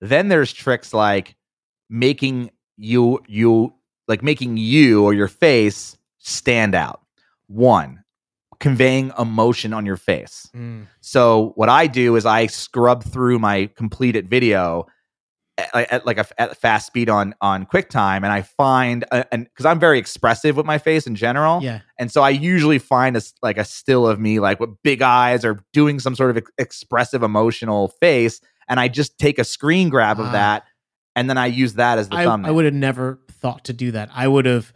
then 0.00 0.28
there's 0.28 0.52
tricks 0.52 0.92
like 0.92 1.36
making 1.88 2.50
you 2.76 3.20
you 3.26 3.72
like 4.08 4.22
making 4.22 4.56
you 4.56 5.04
or 5.04 5.14
your 5.14 5.28
face 5.28 5.96
stand 6.18 6.74
out. 6.74 7.00
One, 7.48 8.02
conveying 8.60 9.12
emotion 9.18 9.72
on 9.72 9.86
your 9.86 9.96
face. 9.96 10.48
Mm. 10.54 10.86
So 11.00 11.52
what 11.56 11.68
I 11.68 11.86
do 11.86 12.16
is 12.16 12.26
I 12.26 12.46
scrub 12.46 13.04
through 13.04 13.38
my 13.38 13.70
completed 13.76 14.28
video 14.28 14.86
at, 15.58 15.92
at 15.92 16.06
like 16.06 16.18
a 16.18 16.26
at 16.40 16.56
fast 16.56 16.86
speed 16.86 17.08
on 17.08 17.34
on 17.40 17.66
QuickTime, 17.66 18.16
and 18.16 18.26
I 18.26 18.42
find 18.42 19.04
a, 19.10 19.24
and 19.32 19.44
because 19.44 19.64
I'm 19.66 19.78
very 19.80 19.98
expressive 19.98 20.56
with 20.56 20.66
my 20.66 20.78
face 20.78 21.06
in 21.06 21.14
general, 21.14 21.62
Yeah. 21.62 21.80
and 21.98 22.10
so 22.12 22.22
I 22.22 22.30
usually 22.30 22.78
find 22.78 23.16
a 23.16 23.22
like 23.42 23.56
a 23.58 23.64
still 23.64 24.06
of 24.06 24.20
me 24.20 24.38
like 24.40 24.60
with 24.60 24.70
big 24.82 25.02
eyes 25.02 25.44
or 25.44 25.60
doing 25.72 25.98
some 26.00 26.14
sort 26.14 26.30
of 26.30 26.36
ex- 26.38 26.50
expressive 26.58 27.22
emotional 27.22 27.88
face, 28.00 28.40
and 28.68 28.78
I 28.78 28.88
just 28.88 29.18
take 29.18 29.38
a 29.38 29.44
screen 29.44 29.88
grab 29.88 30.20
of 30.20 30.26
Ah. 30.26 30.32
that, 30.32 30.64
and 31.14 31.28
then 31.30 31.38
I 31.38 31.46
use 31.46 31.74
that 31.74 31.98
as 31.98 32.08
the 32.08 32.16
I, 32.16 32.24
thumbnail. 32.24 32.50
I 32.50 32.52
would 32.52 32.64
have 32.66 32.74
never 32.74 33.18
thought 33.30 33.64
to 33.66 33.72
do 33.72 33.90
that. 33.92 34.10
I 34.14 34.28
would 34.28 34.44
have 34.46 34.72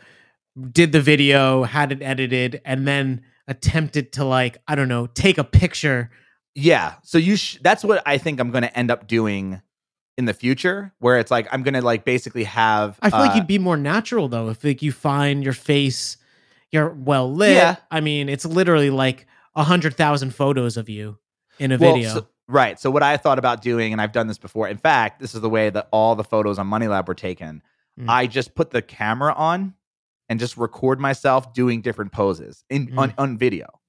did 0.73 0.93
the 0.93 1.01
video, 1.01 1.63
had 1.65 1.93
it 1.93 2.03
edited, 2.03 2.61
and 2.65 2.87
then 2.89 3.23
attempted 3.47 4.13
to 4.13 4.25
like, 4.25 4.59
I 4.69 4.75
don't 4.77 4.89
know, 4.89 5.07
take 5.07 5.39
a 5.39 5.45
picture. 5.45 6.11
Yeah. 6.55 6.95
So 7.05 7.19
you 7.19 7.37
sh- 7.37 7.59
that's 7.63 7.85
what 7.85 8.03
I 8.07 8.19
think 8.19 8.41
I'm 8.41 8.51
going 8.51 8.63
to 8.63 8.77
end 8.79 8.91
up 8.91 9.07
doing 9.07 9.61
in 10.21 10.27
the 10.27 10.35
future 10.35 10.93
where 10.99 11.19
it's 11.19 11.31
like 11.31 11.49
I'm 11.51 11.65
to 11.65 11.81
like 11.81 12.05
basically 12.05 12.45
have 12.45 12.99
I 13.01 13.09
feel 13.09 13.21
uh, 13.21 13.27
like 13.27 13.37
you'd 13.37 13.47
be 13.47 13.59
more 13.59 13.79
natural 13.79 14.29
though 14.29 14.51
if 14.51 14.63
like 14.63 14.83
you 14.83 14.93
find 14.93 15.43
your 15.43 15.55
face, 15.55 16.19
you're 16.71 16.91
well 16.91 17.33
lit. 17.33 17.57
Yeah. 17.57 17.77
I 17.91 18.01
mean, 18.03 18.29
it's 18.29 18.45
literally 18.45 18.91
like 18.91 19.27
a 19.57 19.65
hundred 19.65 19.95
thousand 19.95 20.35
photos 20.35 20.77
of 20.77 20.91
you 20.91 21.19
in 21.59 21.73
a 21.73 21.79
well, 21.79 21.95
video. 21.95 22.11
so- 22.11 22.27
right. 22.49 22.79
So 22.79 22.91
what 22.91 23.03
I 23.03 23.17
thought 23.17 23.39
about 23.39 23.63
doing 23.63 23.93
and 23.93 24.01
I've 24.01 24.13
done 24.13 24.27
this 24.27 24.37
before. 24.37 24.69
In 24.69 24.77
fact, 24.77 25.21
this 25.21 25.35
is 25.35 25.41
the 25.41 25.49
way 25.49 25.71
that 25.71 25.89
all 25.91 26.15
the 26.15 26.25
photos 26.25 26.59
on 26.59 26.67
Money 26.67 26.87
Lab 26.87 27.09
were 27.09 27.15
taken. 27.15 27.63
Mm. 27.99 28.05
I 28.11 28.27
just 28.27 28.55
put 28.55 28.71
the 28.71 28.83
camera 28.83 29.33
on 29.33 29.73
and 30.29 30.39
just 30.39 30.59
record 30.59 31.01
myself 31.01 31.55
doing 31.55 31.81
different 31.81 32.13
poses 32.13 32.63
in 32.69 32.93
on, 32.99 33.15
on 33.17 33.39
video. 33.39 33.80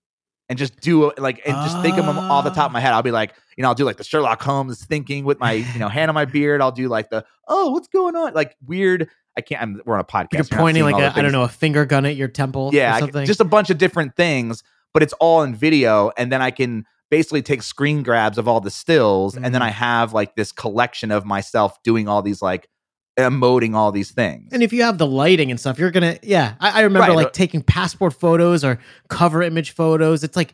And 0.52 0.58
just 0.60 0.80
do 0.82 1.14
like 1.18 1.42
and 1.46 1.56
just 1.56 1.82
think 1.82 1.98
of 1.98 2.06
them 2.06 2.18
off 2.20 2.44
the 2.44 2.50
top 2.50 2.66
of 2.66 2.72
my 2.74 2.82
head. 2.82 2.92
I'll 2.92 3.02
be 3.02 3.12
like, 3.12 3.34
you 3.56 3.62
know, 3.62 3.70
I'll 3.70 3.76
do 3.76 3.86
like 3.86 3.96
the 3.96 4.04
Sherlock 4.04 4.42
Holmes 4.42 4.84
thinking 4.84 5.24
with 5.24 5.40
my, 5.40 5.54
you 5.54 5.80
know, 5.80 5.88
hand 5.88 6.10
on 6.10 6.14
my 6.16 6.26
beard. 6.26 6.62
I'll 6.62 6.74
do 6.74 6.90
like 6.90 7.10
the, 7.10 7.24
oh, 7.48 7.72
what's 7.72 7.88
going 7.88 8.18
on? 8.18 8.34
Like 8.34 8.58
weird. 8.68 9.08
I 9.38 9.42
can't. 9.42 9.62
I'm, 9.62 9.82
we're 9.86 9.94
on 9.94 10.02
a 10.02 10.04
podcast. 10.04 10.34
You're 10.34 10.44
You're 10.52 10.60
pointing 10.60 10.84
like 10.84 10.96
all 10.96 11.02
a, 11.04 11.14
I 11.16 11.22
don't 11.22 11.32
know, 11.32 11.44
a 11.44 11.48
finger 11.48 11.86
gun 11.86 12.06
at 12.06 12.18
your 12.18 12.28
temple 12.28 12.72
yeah 12.74 13.00
I- 13.02 13.24
just 13.26 13.40
a 13.40 13.46
bunch 13.46 13.70
of 13.70 13.78
different 13.78 14.18
things 14.18 14.62
but 14.94 15.02
it's 15.02 15.14
all 15.22 15.42
in 15.44 15.56
video 15.56 16.12
and 16.18 16.30
then 16.34 16.42
i 16.42 16.52
can 16.52 16.86
basically 17.10 17.42
take 17.42 17.62
screen 17.64 18.04
grabs 18.04 18.38
of 18.38 18.46
all 18.50 18.60
the 18.60 18.70
stills 18.72 19.38
and 19.38 19.46
then 19.56 19.62
Mm. 19.62 19.66
i 19.66 19.70
have 19.70 20.12
like 20.14 20.36
this 20.36 20.52
collection 20.52 21.12
of 21.12 21.26
myself 21.26 21.82
doing 21.84 22.10
all 22.10 22.22
these 22.22 22.42
like 22.42 22.68
emoting 23.18 23.76
all 23.76 23.92
these 23.92 24.12
things 24.12 24.50
And 24.54 24.64
if 24.64 24.72
you 24.74 24.84
have 24.84 24.98
the 24.98 25.06
lighting 25.08 25.52
and 25.52 25.60
stuff, 25.60 25.78
you're 25.78 25.92
gonna 25.92 26.18
yeah. 26.24 26.56
I, 26.60 26.80
I 26.80 26.82
remember 26.82 27.10
Right, 27.10 27.16
like 27.16 27.34
taking 27.34 27.62
passport 27.62 28.14
photos 28.14 28.64
or 28.64 28.80
cover 29.10 29.42
image 29.44 29.72
photos. 29.72 30.24
It's 30.24 30.36
like 30.38 30.54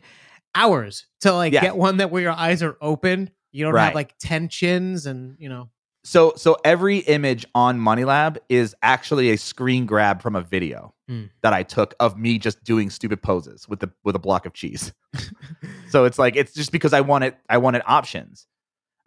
hours 0.54 1.06
to 1.20 1.32
like 1.32 1.52
Yeah. 1.52 1.60
get 1.60 1.76
one 1.76 1.98
that 1.98 2.10
where 2.10 2.22
your 2.22 2.32
eyes 2.32 2.62
are 2.62 2.76
open. 2.80 3.30
You 3.52 3.64
don't 3.64 3.74
Right. 3.74 3.84
have 3.86 3.94
like 3.94 4.14
ten 4.18 4.48
chins 4.48 5.06
and 5.06 5.36
you 5.38 5.48
know. 5.48 5.70
so 6.04 6.32
so 6.36 6.56
every 6.64 6.98
image 6.98 7.44
on 7.54 7.78
money 7.78 8.04
lab 8.04 8.38
is 8.48 8.74
actually 8.82 9.30
a 9.30 9.36
screen 9.38 9.86
grab 9.86 10.20
from 10.22 10.34
a 10.36 10.40
video 10.40 10.94
Mm. 11.10 11.30
that 11.42 11.54
i 11.54 11.62
took 11.62 11.94
of 12.00 12.18
me 12.18 12.38
just 12.38 12.62
doing 12.64 12.90
stupid 12.90 13.22
poses 13.22 13.66
with 13.66 13.80
the 13.80 13.90
with 14.04 14.14
a 14.14 14.18
block 14.18 14.44
of 14.44 14.52
cheese 14.52 14.92
so 15.88 16.04
it's 16.04 16.18
like 16.18 16.36
it's 16.36 16.52
just 16.52 16.70
because 16.70 16.92
i 16.92 17.00
wanted 17.00 17.34
i 17.48 17.56
wanted 17.56 17.80
options 17.86 18.46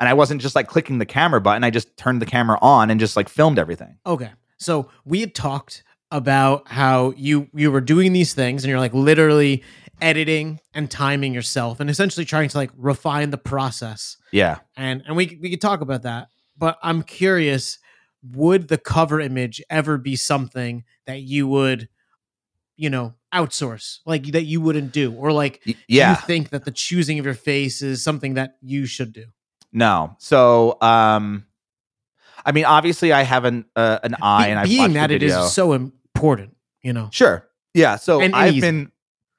and 0.01 0.09
i 0.09 0.13
wasn't 0.13 0.41
just 0.41 0.55
like 0.55 0.67
clicking 0.67 0.97
the 0.97 1.05
camera 1.05 1.39
button 1.39 1.63
i 1.63 1.69
just 1.69 1.95
turned 1.95 2.21
the 2.21 2.25
camera 2.25 2.57
on 2.61 2.89
and 2.91 2.99
just 2.99 3.15
like 3.15 3.29
filmed 3.29 3.57
everything 3.57 3.97
Okay. 4.05 4.31
So 4.57 4.89
we 5.05 5.21
had 5.21 5.33
talked 5.33 5.83
about 6.11 6.67
how 6.67 7.13
you 7.17 7.47
you 7.53 7.71
were 7.71 7.81
doing 7.81 8.11
these 8.13 8.33
things 8.33 8.63
and 8.63 8.69
you're 8.69 8.79
like 8.79 8.93
literally 8.93 9.63
editing 10.01 10.59
and 10.73 10.89
timing 10.91 11.33
yourself 11.33 11.79
and 11.79 11.89
essentially 11.89 12.25
trying 12.25 12.49
to 12.49 12.57
like 12.57 12.71
refine 12.75 13.29
the 13.31 13.37
process. 13.37 14.17
yeah 14.31 14.59
And 14.75 15.01
and 15.07 15.15
we 15.15 15.39
we 15.41 15.49
could 15.49 15.61
talk 15.61 15.81
about 15.81 16.03
that. 16.03 16.27
But 16.57 16.77
I'm 16.83 17.01
curious, 17.01 17.79
would 18.21 18.67
the 18.67 18.77
cover 18.77 19.19
image 19.19 19.63
ever 19.69 19.97
be 19.97 20.15
something 20.15 20.83
that 21.07 21.21
you 21.21 21.47
would, 21.47 21.89
you 22.77 22.89
know, 22.89 23.15
outsource? 23.33 23.99
Like 24.05 24.25
that 24.33 24.43
you 24.43 24.61
wouldn't 24.61 24.91
do? 24.91 25.13
Or 25.13 25.31
like 25.31 25.61
yeah 25.87 26.11
you 26.11 26.15
think 26.27 26.49
that 26.49 26.65
the 26.65 26.71
choosing 26.71 27.17
of 27.19 27.25
your 27.25 27.33
face 27.33 27.81
is 27.81 28.03
something 28.03 28.35
that 28.35 28.57
you 28.61 28.85
should 28.85 29.13
do? 29.13 29.25
No. 29.73 30.15
So, 30.19 30.77
um, 30.81 31.45
I 32.45 32.51
mean, 32.51 32.65
obviously, 32.65 33.13
I 33.13 33.21
have 33.21 33.45
an 33.45 33.65
uh, 33.75 33.99
an 34.03 34.15
eye, 34.21 34.45
Be- 34.45 34.49
and 34.51 34.60
I've 34.60 34.67
being 34.67 34.93
that 34.93 35.12
it 35.12 35.23
is 35.23 35.51
so 35.53 35.73
important, 35.73 36.55
you 36.81 36.93
know. 36.93 37.10
sure. 37.12 37.47
Yeah. 37.73 37.95
So 37.95 38.21
And 38.21 38.36
I've 38.36 38.53
easy. 38.55 38.62
been, 38.62 38.91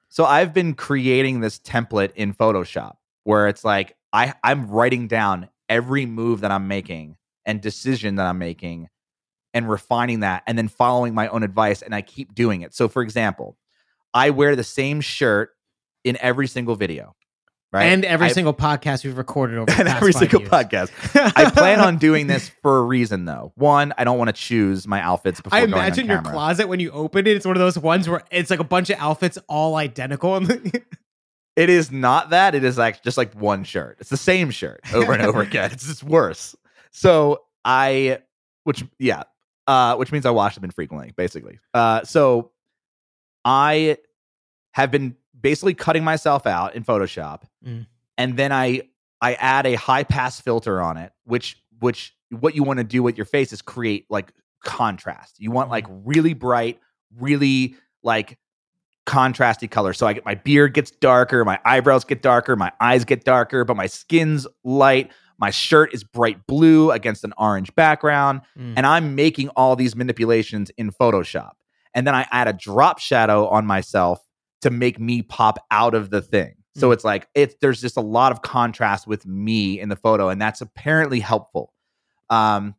so 0.08 0.24
I've 0.24 0.54
been 0.54 0.74
creating 0.74 1.40
this 1.40 1.58
template 1.58 2.12
in 2.14 2.32
Photoshop 2.32 2.96
where 3.24 3.48
it's 3.48 3.64
like 3.64 3.96
I 4.12 4.34
I'm 4.42 4.68
writing 4.68 5.06
down 5.08 5.48
every 5.68 6.06
move 6.06 6.40
that 6.42 6.50
I'm 6.50 6.68
making 6.68 7.16
and 7.44 7.60
decision 7.60 8.16
that 8.16 8.26
I'm 8.26 8.38
making, 8.38 8.88
and 9.52 9.68
refining 9.68 10.20
that, 10.20 10.44
and 10.46 10.56
then 10.56 10.68
following 10.68 11.12
my 11.12 11.28
own 11.28 11.42
advice, 11.42 11.82
and 11.82 11.94
I 11.94 12.00
keep 12.02 12.34
doing 12.34 12.62
it. 12.62 12.72
So, 12.74 12.88
for 12.88 13.02
example, 13.02 13.56
I 14.14 14.30
wear 14.30 14.54
the 14.54 14.64
same 14.64 15.00
shirt 15.00 15.50
in 16.04 16.16
every 16.20 16.46
single 16.46 16.76
video, 16.76 17.14
right? 17.72 17.84
And 17.86 18.04
every 18.04 18.26
I- 18.26 18.32
single 18.32 18.54
podcast 18.54 19.04
we've 19.04 19.16
recorded 19.16 19.56
over 19.58 19.66
the 19.72 19.78
and 19.78 19.88
every 19.88 20.12
single 20.12 20.40
years. 20.40 20.50
podcast. 20.50 20.90
I 21.36 21.50
plan 21.50 21.80
on 21.80 21.98
doing 21.98 22.26
this 22.26 22.48
for 22.62 22.78
a 22.78 22.82
reason, 22.82 23.24
though. 23.24 23.52
One, 23.56 23.92
I 23.96 24.04
don't 24.04 24.18
want 24.18 24.28
to 24.28 24.32
choose 24.34 24.86
my 24.86 25.00
outfits 25.00 25.40
before 25.40 25.56
I 25.56 25.60
going 25.62 25.74
on 25.74 25.78
imagine 25.80 26.06
your 26.06 26.22
closet 26.22 26.68
when 26.68 26.80
you 26.80 26.90
open 26.90 27.26
it, 27.26 27.36
it's 27.36 27.46
one 27.46 27.56
of 27.56 27.60
those 27.60 27.78
ones 27.78 28.08
where 28.08 28.22
it's 28.30 28.50
like 28.50 28.60
a 28.60 28.64
bunch 28.64 28.90
of 28.90 28.98
outfits 28.98 29.38
all 29.48 29.76
identical. 29.76 30.40
It 31.54 31.68
is 31.68 31.92
not 31.92 32.30
that. 32.30 32.54
It 32.54 32.64
is 32.64 32.78
like 32.78 33.02
just 33.02 33.18
like 33.18 33.34
one 33.34 33.64
shirt. 33.64 33.98
It's 34.00 34.08
the 34.08 34.16
same 34.16 34.50
shirt 34.50 34.80
over 34.94 35.12
and 35.12 35.20
over 35.20 35.42
again. 35.42 35.70
It's 35.70 35.86
just 35.86 36.02
worse. 36.02 36.56
So 36.92 37.42
I, 37.62 38.20
which 38.64 38.82
yeah, 38.98 39.24
uh, 39.66 39.96
which 39.96 40.12
means 40.12 40.24
I 40.24 40.30
wash 40.30 40.54
them 40.54 40.64
infrequently, 40.64 41.12
basically. 41.14 41.58
Uh, 41.74 42.04
so 42.04 42.52
I 43.44 43.98
have 44.72 44.90
been 44.90 45.14
basically 45.42 45.74
cutting 45.74 46.04
myself 46.04 46.46
out 46.46 46.74
in 46.74 46.84
Photoshop, 46.84 47.42
Mm. 47.66 47.86
and 48.18 48.36
then 48.36 48.52
I 48.52 48.82
I 49.20 49.34
add 49.34 49.66
a 49.66 49.74
high 49.74 50.04
pass 50.04 50.40
filter 50.40 50.80
on 50.80 50.96
it, 50.96 51.12
which 51.24 51.56
which 51.80 52.14
what 52.30 52.54
you 52.54 52.62
want 52.62 52.78
to 52.78 52.84
do 52.84 53.02
with 53.02 53.16
your 53.16 53.26
face 53.26 53.52
is 53.52 53.60
create 53.62 54.06
like 54.08 54.32
contrast. 54.64 55.38
You 55.40 55.50
want 55.50 55.70
like 55.70 55.86
really 55.88 56.34
bright, 56.34 56.80
really 57.18 57.74
like 58.02 58.38
contrasty 59.06 59.68
color. 59.70 59.92
So 59.92 60.06
I 60.06 60.12
get 60.12 60.24
my 60.24 60.34
beard 60.36 60.74
gets 60.74 60.90
darker, 60.90 61.44
my 61.44 61.58
eyebrows 61.64 62.04
get 62.04 62.22
darker, 62.22 62.54
my 62.56 62.72
eyes 62.80 63.04
get 63.04 63.24
darker, 63.24 63.64
but 63.64 63.76
my 63.76 63.86
skin's 63.86 64.46
light. 64.64 65.10
My 65.38 65.50
shirt 65.50 65.92
is 65.92 66.04
bright 66.04 66.46
blue 66.46 66.92
against 66.92 67.24
an 67.24 67.32
orange 67.36 67.74
background, 67.74 68.42
Mm. 68.56 68.74
and 68.76 68.86
I'm 68.86 69.16
making 69.16 69.48
all 69.50 69.74
these 69.74 69.96
manipulations 69.96 70.70
in 70.78 70.92
Photoshop. 70.92 71.52
And 71.94 72.06
then 72.06 72.14
I 72.14 72.26
add 72.30 72.46
a 72.46 72.52
drop 72.52 73.00
shadow 73.00 73.48
on 73.48 73.66
myself 73.66 74.20
to 74.62 74.70
make 74.70 74.98
me 74.98 75.22
pop 75.22 75.64
out 75.70 75.94
of 75.94 76.10
the 76.10 76.20
thing. 76.22 76.54
So 76.74 76.88
Mm. 76.88 76.92
it's 76.94 77.04
like 77.04 77.28
it's 77.34 77.54
there's 77.60 77.80
just 77.80 77.96
a 77.98 78.00
lot 78.00 78.32
of 78.32 78.40
contrast 78.42 79.06
with 79.06 79.26
me 79.26 79.78
in 79.78 79.88
the 79.90 79.96
photo, 79.96 80.28
and 80.30 80.40
that's 80.40 80.60
apparently 80.62 81.20
helpful. 81.20 81.72
Um, 82.30 82.74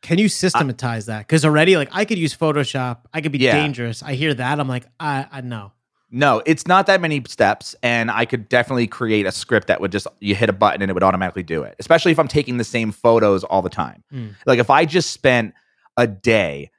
Can 0.00 0.18
you 0.18 0.28
systematize 0.28 1.06
that? 1.06 1.20
Because 1.20 1.44
already, 1.44 1.76
like, 1.76 1.88
I 1.92 2.04
could 2.04 2.18
use 2.18 2.36
Photoshop. 2.36 3.02
I 3.14 3.20
could 3.20 3.30
be 3.30 3.38
Yeah. 3.38 3.52
dangerous. 3.52 4.02
I 4.02 4.14
hear 4.14 4.34
that. 4.34 4.58
I'm 4.58 4.66
like, 4.66 4.84
I, 4.98 5.26
I 5.30 5.40
know. 5.42 5.70
No, 6.10 6.42
it's 6.44 6.66
not 6.66 6.86
that 6.86 7.00
many 7.00 7.22
steps, 7.28 7.76
and 7.84 8.10
I 8.10 8.24
could 8.24 8.48
definitely 8.48 8.88
create 8.88 9.26
a 9.26 9.30
script 9.32 9.68
that 9.68 9.80
would 9.80 9.92
just 9.92 10.08
you 10.18 10.34
hit 10.34 10.48
a 10.48 10.52
button 10.52 10.82
and 10.82 10.90
it 10.90 10.94
would 10.94 11.04
automatically 11.04 11.44
do 11.44 11.62
it. 11.62 11.76
Especially 11.78 12.10
if 12.10 12.18
I'm 12.18 12.26
taking 12.26 12.56
the 12.56 12.64
same 12.64 12.90
photos 12.90 13.44
all 13.44 13.62
the 13.62 13.70
time. 13.70 14.02
Mm. 14.12 14.34
Like 14.44 14.58
if 14.58 14.68
I 14.70 14.84
just 14.84 15.12
spent 15.12 15.54
a 15.96 16.08
day 16.08 16.71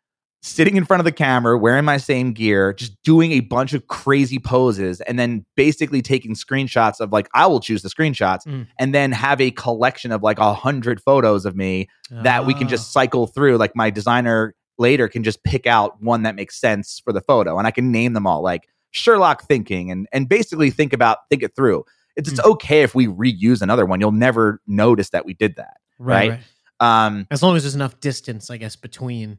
sitting 0.46 0.76
in 0.76 0.84
front 0.84 1.00
of 1.00 1.06
the 1.06 1.12
camera, 1.12 1.58
wearing 1.58 1.86
my 1.86 1.96
same 1.96 2.34
gear, 2.34 2.74
just 2.74 3.02
doing 3.04 3.32
a 3.32 3.40
bunch 3.40 3.72
of 3.74 3.88
crazy 3.88 4.38
poses, 4.38 5.00
and 5.02 5.18
then 5.18 5.46
basically 5.56 6.02
taking 6.02 6.36
screenshots 6.36 7.00
of 7.00 7.14
like 7.14 7.30
I 7.34 7.48
will 7.48 7.62
choose 7.62 7.82
the 7.82 7.90
screenshots, 7.90 8.46
Mm. 8.46 8.68
and 8.78 8.94
then 8.94 9.14
have 9.14 9.40
a 9.40 9.52
collection 9.52 10.12
of 10.12 10.22
like 10.22 10.40
a 10.40 10.54
hundred 10.54 11.02
photos 11.02 11.46
of 11.46 11.56
me 11.56 11.88
that 12.12 12.46
we 12.46 12.54
can 12.54 12.68
Ah. 12.68 12.72
just 12.72 12.92
cycle 12.92 13.26
through. 13.26 13.56
Like 13.58 13.74
my 13.76 13.90
designer 13.90 14.54
later 14.78 15.08
can 15.08 15.24
just 15.24 15.44
pick 15.46 15.66
out 15.66 16.02
one 16.04 16.24
that 16.24 16.36
makes 16.36 16.60
sense 16.60 17.02
for 17.04 17.14
the 17.14 17.22
photo, 17.22 17.58
and 17.58 17.66
I 17.66 17.72
can 17.72 17.92
name 17.92 18.12
them 18.14 18.28
all 18.28 18.44
like 18.44 18.68
Sherlock 18.92 19.44
thinking, 19.48 19.90
and 19.92 20.08
and 20.12 20.28
basically 20.28 20.70
think 20.72 20.92
about 20.94 21.20
think 21.30 21.42
it 21.42 21.56
through. 21.56 21.86
It's 22.18 22.30
it's 22.30 22.42
okay 22.42 22.82
if 22.84 22.94
we 22.94 23.08
reuse 23.08 23.62
another 23.62 23.86
one. 23.86 24.00
You'll 24.02 24.12
never 24.12 24.62
notice 24.68 25.10
that 25.12 25.26
we 25.26 25.34
did 25.34 25.56
that. 25.56 25.78
right, 26.00 26.30
right? 26.32 26.40
right. 26.82 27.06
Um, 27.06 27.28
As 27.32 27.42
long 27.42 27.56
as 27.56 27.64
there's 27.64 27.76
enough 27.76 28.00
distance, 28.02 28.50
I 28.52 28.58
guess, 28.58 28.76
between. 28.76 29.38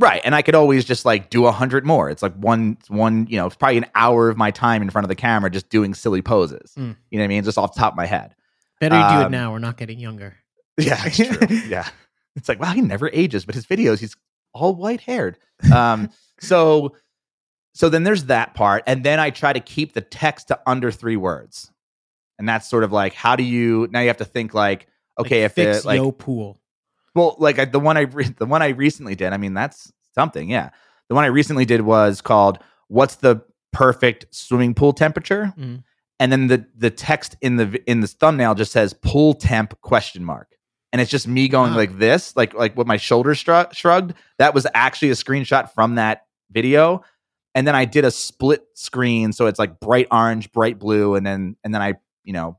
Right, 0.00 0.20
and 0.24 0.34
I 0.34 0.42
could 0.42 0.54
always 0.54 0.84
just 0.84 1.04
like 1.04 1.30
do 1.30 1.46
a 1.46 1.52
hundred 1.52 1.86
more. 1.86 2.10
It's 2.10 2.22
like 2.22 2.34
one 2.34 2.78
one 2.88 3.26
you 3.28 3.36
know, 3.36 3.46
it's 3.46 3.56
probably 3.56 3.78
an 3.78 3.86
hour 3.94 4.28
of 4.28 4.36
my 4.36 4.50
time 4.50 4.82
in 4.82 4.90
front 4.90 5.04
of 5.04 5.08
the 5.08 5.14
camera 5.14 5.50
just 5.50 5.68
doing 5.68 5.94
silly 5.94 6.22
poses. 6.22 6.72
Mm. 6.76 6.96
You 7.10 7.18
know 7.18 7.22
what 7.22 7.24
I 7.24 7.28
mean? 7.28 7.44
Just 7.44 7.58
off 7.58 7.74
the 7.74 7.78
top 7.80 7.92
of 7.92 7.96
my 7.96 8.06
head. 8.06 8.34
Better 8.80 8.96
you 8.96 9.02
do 9.02 9.20
it 9.20 9.24
Um, 9.26 9.32
now. 9.32 9.52
We're 9.52 9.58
not 9.58 9.76
getting 9.76 9.98
younger. 10.00 10.36
Yeah, 10.78 11.02
it's 11.04 11.16
true. 11.16 11.46
yeah. 11.68 11.88
It's 12.36 12.48
like, 12.48 12.58
wow, 12.58 12.72
he 12.72 12.80
never 12.80 13.10
ages, 13.12 13.44
but 13.44 13.54
his 13.54 13.66
videos, 13.66 13.98
he's 13.98 14.16
all 14.54 14.74
white 14.74 15.02
haired. 15.02 15.38
Um, 15.72 16.08
so 16.40 16.94
so 17.74 17.88
then 17.90 18.02
there's 18.02 18.24
that 18.24 18.54
part. 18.54 18.82
And 18.86 19.04
then 19.04 19.20
I 19.20 19.28
try 19.30 19.52
to 19.52 19.60
keep 19.60 19.92
the 19.92 20.00
text 20.00 20.48
to 20.48 20.58
under 20.66 20.90
three 20.90 21.16
words. 21.16 21.70
And 22.38 22.48
that's 22.48 22.68
sort 22.68 22.82
of 22.82 22.92
like, 22.92 23.12
how 23.12 23.36
do 23.36 23.42
you 23.42 23.88
now 23.90 24.00
you 24.00 24.08
have 24.08 24.16
to 24.18 24.24
think 24.24 24.54
like, 24.54 24.86
okay, 25.18 25.42
like, 25.42 25.46
if 25.50 25.52
fix 25.52 25.78
it 25.80 25.84
like 25.84 25.98
yo 25.98 26.12
pool. 26.12 26.58
Well, 27.14 27.36
like 27.38 27.58
I, 27.58 27.64
the 27.64 27.80
one 27.80 27.96
I 27.96 28.02
re- 28.02 28.34
the 28.38 28.46
one 28.46 28.62
I 28.62 28.68
recently 28.68 29.14
did, 29.14 29.32
I 29.32 29.36
mean, 29.36 29.54
that's 29.54 29.92
something, 30.14 30.50
yeah. 30.50 30.70
The 31.08 31.14
one 31.14 31.24
I 31.24 31.28
recently 31.28 31.64
did 31.64 31.80
was 31.82 32.20
called 32.20 32.58
"What's 32.88 33.16
the 33.16 33.42
perfect 33.72 34.26
swimming 34.34 34.74
pool 34.74 34.92
temperature?" 34.92 35.52
Mhm. 35.58 35.82
and 36.18 36.32
then 36.32 36.46
the 36.48 36.66
the 36.76 36.90
text 36.90 37.36
in 37.40 37.56
the 37.56 37.82
in 37.90 38.00
the 38.00 38.06
thumbnail 38.06 38.54
just 38.54 38.72
says 38.72 38.92
"pool 38.92 39.34
temp?" 39.34 39.80
question 39.80 40.24
mark, 40.24 40.48
and 40.92 41.00
it's 41.00 41.10
just 41.10 41.26
me 41.26 41.48
going 41.48 41.74
like 41.74 41.98
this, 41.98 42.36
like 42.36 42.54
like 42.54 42.76
with 42.76 42.86
my 42.86 42.96
shoulders 42.96 43.38
shrug- 43.38 43.74
shrugged. 43.74 44.14
That 44.38 44.54
was 44.54 44.66
actually 44.74 45.10
a 45.10 45.14
screenshot 45.14 45.70
from 45.72 45.96
that 45.96 46.26
video, 46.50 47.02
and 47.54 47.66
then 47.66 47.74
I 47.74 47.84
did 47.86 48.04
a 48.04 48.10
split 48.10 48.64
screen, 48.74 49.32
so 49.32 49.46
it's 49.46 49.58
like 49.58 49.80
bright 49.80 50.06
orange, 50.12 50.52
bright 50.52 50.78
blue, 50.78 51.14
and 51.16 51.26
then 51.26 51.56
and 51.64 51.74
then 51.74 51.82
I 51.82 51.94
you 52.22 52.32
know, 52.32 52.58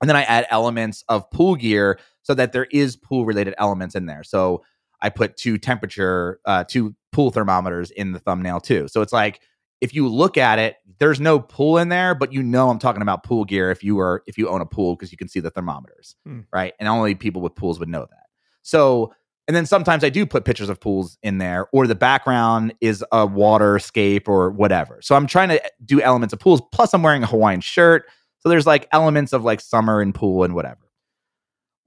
and 0.00 0.08
then 0.08 0.16
I 0.16 0.22
add 0.22 0.46
elements 0.50 1.04
of 1.08 1.30
pool 1.30 1.54
gear 1.56 1.98
so 2.28 2.34
that 2.34 2.52
there 2.52 2.66
is 2.70 2.94
pool 2.94 3.24
related 3.24 3.54
elements 3.56 3.94
in 3.94 4.04
there. 4.04 4.22
So 4.22 4.62
I 5.00 5.08
put 5.08 5.38
two 5.38 5.56
temperature, 5.56 6.40
uh, 6.44 6.64
two 6.64 6.94
pool 7.10 7.30
thermometers 7.30 7.90
in 7.90 8.12
the 8.12 8.18
thumbnail 8.18 8.60
too. 8.60 8.86
So 8.86 9.00
it's 9.00 9.14
like 9.14 9.40
if 9.80 9.94
you 9.94 10.06
look 10.08 10.36
at 10.36 10.58
it, 10.58 10.76
there's 10.98 11.20
no 11.20 11.40
pool 11.40 11.78
in 11.78 11.88
there, 11.88 12.14
but 12.14 12.30
you 12.34 12.42
know 12.42 12.68
I'm 12.68 12.78
talking 12.78 13.00
about 13.00 13.24
pool 13.24 13.46
gear 13.46 13.70
if 13.70 13.82
you 13.82 13.98
are 13.98 14.22
if 14.26 14.36
you 14.36 14.46
own 14.50 14.60
a 14.60 14.66
pool 14.66 14.94
because 14.94 15.10
you 15.10 15.16
can 15.16 15.26
see 15.28 15.40
the 15.40 15.48
thermometers, 15.48 16.16
Hmm. 16.26 16.40
right? 16.52 16.74
And 16.78 16.86
only 16.86 17.14
people 17.14 17.40
with 17.40 17.54
pools 17.54 17.78
would 17.80 17.88
know 17.88 18.00
that. 18.10 18.26
So 18.60 19.14
and 19.46 19.56
then 19.56 19.64
sometimes 19.64 20.04
I 20.04 20.10
do 20.10 20.26
put 20.26 20.44
pictures 20.44 20.68
of 20.68 20.78
pools 20.78 21.16
in 21.22 21.38
there, 21.38 21.68
or 21.72 21.86
the 21.86 21.94
background 21.94 22.74
is 22.82 23.02
a 23.10 23.26
waterscape 23.26 24.28
or 24.28 24.50
whatever. 24.50 24.98
So 25.00 25.14
I'm 25.14 25.26
trying 25.26 25.48
to 25.48 25.62
do 25.82 26.02
elements 26.02 26.34
of 26.34 26.40
pools. 26.40 26.60
Plus, 26.70 26.92
I'm 26.92 27.02
wearing 27.02 27.22
a 27.22 27.26
Hawaiian 27.26 27.62
shirt, 27.62 28.04
so 28.40 28.50
there's 28.50 28.66
like 28.66 28.86
elements 28.92 29.32
of 29.32 29.44
like 29.44 29.62
summer 29.62 30.02
and 30.02 30.14
pool 30.14 30.44
and 30.44 30.54
whatever. 30.54 30.87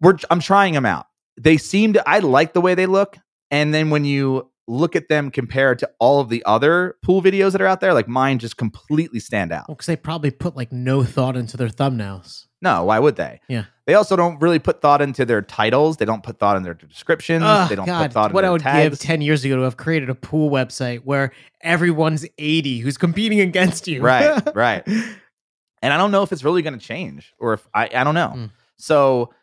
We're 0.01 0.17
I'm 0.29 0.39
trying 0.39 0.73
them 0.73 0.85
out. 0.85 1.07
They 1.39 1.57
seem 1.57 1.93
to 1.93 2.09
I 2.09 2.19
like 2.19 2.53
the 2.53 2.61
way 2.61 2.75
they 2.75 2.85
look, 2.85 3.17
and 3.49 3.73
then 3.73 3.89
when 3.89 4.05
you 4.05 4.49
look 4.67 4.95
at 4.95 5.09
them 5.09 5.31
compared 5.31 5.79
to 5.79 5.89
all 5.99 6.19
of 6.19 6.29
the 6.29 6.43
other 6.45 6.95
pool 7.03 7.21
videos 7.21 7.51
that 7.51 7.61
are 7.61 7.67
out 7.67 7.81
there, 7.81 7.93
like 7.93 8.07
mine 8.07 8.39
just 8.39 8.57
completely 8.57 9.19
stand 9.19 9.51
out. 9.51 9.67
Well, 9.67 9.75
because 9.75 9.87
they 9.87 9.95
probably 9.95 10.31
put 10.31 10.55
like 10.55 10.71
no 10.71 11.03
thought 11.03 11.35
into 11.35 11.57
their 11.57 11.67
thumbnails. 11.67 12.47
No, 12.61 12.85
why 12.85 12.99
would 12.99 13.15
they? 13.15 13.41
Yeah. 13.47 13.65
They 13.87 13.95
also 13.95 14.15
don't 14.15 14.39
really 14.39 14.59
put 14.59 14.81
thought 14.81 15.01
into 15.01 15.25
their 15.25 15.41
titles. 15.41 15.97
They 15.97 16.05
don't 16.05 16.23
put 16.23 16.37
thought 16.37 16.57
in 16.57 16.63
their 16.63 16.75
descriptions. 16.75 17.43
Oh, 17.45 17.65
they 17.67 17.75
don't 17.75 17.87
God, 17.87 18.03
put 18.03 18.13
thought 18.13 18.31
in 18.31 18.35
what 18.35 18.45
I 18.45 18.51
would 18.51 18.61
tags. 18.61 18.89
give 18.89 18.99
10 18.99 19.21
years 19.21 19.43
ago 19.43 19.57
to 19.57 19.63
have 19.63 19.77
created 19.77 20.09
a 20.09 20.15
pool 20.15 20.51
website 20.51 20.99
where 20.99 21.31
everyone's 21.61 22.25
80 22.37 22.79
who's 22.79 22.97
competing 22.97 23.39
against 23.41 23.87
you. 23.87 24.01
Right, 24.01 24.41
right. 24.55 24.87
and 24.87 25.93
I 25.93 25.97
don't 25.97 26.11
know 26.11 26.21
if 26.21 26.31
it's 26.31 26.43
really 26.43 26.61
going 26.61 26.77
to 26.77 26.85
change 26.85 27.33
or 27.39 27.53
if 27.53 27.67
I 27.73 27.89
I 27.93 28.03
don't 28.03 28.15
know. 28.15 28.33
Mm. 28.35 28.51
So 28.77 29.33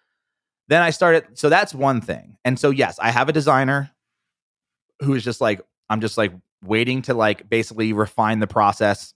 then 0.68 0.82
I 0.82 0.90
started 0.90 1.24
so 1.38 1.48
that's 1.48 1.74
one 1.74 2.00
thing. 2.00 2.36
And 2.44 2.58
so 2.58 2.70
yes, 2.70 2.98
I 3.00 3.10
have 3.10 3.28
a 3.28 3.32
designer 3.32 3.90
who 5.02 5.14
is 5.14 5.24
just 5.24 5.40
like 5.40 5.60
I'm 5.90 6.00
just 6.00 6.18
like 6.18 6.32
waiting 6.64 7.02
to 7.02 7.14
like 7.14 7.48
basically 7.48 7.92
refine 7.92 8.40
the 8.40 8.46
process 8.46 9.14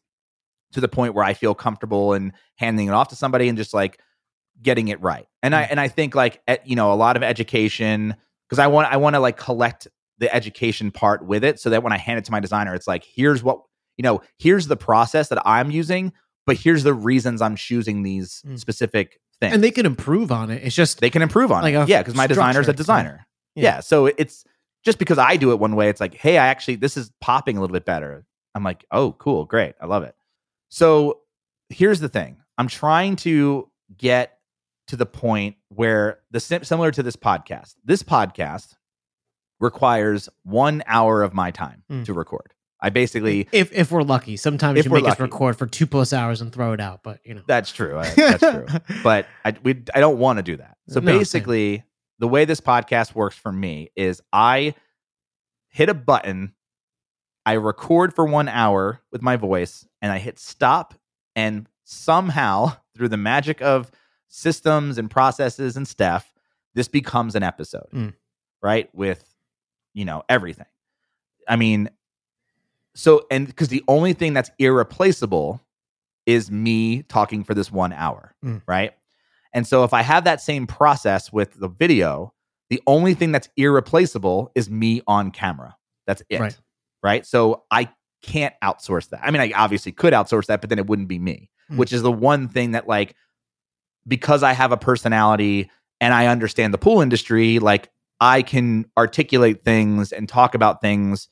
to 0.72 0.80
the 0.80 0.88
point 0.88 1.14
where 1.14 1.24
I 1.24 1.34
feel 1.34 1.54
comfortable 1.54 2.12
and 2.14 2.32
handing 2.56 2.88
it 2.88 2.92
off 2.92 3.08
to 3.08 3.16
somebody 3.16 3.48
and 3.48 3.58
just 3.58 3.74
like 3.74 4.00
getting 4.62 4.88
it 4.88 5.00
right. 5.00 5.26
And 5.42 5.54
I 5.54 5.64
Mm. 5.64 5.68
and 5.72 5.80
I 5.80 5.88
think 5.88 6.14
like 6.14 6.40
at, 6.46 6.66
you 6.66 6.76
know 6.76 6.92
a 6.92 6.94
lot 6.94 7.16
of 7.16 7.22
education 7.22 8.16
because 8.48 8.58
I 8.58 8.66
want 8.68 8.92
I 8.92 8.96
want 8.96 9.14
to 9.14 9.20
like 9.20 9.36
collect 9.36 9.88
the 10.18 10.32
education 10.34 10.90
part 10.90 11.26
with 11.26 11.42
it 11.42 11.58
so 11.58 11.70
that 11.70 11.82
when 11.82 11.92
I 11.92 11.98
hand 11.98 12.18
it 12.18 12.24
to 12.26 12.32
my 12.32 12.40
designer 12.40 12.74
it's 12.74 12.86
like 12.86 13.04
here's 13.04 13.42
what 13.42 13.60
you 13.96 14.02
know 14.02 14.22
here's 14.38 14.68
the 14.68 14.76
process 14.76 15.28
that 15.28 15.42
I'm 15.46 15.70
using 15.70 16.12
but 16.46 16.56
here's 16.56 16.82
the 16.84 16.94
reasons 16.94 17.42
I'm 17.42 17.56
choosing 17.56 18.02
these 18.02 18.42
Mm. 18.46 18.58
specific 18.58 19.18
things. 19.42 19.54
And 19.54 19.62
they 19.62 19.70
can 19.70 19.86
improve 19.86 20.32
on 20.32 20.50
it. 20.50 20.62
It's 20.64 20.74
just 20.74 21.00
they 21.00 21.10
can 21.10 21.22
improve 21.22 21.52
on 21.52 21.62
Like 21.62 21.74
it. 21.74 21.88
Yeah, 21.88 22.00
because 22.00 22.14
my 22.14 22.26
designer's 22.26 22.68
a 22.68 22.72
designer. 22.72 23.26
Yeah. 23.54 23.62
Yeah. 23.64 23.80
So 23.80 24.06
it's 24.06 24.44
just 24.84 24.98
because 24.98 25.18
I 25.18 25.36
do 25.36 25.52
it 25.52 25.58
one 25.58 25.76
way, 25.76 25.88
it's 25.88 26.00
like, 26.00 26.14
hey, 26.14 26.38
I 26.38 26.46
actually 26.48 26.76
this 26.76 26.96
is 26.96 27.10
popping 27.20 27.56
a 27.56 27.60
little 27.60 27.74
bit 27.74 27.84
better. 27.84 28.24
I'm 28.54 28.64
like, 28.64 28.84
oh, 28.90 29.12
cool, 29.12 29.44
great, 29.44 29.74
I 29.80 29.86
love 29.86 30.02
it. 30.02 30.14
So 30.68 31.20
here's 31.68 32.00
the 32.00 32.08
thing: 32.08 32.36
I'm 32.58 32.68
trying 32.68 33.16
to 33.16 33.68
get 33.96 34.38
to 34.88 34.96
the 34.96 35.06
point 35.06 35.56
where 35.68 36.20
the 36.30 36.40
similar 36.40 36.90
to 36.90 37.02
this 37.02 37.16
podcast. 37.16 37.74
This 37.84 38.02
podcast 38.02 38.74
requires 39.60 40.28
one 40.42 40.82
hour 40.86 41.22
of 41.22 41.32
my 41.34 41.50
time 41.50 41.84
Mm. 41.90 42.04
to 42.06 42.12
record. 42.14 42.52
I 42.84 42.90
basically 42.90 43.46
if 43.52 43.72
if 43.72 43.90
we're 43.92 44.02
lucky. 44.02 44.36
Sometimes 44.36 44.78
If 44.78 44.86
you 44.86 44.90
make 44.90 45.06
us 45.06 45.20
record 45.20 45.56
for 45.56 45.66
two 45.66 45.86
plus 45.86 46.12
hours 46.12 46.40
and 46.40 46.52
throw 46.52 46.72
it 46.72 46.80
out, 46.80 47.02
but 47.04 47.20
you 47.24 47.34
know. 47.34 47.42
That's 47.46 47.70
true. 47.72 47.96
I- 47.98 48.10
That's 48.10 48.40
true. 48.40 48.66
but 49.04 49.26
I 49.44 49.54
we 49.62 49.80
I 49.94 50.00
don't 50.00 50.18
want 50.18 50.38
to 50.38 50.42
do 50.42 50.56
that. 50.56 50.76
So 50.88 50.98
No, 51.00 51.12
same. 51.12 51.18
basically, 51.20 51.84
the 52.18 52.26
way 52.28 52.44
this 52.44 52.60
podcast 52.60 53.14
works 53.14 53.36
for 53.36 53.52
me 53.52 53.90
is 53.94 54.20
I 54.32 54.74
hit 55.68 55.88
a 55.88 55.94
button, 55.94 56.54
I 57.46 57.52
record 57.52 58.14
for 58.14 58.24
one 58.26 58.48
hour 58.48 59.00
with 59.12 59.22
my 59.22 59.36
voice, 59.36 59.86
and 60.02 60.10
I 60.12 60.18
hit 60.18 60.38
stop, 60.40 60.94
and 61.36 61.68
somehow 61.84 62.76
through 62.96 63.08
the 63.08 63.16
magic 63.16 63.62
of 63.62 63.90
systems 64.28 64.98
and 64.98 65.10
processes 65.10 65.76
and 65.76 65.86
stuff, 65.86 66.32
this 66.74 66.88
becomes 66.88 67.34
an 67.36 67.42
episode, 67.42 67.88
Mm. 67.92 68.14
right? 68.62 68.92
With 68.94 69.24
you 69.94 70.04
know 70.04 70.24
everything. 70.28 70.66
I 71.48 71.56
mean, 71.56 71.90
so 72.94 73.26
and 73.30 73.46
because 73.46 73.68
the 73.68 73.82
only 73.88 74.12
thing 74.12 74.32
that's 74.34 74.50
irreplaceable 74.58 75.60
is 76.26 76.50
me 76.50 77.02
talking 77.02 77.42
for 77.44 77.54
this 77.54 77.70
one 77.72 77.92
hour, 77.92 78.34
Mm. 78.44 78.62
right? 78.66 78.92
And 79.54 79.66
so 79.66 79.84
if 79.84 79.92
I 79.92 80.02
have 80.02 80.24
that 80.24 80.40
same 80.40 80.66
process 80.66 81.32
with 81.32 81.58
the 81.58 81.68
video, 81.68 82.32
the 82.70 82.80
only 82.86 83.14
thing 83.14 83.32
that's 83.32 83.48
irreplaceable 83.56 84.50
is 84.54 84.70
me 84.70 85.02
on 85.06 85.30
camera. 85.30 85.76
That's 86.06 86.22
it. 86.30 86.40
Right. 86.40 86.58
Right. 87.02 87.26
So 87.26 87.64
I 87.70 87.88
can't 88.22 88.54
outsource 88.62 89.08
that. 89.10 89.20
I 89.22 89.30
mean, 89.30 89.42
I 89.42 89.52
obviously 89.54 89.92
could 89.92 90.12
outsource 90.14 90.46
that, 90.46 90.60
but 90.60 90.70
then 90.70 90.78
it 90.78 90.86
wouldn't 90.86 91.08
be 91.08 91.18
me, 91.18 91.50
Mm. 91.70 91.76
which 91.76 91.92
is 91.92 92.02
the 92.02 92.12
one 92.12 92.48
thing 92.48 92.70
that, 92.72 92.86
like, 92.86 93.14
because 94.06 94.42
I 94.42 94.52
have 94.52 94.72
a 94.72 94.76
personality 94.76 95.70
and 96.00 96.12
I 96.14 96.26
understand 96.26 96.72
the 96.72 96.78
pool 96.78 97.00
industry, 97.00 97.58
like, 97.58 97.90
I 98.20 98.42
can 98.42 98.86
articulate 98.96 99.64
things 99.64 100.12
and 100.12 100.28
talk 100.28 100.54
about 100.54 100.80
things 100.80 101.28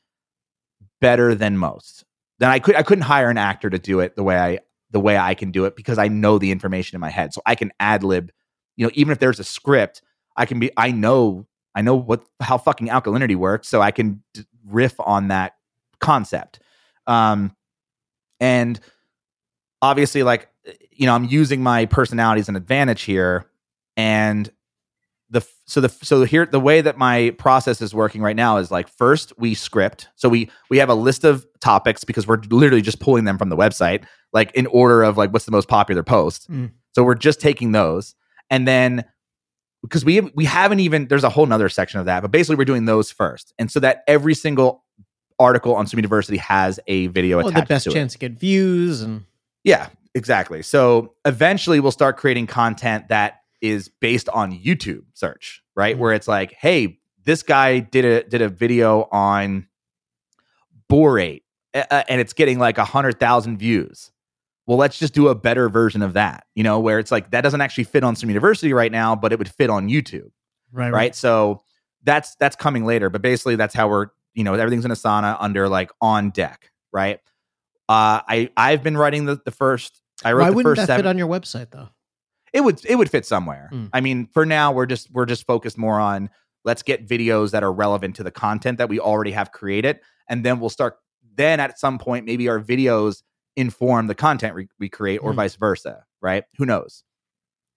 better 1.00 1.34
than 1.34 1.56
most. 1.56 2.04
Then 2.38 2.50
I 2.50 2.58
could 2.58 2.74
I 2.74 2.82
couldn't 2.82 3.02
hire 3.02 3.30
an 3.30 3.38
actor 3.38 3.70
to 3.70 3.78
do 3.78 4.00
it 4.00 4.16
the 4.16 4.22
way 4.22 4.38
I 4.38 4.58
the 4.90 5.00
way 5.00 5.16
I 5.16 5.34
can 5.34 5.50
do 5.50 5.64
it 5.66 5.76
because 5.76 5.98
I 5.98 6.08
know 6.08 6.38
the 6.38 6.50
information 6.50 6.96
in 6.96 7.00
my 7.00 7.10
head. 7.10 7.32
So 7.32 7.42
I 7.46 7.54
can 7.54 7.72
ad 7.78 8.02
lib, 8.02 8.30
you 8.76 8.86
know, 8.86 8.90
even 8.94 9.12
if 9.12 9.18
there's 9.18 9.38
a 9.38 9.44
script, 9.44 10.02
I 10.36 10.46
can 10.46 10.58
be 10.58 10.70
I 10.76 10.90
know 10.90 11.46
I 11.74 11.82
know 11.82 11.94
what 11.94 12.24
how 12.40 12.58
fucking 12.58 12.88
alkalinity 12.88 13.36
works, 13.36 13.68
so 13.68 13.80
I 13.80 13.90
can 13.90 14.22
d- 14.34 14.44
riff 14.66 14.94
on 14.98 15.28
that 15.28 15.54
concept. 16.00 16.60
Um 17.06 17.54
and 18.40 18.80
obviously 19.82 20.22
like 20.22 20.48
you 20.90 21.06
know 21.06 21.14
i'm 21.14 21.24
using 21.24 21.62
my 21.62 21.86
personality 21.86 22.40
as 22.40 22.48
an 22.48 22.56
advantage 22.56 23.02
here 23.02 23.46
and 23.96 24.50
the 25.30 25.46
so 25.66 25.80
the 25.80 25.88
so 25.88 26.24
here 26.24 26.44
the 26.46 26.58
way 26.60 26.80
that 26.80 26.98
my 26.98 27.30
process 27.38 27.80
is 27.80 27.94
working 27.94 28.20
right 28.20 28.34
now 28.36 28.56
is 28.56 28.70
like 28.70 28.88
first 28.88 29.32
we 29.38 29.54
script 29.54 30.08
so 30.16 30.28
we 30.28 30.50
we 30.70 30.78
have 30.78 30.88
a 30.88 30.94
list 30.94 31.24
of 31.24 31.46
topics 31.60 32.02
because 32.04 32.26
we're 32.26 32.40
literally 32.50 32.82
just 32.82 32.98
pulling 33.00 33.24
them 33.24 33.38
from 33.38 33.48
the 33.48 33.56
website 33.56 34.02
like 34.32 34.50
in 34.52 34.66
order 34.66 35.02
of 35.02 35.16
like 35.16 35.32
what's 35.32 35.44
the 35.44 35.52
most 35.52 35.68
popular 35.68 36.02
post 36.02 36.50
Mm. 36.50 36.72
so 36.92 37.04
we're 37.04 37.14
just 37.14 37.40
taking 37.40 37.70
those 37.72 38.14
and 38.50 38.66
then 38.66 39.04
because 39.82 40.04
we 40.04 40.20
we 40.34 40.44
haven't 40.44 40.80
even 40.80 41.06
there's 41.06 41.24
a 41.24 41.30
whole 41.30 41.46
nother 41.46 41.68
section 41.68 42.00
of 42.00 42.06
that 42.06 42.22
but 42.22 42.30
basically 42.32 42.56
we're 42.56 42.64
doing 42.64 42.86
those 42.86 43.12
first 43.12 43.52
and 43.58 43.70
so 43.70 43.78
that 43.80 44.02
every 44.08 44.34
single 44.34 44.84
article 45.38 45.74
on 45.76 45.86
swim 45.86 45.98
university 45.98 46.36
has 46.38 46.80
a 46.88 47.06
video 47.06 47.38
Well, 47.38 47.48
attached 47.48 47.68
the 47.68 47.74
best 47.74 47.84
to 47.84 47.90
it. 47.90 47.94
chance 47.94 48.12
to 48.14 48.18
get 48.18 48.32
views 48.32 49.00
and 49.00 49.24
Yeah, 49.64 49.88
exactly. 50.14 50.62
So 50.62 51.14
eventually 51.24 51.78
we'll 51.80 51.92
start 51.92 52.16
creating 52.16 52.46
content 52.48 53.08
that 53.08 53.39
is 53.60 53.88
based 54.00 54.28
on 54.30 54.52
YouTube 54.52 55.04
search, 55.14 55.62
right? 55.76 55.96
Mhm. 55.96 55.98
Where 55.98 56.12
it's 56.12 56.28
like, 56.28 56.52
hey, 56.52 56.98
this 57.24 57.42
guy 57.42 57.80
did 57.80 58.04
a 58.04 58.22
did 58.24 58.42
a 58.42 58.48
video 58.48 59.08
on 59.12 59.66
borate 60.90 61.42
uh, 61.74 62.02
and 62.08 62.20
it's 62.20 62.32
getting 62.32 62.58
like 62.58 62.78
a 62.78 62.84
hundred 62.84 63.20
thousand 63.20 63.58
views. 63.58 64.10
Well, 64.66 64.78
let's 64.78 64.98
just 64.98 65.14
do 65.14 65.28
a 65.28 65.34
better 65.34 65.68
version 65.68 66.00
of 66.02 66.12
that, 66.12 66.44
you 66.54 66.62
know, 66.62 66.78
where 66.80 66.98
it's 66.98 67.10
like 67.10 67.30
that 67.32 67.40
doesn't 67.40 67.60
actually 67.60 67.84
fit 67.84 68.04
on 68.04 68.14
Swim 68.16 68.30
University 68.30 68.72
right 68.72 68.92
now, 68.92 69.16
but 69.16 69.32
it 69.32 69.38
would 69.38 69.50
fit 69.50 69.68
on 69.70 69.88
YouTube 69.88 70.30
right, 70.72 70.90
right? 70.92 71.14
So 71.14 71.62
that's 72.04 72.36
that's 72.36 72.56
coming 72.56 72.84
later, 72.84 73.10
but 73.10 73.20
basically 73.22 73.56
that's 73.56 73.74
how 73.74 73.88
we're 73.88 74.06
you 74.34 74.44
know 74.44 74.54
everything's 74.54 74.84
in 74.84 74.90
Asana 74.90 75.36
under 75.40 75.68
like 75.68 75.90
on 76.00 76.30
deck, 76.30 76.70
right? 76.92 77.18
Uh, 77.88 78.22
I 78.28 78.50
I've 78.56 78.82
been 78.82 78.96
writing 78.96 79.24
the 79.26 79.40
the 79.44 79.50
first. 79.50 80.00
I 80.24 80.32
wrote 80.32 80.42
Why 80.42 80.50
the 80.50 80.56
wouldn't 80.56 80.76
first 80.76 80.80
that 80.82 80.86
seven. 80.86 81.04
fit 81.04 81.08
on 81.08 81.18
your 81.18 81.28
website 81.28 81.70
though? 81.70 81.88
It 82.52 82.62
would 82.62 82.84
it 82.84 82.96
would 82.96 83.10
fit 83.10 83.24
somewhere. 83.26 83.70
Mm. 83.72 83.90
I 83.92 84.00
mean, 84.00 84.28
for 84.32 84.44
now 84.44 84.72
we're 84.72 84.86
just 84.86 85.10
we're 85.12 85.26
just 85.26 85.46
focused 85.46 85.78
more 85.78 86.00
on 86.00 86.30
let's 86.64 86.82
get 86.82 87.06
videos 87.08 87.52
that 87.52 87.62
are 87.62 87.72
relevant 87.72 88.16
to 88.16 88.22
the 88.22 88.30
content 88.30 88.78
that 88.78 88.88
we 88.88 89.00
already 89.00 89.30
have 89.30 89.52
created, 89.52 90.00
and 90.28 90.44
then 90.44 90.60
we'll 90.60 90.70
start. 90.70 90.98
Then 91.36 91.60
at 91.60 91.78
some 91.78 91.98
point, 91.98 92.26
maybe 92.26 92.48
our 92.48 92.60
videos 92.60 93.22
inform 93.56 94.06
the 94.08 94.14
content 94.14 94.54
we, 94.54 94.68
we 94.78 94.88
create, 94.88 95.18
or 95.18 95.32
Mm. 95.32 95.36
vice 95.36 95.54
versa, 95.56 96.04
right? 96.20 96.44
Who 96.58 96.66
knows? 96.66 97.02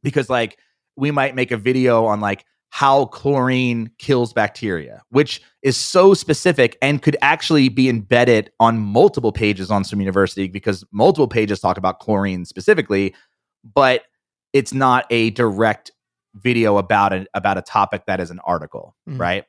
Because 0.02 0.30
like 0.30 0.58
we 0.96 1.12
might 1.12 1.36
make 1.36 1.52
a 1.52 1.58
video 1.58 2.06
on 2.06 2.20
like 2.20 2.46
how 2.70 3.06
chlorine 3.06 3.92
kills 4.00 4.34
bacteria, 4.34 5.04
which 5.10 5.42
is 5.62 5.78
so 5.78 6.16
specific 6.16 6.76
and 6.82 7.04
could 7.04 7.16
actually 7.22 7.70
be 7.70 7.88
embedded 7.88 8.52
on 8.60 8.80
multiple 8.80 9.32
pages 9.32 9.70
on 9.70 9.84
Swim 9.84 10.02
University 10.02 10.48
because 10.48 10.84
multiple 10.92 11.28
pages 11.28 11.60
talk 11.60 11.78
about 11.78 12.00
chlorine 12.00 12.46
specifically, 12.46 13.14
but 13.76 14.02
it's 14.54 14.74
not 14.74 15.06
a 15.10 15.32
direct 15.32 15.92
video 16.36 16.78
about 16.78 17.14
it 17.14 17.28
about 17.34 17.58
a 17.58 17.62
topic 17.62 18.06
that 18.08 18.20
is 18.20 18.32
an 18.32 18.40
article, 18.40 18.96
Mm. 19.10 19.20
right? 19.20 19.46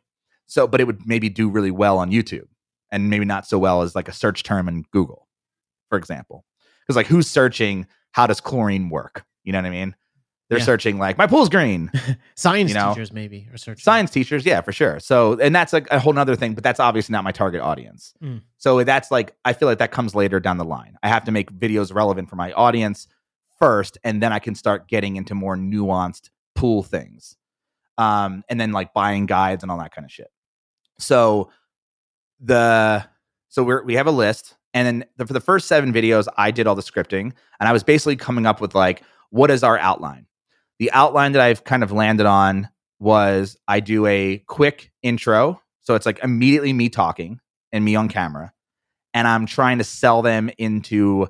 So, 0.47 0.67
but 0.67 0.81
it 0.81 0.85
would 0.85 1.07
maybe 1.07 1.29
do 1.29 1.49
really 1.49 1.71
well 1.71 1.99
on 1.99 2.11
YouTube 2.11 2.47
and 2.91 3.09
maybe 3.09 3.25
not 3.25 3.47
so 3.47 3.59
well 3.59 3.83
as 3.83 3.95
like 3.95 4.09
a 4.09 4.13
search 4.13 4.43
term 4.43 4.69
in 4.69 4.85
Google, 4.93 5.27
for 5.89 5.97
example. 5.99 6.45
Because 6.83 6.97
like 6.97 7.07
who's 7.07 7.27
searching 7.27 7.87
how 8.13 8.27
does 8.27 8.41
chlorine 8.41 8.91
work? 8.91 9.25
You 9.45 9.53
know 9.53 9.59
what 9.59 9.67
I 9.67 9.71
mean? 9.71 9.97
They're 10.51 10.59
Yeah. 10.59 10.65
searching 10.67 10.99
like 10.99 11.17
my 11.17 11.27
pool's 11.27 11.49
green. 11.49 11.91
Science 12.37 12.69
You 12.71 12.75
know, 12.75 12.91
teachers 12.91 13.13
maybe 13.13 13.49
or 13.51 13.57
search 13.57 13.83
Science 13.83 14.11
teachers, 14.11 14.45
yeah, 14.45 14.61
for 14.61 14.73
sure. 14.73 15.01
So, 15.01 15.39
and 15.41 15.55
that's 15.57 15.73
like 15.73 15.89
a 15.91 15.99
whole 15.99 16.13
nother 16.13 16.37
thing, 16.37 16.53
but 16.55 16.63
that's 16.63 16.79
obviously 16.79 17.15
not 17.15 17.25
my 17.25 17.33
target 17.33 17.63
audience. 17.63 18.13
Mm. 18.23 18.43
So 18.59 18.85
that's 18.85 19.11
like, 19.11 19.35
I 19.47 19.55
feel 19.55 19.67
like 19.67 19.79
that 19.79 19.91
comes 19.91 20.15
later 20.15 20.39
down 20.41 20.59
the 20.59 20.65
line. 20.67 20.99
I 21.03 21.09
have 21.09 21.25
to 21.25 21.33
make 21.33 21.51
videos 21.51 21.95
relevant 21.95 22.29
for 22.29 22.37
my 22.37 22.53
audience 22.53 23.09
first, 23.65 23.97
and 24.05 24.23
then 24.23 24.33
I 24.33 24.41
can 24.41 24.55
start 24.55 24.89
getting 24.89 25.17
into 25.17 25.35
more 25.35 25.57
nuanced 25.57 26.29
pool 26.55 26.83
things. 26.83 27.37
Um, 27.97 28.45
and 28.51 28.61
then 28.61 28.73
like 28.73 28.93
buying 28.93 29.25
guides 29.25 29.63
and 29.63 29.73
all 29.73 29.79
that 29.79 29.95
kind 29.95 30.05
of 30.05 30.13
shit. 30.13 30.29
So 30.99 31.51
the 32.41 33.05
so 33.49 33.63
we're 33.63 33.83
we 33.85 33.95
have 33.95 34.07
a 34.07 34.13
list, 34.13 34.57
and 34.75 34.87
then 34.87 35.05
the, 35.17 35.27
for 35.27 35.33
the 35.33 35.41
first 35.41 35.67
seven 35.67 35.93
videos, 35.93 36.27
I 36.37 36.51
did 36.51 36.67
all 36.67 36.75
the 36.75 36.83
scripting, 36.83 37.33
and 37.59 37.69
I 37.69 37.73
was 37.73 37.83
basically 37.83 38.17
coming 38.17 38.47
up 38.47 38.61
with 38.61 38.75
like, 38.75 39.03
what 39.31 39.51
is 39.51 39.63
our 39.63 39.79
outline? 39.79 40.27
The 40.79 40.91
outline 40.93 41.33
that 41.33 41.41
I've 41.41 41.65
kind 41.65 41.83
of 41.83 41.93
landed 41.93 42.27
on 42.27 42.69
was 42.99 43.57
I 43.67 43.81
do 43.81 44.07
a 44.07 44.39
quick 44.47 44.91
intro, 45.03 45.63
so 45.83 45.95
it's 45.95 46.07
like 46.07 46.19
immediately 46.23 46.73
me 46.73 46.89
talking 46.91 47.41
and 47.73 47.85
me 47.85 47.97
on 47.97 48.09
camera, 48.09 48.53
and 49.15 49.27
I'm 49.27 49.47
trying 49.47 49.79
to 49.79 49.85
sell 49.85 50.21
them 50.21 50.51
into 50.59 51.29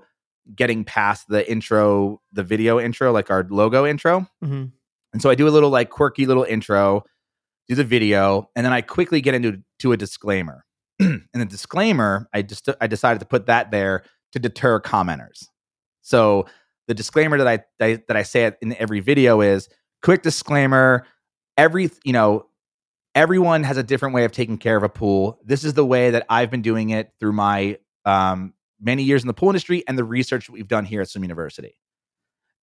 getting 0.54 0.84
past 0.84 1.28
the 1.28 1.48
intro, 1.50 2.20
the 2.32 2.42
video 2.42 2.80
intro, 2.80 3.12
like 3.12 3.30
our 3.30 3.46
logo 3.48 3.86
intro. 3.86 4.26
Mhm. 4.42 4.72
And 5.12 5.22
so 5.22 5.30
I 5.30 5.34
do 5.34 5.46
a 5.48 5.50
little 5.50 5.70
like 5.70 5.90
quirky 5.90 6.26
little 6.26 6.44
intro, 6.44 7.04
do 7.68 7.74
the 7.74 7.84
video, 7.84 8.50
and 8.56 8.64
then 8.64 8.72
I 8.72 8.80
quickly 8.80 9.20
get 9.20 9.34
into 9.34 9.62
to 9.80 9.92
a 9.92 9.96
disclaimer. 9.96 10.64
and 11.00 11.22
the 11.34 11.44
disclaimer, 11.46 12.28
I 12.32 12.42
just 12.42 12.68
I 12.80 12.86
decided 12.86 13.20
to 13.20 13.26
put 13.26 13.46
that 13.46 13.70
there 13.70 14.04
to 14.32 14.38
deter 14.38 14.80
commenters. 14.80 15.46
So 16.02 16.46
the 16.88 16.94
disclaimer 16.94 17.38
that 17.38 17.48
I, 17.48 17.84
I 17.84 18.02
that 18.08 18.16
I 18.16 18.22
say 18.22 18.44
it 18.44 18.58
in 18.60 18.74
every 18.76 19.00
video 19.00 19.40
is 19.40 19.68
quick 20.02 20.22
disclaimer. 20.22 21.06
Every 21.56 21.90
you 22.04 22.12
know, 22.12 22.46
everyone 23.14 23.62
has 23.62 23.76
a 23.76 23.82
different 23.82 24.14
way 24.14 24.24
of 24.24 24.32
taking 24.32 24.58
care 24.58 24.76
of 24.76 24.82
a 24.82 24.88
pool. 24.88 25.38
This 25.44 25.64
is 25.64 25.74
the 25.74 25.86
way 25.86 26.10
that 26.10 26.26
I've 26.28 26.50
been 26.50 26.62
doing 26.62 26.90
it 26.90 27.12
through 27.20 27.32
my 27.32 27.78
um, 28.04 28.53
many 28.84 29.02
years 29.02 29.22
in 29.22 29.26
the 29.28 29.34
pool 29.34 29.48
industry 29.50 29.82
and 29.88 29.96
the 29.98 30.04
research 30.04 30.48
we've 30.50 30.68
done 30.68 30.84
here 30.84 31.00
at 31.00 31.08
Swim 31.08 31.24
University. 31.24 31.76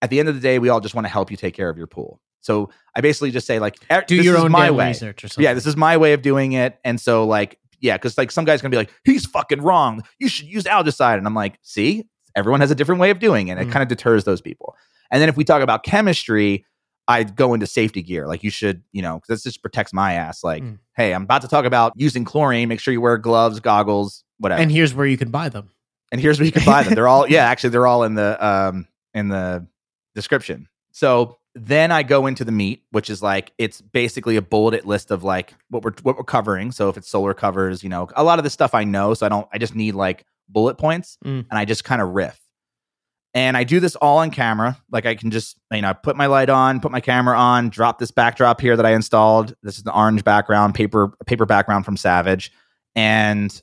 At 0.01 0.09
the 0.09 0.19
end 0.19 0.29
of 0.29 0.35
the 0.35 0.41
day, 0.41 0.59
we 0.59 0.69
all 0.69 0.79
just 0.79 0.95
want 0.95 1.05
to 1.05 1.09
help 1.09 1.29
you 1.31 1.37
take 1.37 1.53
care 1.53 1.69
of 1.69 1.77
your 1.77 1.87
pool. 1.87 2.19
So 2.39 2.69
I 2.95 3.01
basically 3.01 3.29
just 3.31 3.45
say 3.45 3.59
like, 3.59 3.75
"Er, 3.91 4.03
Do 4.07 4.17
this 4.17 4.25
your 4.25 4.35
is 4.37 4.43
own 4.43 4.51
my 4.51 4.71
way. 4.71 4.87
research 4.87 5.23
or 5.23 5.27
something. 5.27 5.43
Yeah, 5.43 5.53
this 5.53 5.67
is 5.67 5.77
my 5.77 5.97
way 5.97 6.13
of 6.13 6.21
doing 6.23 6.53
it. 6.53 6.79
And 6.83 6.99
so 6.99 7.25
like, 7.27 7.59
yeah, 7.79 7.97
because 7.97 8.17
like 8.17 8.31
some 8.31 8.45
guy's 8.45 8.61
gonna 8.61 8.71
be 8.71 8.77
like, 8.77 8.91
he's 9.03 9.25
fucking 9.27 9.61
wrong. 9.61 10.01
You 10.19 10.27
should 10.27 10.47
use 10.47 10.63
algicide. 10.63 11.17
And 11.19 11.27
I'm 11.27 11.35
like, 11.35 11.59
see, 11.61 12.07
everyone 12.35 12.61
has 12.61 12.71
a 12.71 12.75
different 12.75 12.99
way 13.01 13.11
of 13.11 13.19
doing 13.19 13.49
it. 13.49 13.57
It 13.59 13.67
Mm. 13.67 13.71
kind 13.71 13.83
of 13.83 13.89
deters 13.89 14.23
those 14.23 14.41
people. 14.41 14.75
And 15.11 15.21
then 15.21 15.29
if 15.29 15.37
we 15.37 15.43
talk 15.43 15.61
about 15.61 15.83
chemistry, 15.83 16.65
I'd 17.07 17.35
go 17.35 17.53
into 17.53 17.67
safety 17.67 18.01
gear. 18.01 18.25
Like 18.27 18.43
you 18.43 18.49
should, 18.49 18.81
you 18.91 19.01
know, 19.03 19.15
because 19.19 19.27
this 19.27 19.43
just 19.43 19.61
protects 19.61 19.93
my 19.93 20.13
ass. 20.13 20.43
Like, 20.43 20.63
Mm. 20.63 20.79
hey, 20.95 21.13
I'm 21.13 21.23
about 21.23 21.41
to 21.43 21.47
talk 21.47 21.65
about 21.65 21.93
using 21.95 22.23
chlorine. 22.25 22.69
Make 22.69 22.79
sure 22.79 22.91
you 22.91 23.01
wear 23.01 23.17
gloves, 23.17 23.59
goggles, 23.59 24.23
whatever. 24.39 24.61
and 24.61 24.71
here's 24.71 24.93
where 24.95 25.05
you 25.05 25.17
can 25.17 25.29
buy 25.29 25.49
them. 25.49 25.69
And 26.11 26.19
here's 26.21 26.39
where 26.39 26.45
you 26.45 26.51
can 26.51 26.65
buy 26.65 26.83
them. 26.83 26.93
They're 26.95 27.07
all 27.07 27.27
yeah, 27.29 27.45
actually 27.45 27.71
they're 27.71 27.87
all 27.87 28.03
in 28.03 28.15
the 28.15 28.45
um 28.45 28.87
in 29.13 29.29
the 29.29 29.67
description. 30.15 30.67
So 30.91 31.37
then 31.55 31.91
I 31.91 32.03
go 32.03 32.27
into 32.27 32.45
the 32.45 32.51
meat, 32.51 32.83
which 32.91 33.09
is 33.09 33.21
like 33.21 33.51
it's 33.57 33.81
basically 33.81 34.35
a 34.37 34.41
bulleted 34.41 34.85
list 34.85 35.11
of 35.11 35.23
like 35.23 35.53
what 35.69 35.83
we're 35.83 35.93
what 36.03 36.17
we're 36.17 36.23
covering. 36.23 36.71
So 36.71 36.89
if 36.89 36.97
it's 36.97 37.09
solar 37.09 37.33
covers, 37.33 37.83
you 37.83 37.89
know, 37.89 38.07
a 38.15 38.23
lot 38.23 38.39
of 38.39 38.43
this 38.43 38.53
stuff 38.53 38.73
I 38.73 38.83
know, 38.83 39.13
so 39.13 39.25
I 39.25 39.29
don't 39.29 39.47
I 39.53 39.57
just 39.57 39.75
need 39.75 39.95
like 39.95 40.25
bullet 40.49 40.77
points 40.77 41.17
Mm. 41.25 41.45
and 41.49 41.59
I 41.59 41.65
just 41.65 41.83
kind 41.83 42.01
of 42.01 42.09
riff. 42.09 42.37
And 43.33 43.55
I 43.55 43.63
do 43.63 43.79
this 43.79 43.95
all 43.95 44.17
on 44.17 44.29
camera. 44.31 44.77
Like 44.91 45.05
I 45.05 45.15
can 45.15 45.31
just, 45.31 45.57
you 45.71 45.81
know, 45.81 45.93
put 45.93 46.17
my 46.17 46.25
light 46.25 46.49
on, 46.49 46.81
put 46.81 46.91
my 46.91 46.99
camera 46.99 47.37
on, 47.37 47.69
drop 47.69 47.97
this 47.97 48.11
backdrop 48.11 48.59
here 48.59 48.75
that 48.75 48.85
I 48.85 48.91
installed. 48.91 49.55
This 49.63 49.77
is 49.77 49.83
the 49.83 49.95
orange 49.95 50.25
background, 50.25 50.75
paper 50.75 51.13
paper 51.25 51.45
background 51.45 51.85
from 51.85 51.95
Savage. 51.95 52.51
And 52.93 53.61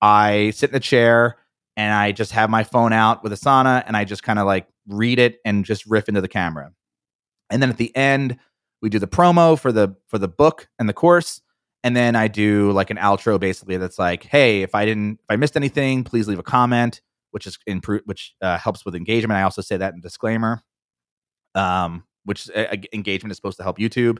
I 0.00 0.50
sit 0.50 0.70
in 0.70 0.74
the 0.74 0.80
chair 0.80 1.36
and 1.78 1.94
I 1.94 2.10
just 2.10 2.32
have 2.32 2.50
my 2.50 2.64
phone 2.64 2.92
out 2.92 3.22
with 3.22 3.32
Asana 3.32 3.84
and 3.86 3.96
I 3.96 4.04
just 4.04 4.24
kind 4.24 4.40
of 4.40 4.46
like 4.46 4.66
read 4.88 5.20
it 5.20 5.38
and 5.44 5.64
just 5.64 5.86
riff 5.86 6.08
into 6.08 6.20
the 6.20 6.28
camera. 6.28 6.72
And 7.50 7.62
then 7.62 7.70
at 7.70 7.76
the 7.76 7.94
end, 7.96 8.36
we 8.82 8.90
do 8.90 8.98
the 8.98 9.06
promo 9.06 9.58
for 9.58 9.70
the 9.70 9.94
for 10.08 10.18
the 10.18 10.28
book 10.28 10.68
and 10.78 10.88
the 10.88 10.92
course. 10.92 11.40
And 11.84 11.96
then 11.96 12.16
I 12.16 12.26
do 12.26 12.72
like 12.72 12.90
an 12.90 12.96
outro 12.96 13.38
basically 13.38 13.76
that's 13.76 13.98
like, 13.98 14.24
hey, 14.24 14.62
if 14.62 14.74
I 14.74 14.84
didn't 14.84 15.20
if 15.20 15.26
I 15.30 15.36
missed 15.36 15.56
anything, 15.56 16.02
please 16.02 16.26
leave 16.26 16.40
a 16.40 16.42
comment, 16.42 17.00
which 17.30 17.46
is 17.46 17.56
improve 17.64 18.02
which 18.06 18.34
uh, 18.42 18.58
helps 18.58 18.84
with 18.84 18.96
engagement. 18.96 19.38
I 19.38 19.42
also 19.42 19.62
say 19.62 19.76
that 19.76 19.94
in 19.94 20.00
disclaimer. 20.00 20.62
Um, 21.54 22.04
which 22.24 22.50
uh, 22.54 22.76
engagement 22.92 23.30
is 23.30 23.36
supposed 23.36 23.56
to 23.56 23.62
help 23.62 23.78
YouTube. 23.78 24.18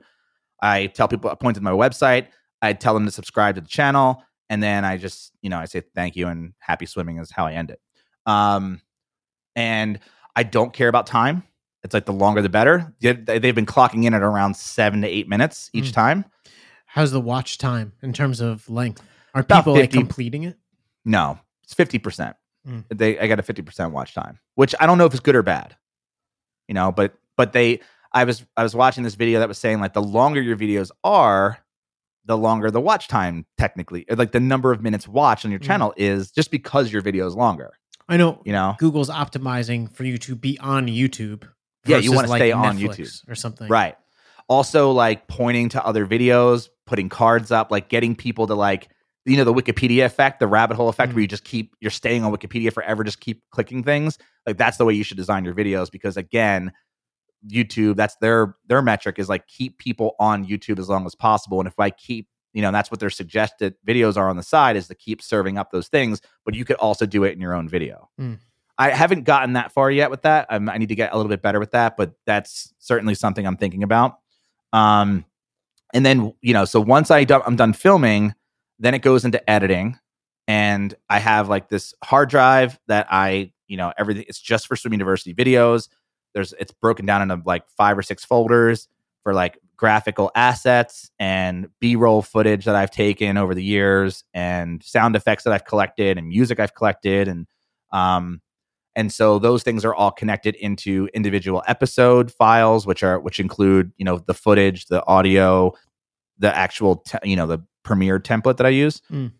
I 0.62 0.86
tell 0.86 1.08
people 1.08 1.28
I 1.28 1.34
point 1.34 1.56
to 1.56 1.62
my 1.62 1.72
website. 1.72 2.28
I 2.62 2.72
tell 2.72 2.94
them 2.94 3.04
to 3.04 3.10
subscribe 3.10 3.56
to 3.56 3.60
the 3.60 3.68
channel 3.68 4.22
and 4.50 4.62
then 4.62 4.84
I 4.84 4.96
just 4.96 5.32
you 5.42 5.50
know 5.50 5.58
I 5.58 5.64
say 5.66 5.82
thank 5.94 6.16
you 6.16 6.28
and 6.28 6.54
happy 6.58 6.86
swimming 6.86 7.18
is 7.18 7.30
how 7.30 7.46
I 7.46 7.52
end 7.54 7.70
it. 7.70 7.80
Um, 8.26 8.80
and 9.56 9.98
I 10.36 10.42
don't 10.42 10.72
care 10.72 10.88
about 10.88 11.06
time. 11.06 11.42
It's 11.82 11.94
like 11.94 12.06
the 12.06 12.12
longer 12.12 12.42
the 12.42 12.48
better. 12.48 12.92
They- 13.00 13.12
They've 13.38 13.54
been 13.54 13.66
clocking 13.66 14.04
in 14.04 14.14
at 14.14 14.22
around 14.22 14.56
seven 14.56 15.02
to 15.02 15.08
eight 15.08 15.28
minutes 15.28 15.70
each 15.72 15.90
Mm. 15.90 15.94
time. 15.94 16.24
How's 16.86 17.12
the 17.12 17.20
watch 17.20 17.58
time 17.58 17.92
in 18.02 18.12
terms 18.12 18.40
of 18.40 18.68
length? 18.68 19.02
Are 19.34 19.42
About 19.42 19.60
people 19.60 19.74
like 19.74 19.90
completing 19.90 20.42
it? 20.44 20.56
No, 21.04 21.38
it's 21.62 21.74
fifty 21.74 21.98
percent. 21.98 22.36
Mm. 22.66 22.84
They 22.90 23.18
I 23.18 23.26
got 23.28 23.38
a 23.38 23.42
fifty 23.42 23.62
percent 23.62 23.92
watch 23.92 24.14
time, 24.14 24.38
which 24.54 24.74
I 24.80 24.86
don't 24.86 24.98
know 24.98 25.06
if 25.06 25.12
it's 25.12 25.20
good 25.20 25.36
or 25.36 25.42
bad. 25.42 25.76
You 26.66 26.74
know, 26.74 26.90
but 26.92 27.14
but 27.36 27.52
they 27.52 27.80
I 28.12 28.24
was 28.24 28.44
I 28.56 28.62
was 28.62 28.74
watching 28.74 29.04
this 29.04 29.14
video 29.14 29.38
that 29.40 29.48
was 29.48 29.58
saying 29.58 29.80
like 29.80 29.92
the 29.92 30.02
longer 30.02 30.40
your 30.42 30.56
videos 30.56 30.90
are, 31.04 31.58
the 32.28 32.36
longer 32.36 32.70
the 32.70 32.80
watch 32.80 33.08
time 33.08 33.44
technically, 33.56 34.04
or 34.08 34.14
like 34.16 34.30
the 34.32 34.38
number 34.40 34.70
of 34.70 34.80
minutes 34.82 35.08
watched 35.08 35.44
on 35.44 35.50
your 35.50 35.58
Mm. 35.60 35.64
channel 35.64 35.94
is 35.96 36.30
just 36.30 36.50
because 36.52 36.92
your 36.92 37.02
video 37.02 37.26
is 37.26 37.34
longer. 37.34 37.72
I 38.08 38.16
know 38.16 38.40
You 38.44 38.52
know, 38.52 38.76
Google's 38.78 39.10
optimizing 39.10 39.92
for 39.92 40.04
you 40.04 40.16
to 40.18 40.36
be 40.36 40.56
on 40.60 40.86
YouTube. 40.86 41.42
Yeah, 41.86 41.96
you 41.98 42.12
wanna 42.12 42.28
like 42.28 42.38
stay 42.38 42.52
on 42.52 42.78
YouTube. 42.78 43.22
or 43.28 43.34
something. 43.34 43.68
right? 43.68 43.96
Also, 44.48 44.92
like 44.92 45.26
pointing 45.28 45.68
to 45.70 45.84
other 45.84 46.06
videos, 46.06 46.68
putting 46.86 47.08
cards 47.08 47.50
up, 47.50 47.70
like 47.70 47.88
getting 47.88 48.14
people 48.14 48.46
to 48.46 48.54
like 48.54 48.88
you 49.26 49.36
know 49.36 49.44
the 49.44 49.52
Wikipedia 49.52 50.06
effect, 50.06 50.40
the 50.40 50.46
rabbit 50.46 50.76
hole 50.76 50.88
effect, 50.88 51.12
Mm. 51.12 51.16
where 51.16 51.20
you 51.22 51.28
just 51.28 51.44
keep 51.44 51.74
you're 51.80 51.90
staying 51.90 52.24
on 52.24 52.32
Wikipedia 52.32 52.72
forever, 52.72 53.04
just 53.04 53.20
keep 53.20 53.42
clicking 53.50 53.82
things. 53.82 54.16
Like 54.46 54.56
that's 54.56 54.78
the 54.78 54.86
way 54.86 54.94
you 54.94 55.04
should 55.04 55.18
design 55.18 55.44
your 55.44 55.54
videos 55.54 55.90
because 55.90 56.16
again, 56.16 56.72
YouTube 57.46 57.96
that's 57.96 58.16
their 58.16 58.56
their 58.66 58.82
metric 58.82 59.18
is 59.18 59.28
like 59.28 59.46
keep 59.46 59.78
people 59.78 60.16
on 60.18 60.46
YouTube 60.46 60.78
as 60.78 60.88
long 60.88 61.06
as 61.06 61.14
possible. 61.14 61.60
And 61.60 61.68
if 61.68 61.78
I 61.78 61.90
keep 61.90 62.28
you 62.52 62.62
know, 62.62 62.72
that's 62.72 62.90
what 62.90 62.98
their 62.98 63.10
suggested 63.10 63.74
videos 63.86 64.16
are 64.16 64.28
on 64.28 64.36
the 64.36 64.42
side 64.42 64.74
is 64.74 64.88
to 64.88 64.94
keep 64.94 65.22
serving 65.22 65.58
up 65.58 65.70
those 65.70 65.88
things, 65.88 66.20
but 66.44 66.54
you 66.54 66.64
could 66.64 66.76
also 66.76 67.06
do 67.06 67.24
it 67.24 67.32
in 67.32 67.40
your 67.40 67.54
own 67.54 67.68
video. 67.68 68.08
Mm. 68.20 68.38
I 68.78 68.90
haven't 68.90 69.24
gotten 69.24 69.52
that 69.54 69.72
far 69.72 69.90
yet 69.90 70.10
with 70.10 70.22
that. 70.22 70.46
Um, 70.50 70.68
I 70.68 70.78
need 70.78 70.88
to 70.88 70.94
get 70.94 71.12
a 71.12 71.16
little 71.16 71.28
bit 71.28 71.42
better 71.42 71.58
with 71.58 71.72
that, 71.72 71.96
but 71.96 72.12
that's 72.26 72.72
certainly 72.78 73.14
something 73.14 73.46
I'm 73.46 73.56
thinking 73.56 73.82
about. 73.82 74.18
Um, 74.72 75.24
and 75.92 76.06
then 76.06 76.32
you 76.42 76.52
know, 76.52 76.64
so 76.64 76.80
once 76.80 77.10
I 77.10 77.24
do, 77.24 77.42
I'm 77.44 77.56
done 77.56 77.72
filming, 77.72 78.34
then 78.78 78.94
it 78.94 79.00
goes 79.00 79.24
into 79.24 79.48
editing, 79.50 79.98
and 80.46 80.94
I 81.08 81.18
have 81.18 81.48
like 81.48 81.68
this 81.68 81.94
hard 82.04 82.28
drive 82.28 82.78
that 82.86 83.06
I, 83.10 83.52
you 83.66 83.76
know, 83.76 83.92
everything. 83.98 84.24
It's 84.28 84.40
just 84.40 84.66
for 84.66 84.76
Swim 84.76 84.92
University 84.92 85.34
videos. 85.34 85.88
There's 86.34 86.52
it's 86.58 86.72
broken 86.72 87.06
down 87.06 87.22
into 87.22 87.42
like 87.46 87.64
five 87.76 87.96
or 87.98 88.02
six 88.02 88.24
folders 88.24 88.88
for 89.22 89.34
like 89.34 89.58
graphical 89.76 90.30
assets 90.34 91.08
and 91.20 91.68
b-roll 91.80 92.20
footage 92.20 92.64
that 92.64 92.74
i've 92.74 92.90
taken 92.90 93.36
over 93.36 93.54
the 93.54 93.62
years 93.62 94.24
and 94.34 94.82
sound 94.82 95.14
effects 95.14 95.44
that 95.44 95.52
i've 95.52 95.64
collected 95.64 96.18
and 96.18 96.26
music 96.26 96.58
i've 96.58 96.74
collected 96.74 97.28
and 97.28 97.46
um 97.92 98.40
and 98.96 99.12
so 99.12 99.38
those 99.38 99.62
things 99.62 99.84
are 99.84 99.94
all 99.94 100.10
connected 100.10 100.56
into 100.56 101.08
individual 101.14 101.62
episode 101.68 102.32
files 102.32 102.88
which 102.88 103.04
are 103.04 103.20
which 103.20 103.38
include 103.38 103.92
you 103.98 104.04
know 104.04 104.18
the 104.18 104.34
footage 104.34 104.86
the 104.86 105.06
audio 105.06 105.72
the 106.40 106.52
actual 106.56 106.96
te- 106.96 107.18
you 107.22 107.36
know 107.36 107.46
the 107.46 107.60
premiere 107.84 108.18
template 108.18 108.56
that 108.56 108.66
i 108.66 108.70
use 108.70 109.00
Mm. 109.12 109.30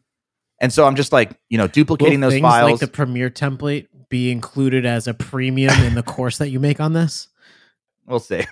and 0.61 0.73
so 0.73 0.85
i'm 0.87 0.95
just 0.95 1.13
like 1.13 1.33
you 1.49 1.59
know 1.59 1.65
Will 1.65 1.69
duplicating 1.69 2.21
those 2.21 2.39
files 2.39 2.71
like 2.71 2.81
the 2.81 2.87
Premiere 2.87 3.31
template 3.31 3.88
be 4.09 4.31
included 4.31 4.87
as 4.87 5.07
a 5.07 5.15
premium 5.15 5.75
in 5.83 5.95
the 5.95 6.03
course 6.03 6.39
that 6.39 6.49
you 6.51 6.61
make 6.61 6.81
on 6.81 6.93
this? 6.93 7.29
we'll 8.07 8.19
see 8.19 8.43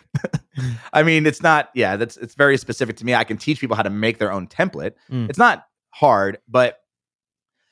i 0.92 1.02
mean 1.02 1.24
it's 1.24 1.42
not 1.42 1.70
yeah 1.74 1.96
that's 1.96 2.18
it's 2.18 2.34
very 2.34 2.58
specific 2.58 2.94
to 2.94 3.06
me 3.06 3.14
i 3.14 3.24
can 3.24 3.38
teach 3.38 3.58
people 3.58 3.74
how 3.74 3.82
to 3.82 3.88
make 3.88 4.18
their 4.18 4.30
own 4.30 4.46
template 4.46 4.92
Mm. 5.10 5.30
it's 5.30 5.38
not 5.38 5.66
hard 5.88 6.36
but 6.46 6.78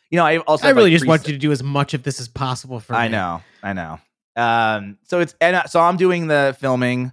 you 0.09 0.17
know 0.17 0.25
i 0.25 0.39
also 0.39 0.67
I 0.67 0.71
really 0.71 0.85
like, 0.91 0.99
just 1.01 1.07
want 1.07 1.27
you 1.27 1.35
to 1.35 1.39
do 1.39 1.53
as 1.53 1.63
much 1.63 1.93
of 1.93 2.03
this 2.03 2.21
as 2.21 2.29
possible 2.29 2.81
for 2.81 2.95
me. 2.95 2.99
I 3.01 3.09
me. 3.09 3.13
know, 3.13 3.43
I 3.63 3.73
know. 3.75 3.99
Um, 4.35 4.97
so 5.03 5.21
it's 5.21 5.35
and 5.43 5.57
uh, 5.57 5.65
so 5.67 5.79
I'm 5.79 5.99
doing 5.99 6.27
the 6.27 6.57
filming, 6.59 7.13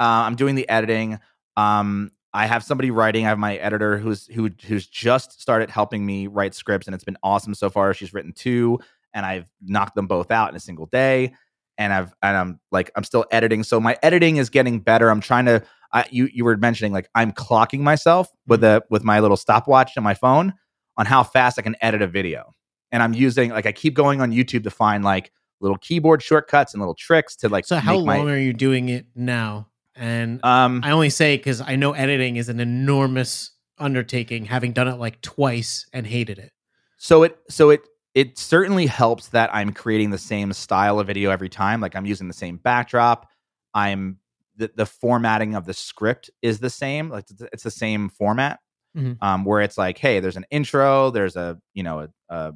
uh, 0.00 0.02
I'm 0.26 0.34
doing 0.34 0.56
the 0.56 0.68
editing. 0.68 1.20
Um, 1.56 2.10
I 2.34 2.46
have 2.46 2.64
somebody 2.64 2.90
writing. 2.90 3.24
I 3.24 3.28
have 3.28 3.38
my 3.38 3.56
editor 3.56 3.98
who's 3.98 4.26
who 4.26 4.50
who's 4.66 4.86
just 4.86 5.40
started 5.40 5.70
helping 5.70 6.04
me 6.04 6.26
write 6.26 6.54
scripts, 6.54 6.86
and 6.88 6.94
it's 6.94 7.04
been 7.04 7.18
awesome 7.22 7.54
so 7.54 7.70
far. 7.70 7.94
She's 7.94 8.12
written 8.12 8.32
two, 8.32 8.80
and 9.14 9.24
I've 9.26 9.50
knocked 9.62 9.94
them 9.94 10.06
both 10.06 10.30
out 10.30 10.50
in 10.50 10.56
a 10.56 10.60
single 10.60 10.86
day. 10.86 11.34
And 11.76 11.92
I've 11.92 12.12
and 12.22 12.36
I'm 12.36 12.60
like 12.72 12.90
I'm 12.96 13.04
still 13.04 13.24
editing, 13.30 13.62
so 13.62 13.78
my 13.80 13.96
editing 14.02 14.36
is 14.36 14.50
getting 14.50 14.80
better. 14.80 15.10
I'm 15.10 15.20
trying 15.20 15.46
to. 15.46 15.62
I, 15.92 16.04
you 16.10 16.28
you 16.32 16.44
were 16.44 16.56
mentioning 16.56 16.92
like 16.92 17.08
I'm 17.14 17.32
clocking 17.32 17.80
myself 17.80 18.28
with 18.46 18.64
a 18.64 18.82
with 18.90 19.04
my 19.04 19.20
little 19.20 19.36
stopwatch 19.36 19.96
on 19.96 20.02
my 20.02 20.14
phone 20.14 20.54
on 20.96 21.06
how 21.06 21.22
fast 21.22 21.58
I 21.58 21.62
can 21.62 21.76
edit 21.80 22.02
a 22.02 22.08
video, 22.08 22.54
and 22.90 23.00
I'm 23.02 23.14
using 23.14 23.50
like 23.50 23.64
I 23.64 23.72
keep 23.72 23.94
going 23.94 24.20
on 24.20 24.32
YouTube 24.32 24.64
to 24.64 24.70
find 24.70 25.04
like 25.04 25.30
little 25.60 25.78
keyboard 25.78 26.22
shortcuts 26.22 26.74
and 26.74 26.80
little 26.80 26.96
tricks 26.96 27.36
to 27.36 27.48
like. 27.48 27.64
So 27.64 27.76
how 27.76 27.96
make 27.98 28.06
my- 28.06 28.18
long 28.18 28.30
are 28.30 28.38
you 28.38 28.52
doing 28.52 28.88
it 28.88 29.06
now? 29.14 29.68
And 29.94 30.44
um, 30.44 30.80
I 30.84 30.92
only 30.92 31.10
say 31.10 31.36
because 31.36 31.60
I 31.60 31.76
know 31.76 31.92
editing 31.92 32.36
is 32.36 32.48
an 32.48 32.60
enormous 32.60 33.50
undertaking, 33.78 34.44
having 34.44 34.72
done 34.72 34.88
it 34.88 34.96
like 34.96 35.20
twice 35.22 35.86
and 35.92 36.06
hated 36.06 36.38
it. 36.38 36.52
So 36.98 37.22
it 37.24 37.38
so 37.48 37.70
it 37.70 37.80
it 38.18 38.36
certainly 38.36 38.86
helps 38.86 39.28
that 39.28 39.48
I'm 39.54 39.72
creating 39.72 40.10
the 40.10 40.18
same 40.18 40.52
style 40.52 40.98
of 40.98 41.06
video 41.06 41.30
every 41.30 41.48
time. 41.48 41.80
Like 41.80 41.94
I'm 41.94 42.04
using 42.04 42.26
the 42.26 42.34
same 42.34 42.56
backdrop. 42.56 43.28
I'm 43.74 44.18
the, 44.56 44.72
the 44.74 44.86
formatting 44.86 45.54
of 45.54 45.66
the 45.66 45.72
script 45.72 46.28
is 46.42 46.58
the 46.58 46.68
same. 46.68 47.10
Like 47.10 47.26
it's, 47.52 47.62
the 47.62 47.70
same 47.70 48.08
format. 48.08 48.58
Mhm. 48.96 49.18
Um, 49.22 49.44
where 49.44 49.60
it's 49.60 49.78
like, 49.78 49.98
hey, 49.98 50.18
there's 50.18 50.36
an 50.36 50.46
intro, 50.50 51.10
there's 51.10 51.36
a 51.36 51.60
you 51.74 51.84
know 51.84 52.00
a, 52.00 52.34
a 52.34 52.52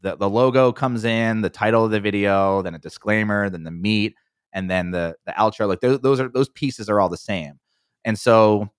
the 0.00 0.16
the 0.16 0.28
logo 0.28 0.72
comes 0.72 1.04
in, 1.04 1.42
the 1.42 1.50
title 1.50 1.84
of 1.84 1.92
the 1.92 2.00
video, 2.00 2.60
then 2.62 2.74
a 2.74 2.78
disclaimer, 2.78 3.48
then 3.48 3.62
the 3.62 3.70
meat, 3.70 4.16
and 4.52 4.68
then 4.68 4.90
the 4.90 5.14
the 5.24 5.32
outro. 5.32 5.68
Like 5.68 5.78
those 5.80 6.00
those 6.00 6.18
are 6.18 6.30
those 6.30 6.48
pieces 6.48 6.88
are 6.88 6.98
all 7.00 7.08
the 7.08 7.16
same. 7.16 7.60
And 8.04 8.18
so 8.18 8.70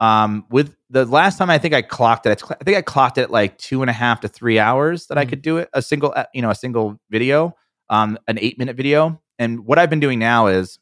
um 0.00 0.44
with 0.50 0.76
the 0.90 1.04
last 1.06 1.38
time 1.38 1.48
i 1.50 1.58
think 1.58 1.72
i 1.74 1.80
clocked 1.82 2.26
it 2.26 2.42
i 2.50 2.64
think 2.64 2.76
i 2.76 2.82
clocked 2.82 3.16
it 3.18 3.30
like 3.30 3.56
two 3.58 3.82
and 3.82 3.88
a 3.88 3.92
half 3.94 4.20
to 4.20 4.28
three 4.28 4.58
hours 4.58 5.06
that 5.06 5.16
i 5.18 5.24
Mm. 5.24 5.28
could 5.30 5.42
do 5.42 5.56
it 5.58 5.68
a 5.72 5.80
single 5.82 6.12
uh, 6.14 6.24
you 6.34 6.42
know 6.42 6.50
a 6.50 6.54
single 6.54 6.98
video 7.10 7.54
um 7.88 8.18
an 8.28 8.38
eight 8.40 8.58
minute 8.58 8.76
video 8.76 9.20
and 9.38 9.64
what 9.66 9.78
i've 9.78 9.88
been 9.90 10.00
doing 10.00 10.18
now 10.18 10.48
is 10.48 10.78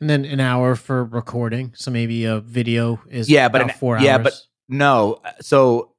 And 0.00 0.10
then 0.10 0.24
an 0.24 0.40
hour 0.40 0.74
for 0.74 1.04
recording. 1.04 1.72
So 1.76 1.92
maybe 1.92 2.24
a 2.24 2.40
video 2.40 3.00
is 3.08 3.30
Yeah, 3.30 3.48
but 3.48 3.60
about 3.60 3.70
an- 3.74 3.78
four 3.78 3.94
hours. 3.96 4.04
yeah, 4.04 4.18
but- 4.18 4.34
no 4.68 5.20
uh, 5.24 5.30
so 5.40 5.92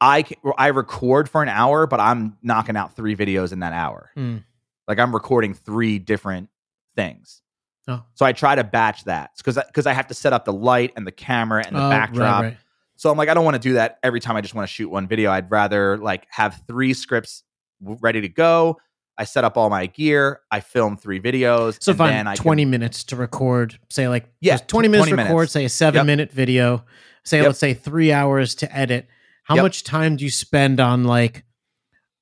i 0.00 0.22
i 0.58 0.66
record 0.68 1.28
for 1.30 1.42
an 1.42 1.48
hour 1.48 1.86
but 1.86 1.98
i'm 1.98 2.36
knocking 2.42 2.76
out 2.76 2.94
three 2.94 3.16
videos 3.16 3.52
in 3.52 3.60
that 3.60 3.72
hour 3.72 4.10
Mm. 4.16 4.44
like 4.86 4.98
i'm 4.98 5.14
recording 5.14 5.54
three 5.54 5.98
different 5.98 6.50
things 6.94 7.40
Oh. 7.88 8.02
so 8.14 8.26
i 8.26 8.32
try 8.32 8.54
to 8.56 8.64
batch 8.64 9.04
that 9.04 9.30
because 9.36 9.54
because 9.66 9.86
I 9.86 9.92
have 9.92 10.08
to 10.08 10.14
set 10.14 10.32
up 10.32 10.44
the 10.44 10.52
light 10.52 10.92
and 10.96 11.06
the 11.06 11.12
camera 11.12 11.62
and 11.64 11.76
the 11.76 11.84
Oh, 11.86 11.90
backdrop 11.90 12.42
right. 12.42 12.56
So 12.98 13.10
I'm 13.10 13.18
like, 13.18 13.28
I 13.28 13.34
don't 13.34 13.44
want 13.44 13.54
to 13.56 13.60
do 13.60 13.74
that 13.74 13.98
every 14.02 14.20
time 14.20 14.36
I 14.36 14.40
just 14.40 14.54
want 14.54 14.66
to 14.66 14.72
shoot 14.72 14.88
one 14.88 15.06
video. 15.06 15.30
I'd 15.30 15.50
rather 15.50 15.98
like 15.98 16.26
have 16.30 16.62
three 16.66 16.94
scripts 16.94 17.42
w- 17.82 17.98
ready 18.00 18.22
to 18.22 18.28
go. 18.30 18.78
I 19.18 19.24
set 19.24 19.44
up 19.44 19.58
all 19.58 19.68
my 19.68 19.84
gear. 19.86 20.40
I 20.50 20.60
film 20.60 20.96
three 20.96 21.20
videos. 21.20 21.76
So 21.82 21.92
and 21.92 22.00
then 22.00 22.26
I 22.26 22.34
can- 22.36 22.42
twenty 22.42 22.64
minutes 22.64 23.04
to 23.04 23.16
record. 23.16 23.78
Say 23.90 24.08
like 24.08 24.26
Yeah, 24.40 24.56
twenty 24.56 24.88
minutes 24.88 25.08
20 25.10 25.10
to 25.22 25.22
record. 25.28 25.36
minutes. 25.36 25.52
Say 25.52 25.64
a 25.66 25.68
seven 25.68 25.98
Yep. 26.00 26.06
minute 26.06 26.32
video. 26.32 26.84
Say 27.24 27.36
Yep. 27.38 27.46
let's 27.48 27.58
say 27.58 27.74
three 27.74 28.12
hours 28.12 28.54
to 28.56 28.76
edit. 28.76 29.06
How 29.44 29.56
Yep. 29.56 29.62
much 29.62 29.84
time 29.84 30.16
do 30.16 30.24
you 30.24 30.30
spend 30.30 30.80
on 30.80 31.04
like? 31.04 31.44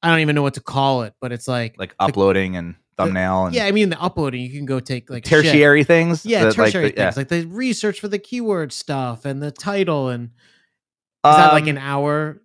I 0.03 0.09
don't 0.11 0.19
even 0.21 0.35
know 0.35 0.43
what 0.43 0.55
to 0.55 0.61
call 0.61 1.03
it, 1.05 1.15
but 1.21 1.31
it's 1.33 1.47
like, 1.49 1.77
like 1.79 1.95
uploading 2.01 2.57
and 2.57 2.75
thumbnail 2.97 3.47
and 3.47 3.55
yeah. 3.55 3.67
I 3.67 3.73
mean, 3.73 3.91
the 3.91 4.01
uploading 4.01 4.41
you 4.43 4.51
can 4.51 4.67
go 4.67 4.81
take 4.81 5.11
like 5.11 5.27
shit. 5.27 5.45
tertiary 5.45 5.85
things. 5.85 6.25
Yeah, 6.25 6.41
the- 6.41 6.47
like 6.47 6.55
tertiary 6.57 6.91
the- 6.91 6.97
yeah. 6.97 7.05
things 7.11 7.17
like 7.17 7.29
the 7.29 7.47
research 7.47 8.01
for 8.01 8.09
the 8.09 8.19
keyword 8.19 8.73
stuff 8.73 9.25
and 9.25 9.43
the 9.43 9.51
title 9.51 10.09
and 10.09 10.25
is 10.25 10.31
that 11.37 11.53
like 11.53 11.63
Um, 11.65 11.69
an 11.71 11.79
hour? 11.79 12.41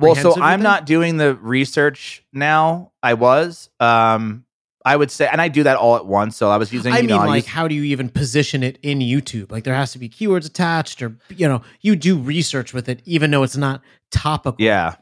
Well, 0.00 0.14
so 0.14 0.40
I'm 0.40 0.62
not 0.62 0.84
doing 0.86 1.16
the 1.16 1.34
research 1.36 2.24
now. 2.32 2.92
I 3.02 3.14
was. 3.14 3.70
Um, 3.78 4.44
I 4.84 4.96
would 4.96 5.10
say, 5.10 5.28
and 5.30 5.40
I 5.40 5.48
do 5.48 5.64
that 5.64 5.76
all 5.76 5.96
at 5.96 6.06
once. 6.06 6.36
So 6.36 6.48
I 6.48 6.56
was 6.56 6.72
using. 6.72 6.92
I 6.92 7.00
mean, 7.00 7.08
know, 7.08 7.18
I 7.18 7.26
like, 7.26 7.46
how 7.46 7.66
do 7.68 7.74
you 7.74 7.82
even 7.84 8.08
position 8.08 8.62
it 8.62 8.78
in 8.82 9.00
YouTube? 9.00 9.50
Like, 9.50 9.64
there 9.64 9.74
has 9.74 9.92
to 9.92 9.98
be 9.98 10.08
keywords 10.08 10.46
attached, 10.46 11.02
or 11.02 11.16
you 11.28 11.48
know, 11.48 11.62
you 11.80 11.96
do 11.96 12.16
research 12.16 12.72
with 12.72 12.88
it, 12.88 13.02
even 13.04 13.30
though 13.30 13.42
it's 13.42 13.56
not 13.56 13.82
topical. 14.10 14.64
Yeah. 14.64 14.94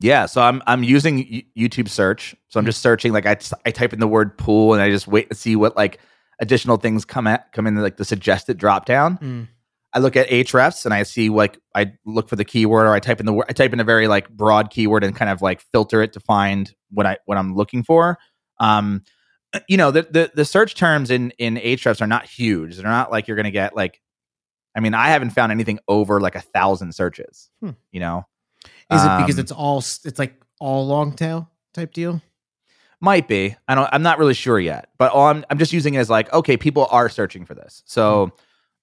Yeah, 0.00 0.26
so 0.26 0.40
I'm 0.40 0.62
I'm 0.66 0.82
using 0.82 1.44
YouTube 1.56 1.88
search. 1.88 2.34
So 2.48 2.58
I'm 2.58 2.66
just 2.66 2.80
searching 2.80 3.12
like 3.12 3.26
I, 3.26 3.36
I 3.66 3.70
type 3.70 3.92
in 3.92 4.00
the 4.00 4.08
word 4.08 4.36
pool 4.38 4.72
and 4.72 4.82
I 4.82 4.90
just 4.90 5.06
wait 5.06 5.28
to 5.28 5.36
see 5.36 5.56
what 5.56 5.76
like 5.76 6.00
additional 6.40 6.78
things 6.78 7.04
come 7.04 7.26
at 7.26 7.52
come 7.52 7.66
in 7.66 7.76
like 7.76 7.98
the 7.98 8.04
suggested 8.04 8.56
drop 8.56 8.86
down. 8.86 9.18
Mm. 9.18 9.48
I 9.92 9.98
look 9.98 10.16
at 10.16 10.28
Ahrefs 10.28 10.84
and 10.84 10.94
I 10.94 11.02
see 11.02 11.28
like 11.28 11.58
I 11.74 11.92
look 12.06 12.28
for 12.28 12.36
the 12.36 12.44
keyword 12.46 12.86
or 12.86 12.94
I 12.94 13.00
type 13.00 13.20
in 13.20 13.26
the 13.26 13.32
word 13.32 13.46
I 13.50 13.52
type 13.52 13.74
in 13.74 13.80
a 13.80 13.84
very 13.84 14.08
like 14.08 14.30
broad 14.30 14.70
keyword 14.70 15.04
and 15.04 15.14
kind 15.14 15.30
of 15.30 15.42
like 15.42 15.60
filter 15.72 16.02
it 16.02 16.14
to 16.14 16.20
find 16.20 16.72
what 16.90 17.04
I 17.06 17.18
what 17.26 17.36
I'm 17.36 17.54
looking 17.54 17.82
for. 17.82 18.18
Um 18.58 19.02
you 19.68 19.76
know, 19.76 19.90
the 19.90 20.02
the, 20.02 20.30
the 20.34 20.44
search 20.46 20.76
terms 20.76 21.10
in 21.10 21.32
in 21.32 21.56
Ahrefs 21.56 22.00
are 22.00 22.06
not 22.06 22.24
huge. 22.24 22.76
They're 22.76 22.84
not 22.86 23.10
like 23.10 23.28
you're 23.28 23.36
going 23.36 23.44
to 23.44 23.50
get 23.50 23.76
like 23.76 24.00
I 24.74 24.80
mean, 24.80 24.94
I 24.94 25.08
haven't 25.08 25.30
found 25.30 25.50
anything 25.50 25.80
over 25.88 26.20
like 26.20 26.36
a 26.36 26.40
thousand 26.40 26.94
searches. 26.94 27.50
Hmm. 27.60 27.70
You 27.90 28.00
know, 28.00 28.24
Is 28.90 29.02
it 29.04 29.16
because 29.18 29.34
Um, 29.36 29.40
it's 29.40 29.52
all 29.52 29.78
it's 29.78 30.18
like 30.18 30.40
all 30.58 30.86
long 30.86 31.12
tail 31.12 31.48
type 31.74 31.92
deal? 31.92 32.20
Might 33.00 33.28
be. 33.28 33.56
I 33.66 33.74
don't. 33.74 33.88
I'm 33.92 34.02
not 34.02 34.18
really 34.18 34.34
sure 34.34 34.58
yet. 34.60 34.88
But 34.98 35.12
all 35.12 35.26
I'm 35.28 35.44
I'm 35.48 35.58
just 35.58 35.72
using 35.72 35.94
it 35.94 35.98
as 35.98 36.10
like, 36.10 36.32
okay, 36.32 36.56
people 36.56 36.86
are 36.90 37.08
searching 37.08 37.44
for 37.46 37.54
this, 37.54 37.82
so 37.86 38.32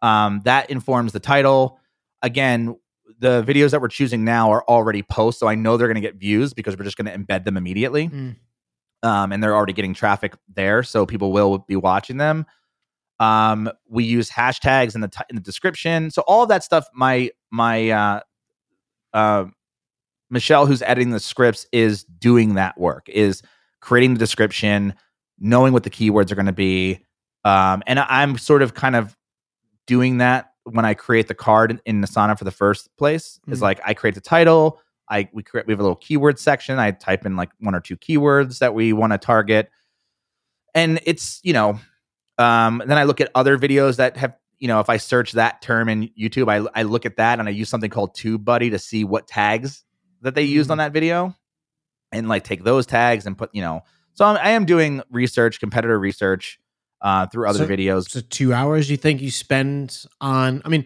um, 0.02 0.42
that 0.46 0.70
informs 0.72 1.12
the 1.14 1.20
title. 1.20 1.80
Again, 2.24 2.76
the 3.20 3.44
videos 3.44 3.72
that 3.72 3.82
we're 3.82 3.90
choosing 3.90 4.24
now 4.26 4.52
are 4.52 4.64
already 4.64 5.04
posts, 5.04 5.40
so 5.40 5.48
I 5.48 5.56
know 5.56 5.78
they're 5.78 5.88
going 5.88 5.96
to 5.96 6.02
get 6.02 6.16
views 6.16 6.54
because 6.54 6.76
we're 6.78 6.84
just 6.84 6.98
going 6.98 7.06
to 7.06 7.18
embed 7.18 7.46
them 7.46 7.58
immediately, 7.58 8.10
Mm. 8.10 8.36
um, 9.04 9.32
and 9.32 9.44
they're 9.44 9.56
already 9.56 9.74
getting 9.74 9.94
traffic 9.94 10.34
there, 10.56 10.82
so 10.84 11.06
people 11.06 11.32
will 11.32 11.60
be 11.60 11.76
watching 11.76 12.18
them. 12.18 12.46
Um, 13.20 13.70
we 13.88 14.04
use 14.04 14.30
hashtags 14.32 14.96
in 14.96 15.02
the 15.02 15.08
t- 15.10 15.24
in 15.30 15.36
the 15.36 15.42
description, 15.44 16.10
so 16.12 16.24
all 16.28 16.42
of 16.44 16.50
that 16.50 16.64
stuff. 16.64 16.88
My 16.94 17.30
my 17.52 17.90
uh, 17.92 18.20
uh, 19.14 19.46
Michelle, 20.30 20.66
who's 20.66 20.82
editing 20.82 21.12
the 21.12 21.20
scripts, 21.20 21.66
is 21.72 22.04
doing 22.04 22.56
that 22.56 22.78
work. 22.78 23.08
Is 23.10 23.42
creating 23.82 24.14
the 24.14 24.20
description, 24.20 24.94
knowing 25.40 25.74
what 25.74 25.84
the 25.84 25.90
keywords 25.90 26.32
are 26.32 26.36
going 26.36 26.48
to 26.48 26.52
be. 26.52 27.00
Um, 27.46 27.82
and 27.88 28.00
I'm 28.00 28.38
sort 28.38 28.62
of 28.62 28.74
kind 28.74 28.96
of 28.96 29.16
doing 29.86 30.18
that 30.18 30.52
when 30.66 30.84
I 30.84 30.94
create 30.94 31.28
the 31.30 31.34
card 31.34 31.80
in 31.86 32.02
Asana 32.02 32.38
for 32.38 32.44
the 32.44 32.52
first 32.52 32.90
place. 32.98 33.40
Is 33.48 33.60
Mhm. 33.60 33.62
like 33.62 33.80
I 33.86 33.94
create 33.94 34.16
the 34.16 34.22
title. 34.22 34.82
I 35.10 35.30
we 35.32 35.44
create 35.44 35.66
we 35.68 35.72
have 35.72 35.80
a 35.80 35.84
little 35.84 35.96
keyword 35.96 36.38
section. 36.40 36.78
I 36.80 36.92
type 36.92 37.26
in 37.26 37.38
like 37.38 37.50
one 37.60 37.74
or 37.74 37.80
two 37.80 37.96
keywords 37.96 38.60
that 38.60 38.74
we 38.74 38.92
want 38.92 39.14
to 39.14 39.18
target, 39.18 39.70
and 40.76 41.00
it's 41.06 41.40
you 41.44 41.54
know, 41.54 41.80
um, 42.38 42.84
then 42.86 42.98
I 42.98 43.04
look 43.04 43.22
at 43.22 43.32
other 43.34 43.58
videos 43.58 43.96
that 43.98 44.18
have 44.18 44.36
you 44.60 44.68
know 44.68 44.82
if 44.82 44.90
I 44.90 44.98
search 44.98 45.32
that 45.34 45.62
term 45.62 45.88
in 45.88 46.10
YouTube, 46.20 46.50
I 46.52 46.68
I 46.78 46.84
look 46.84 47.06
at 47.06 47.16
that 47.18 47.40
and 47.40 47.48
I 47.48 47.52
use 47.52 47.70
something 47.70 47.90
called 47.90 48.16
TubeBuddy 48.18 48.72
to 48.72 48.80
see 48.80 49.06
what 49.06 49.28
tags 49.28 49.86
that 50.22 50.36
they 50.36 50.44
used 50.44 50.72
on 50.72 50.78
that 50.80 50.92
video, 50.94 51.36
and 52.12 52.28
like 52.28 52.44
take 52.44 52.64
those 52.64 52.86
tags 52.86 53.26
and 53.26 53.38
put 53.38 53.50
you 53.54 53.62
know. 53.62 53.82
So 54.14 54.26
I'm, 54.26 54.38
I 54.38 54.52
am 54.52 54.66
doing 54.66 55.02
research, 55.12 55.60
competitor 55.60 55.98
research 56.00 56.60
uh, 57.02 57.28
through 57.28 57.48
other 57.48 57.60
So- 57.60 57.68
videos. 57.68 58.10
So 58.10 58.22
two 58.22 58.54
hours 58.54 58.90
you 58.90 58.98
think 58.98 59.22
you 59.22 59.30
spend 59.32 60.06
on? 60.20 60.62
I 60.66 60.70
mean, 60.70 60.86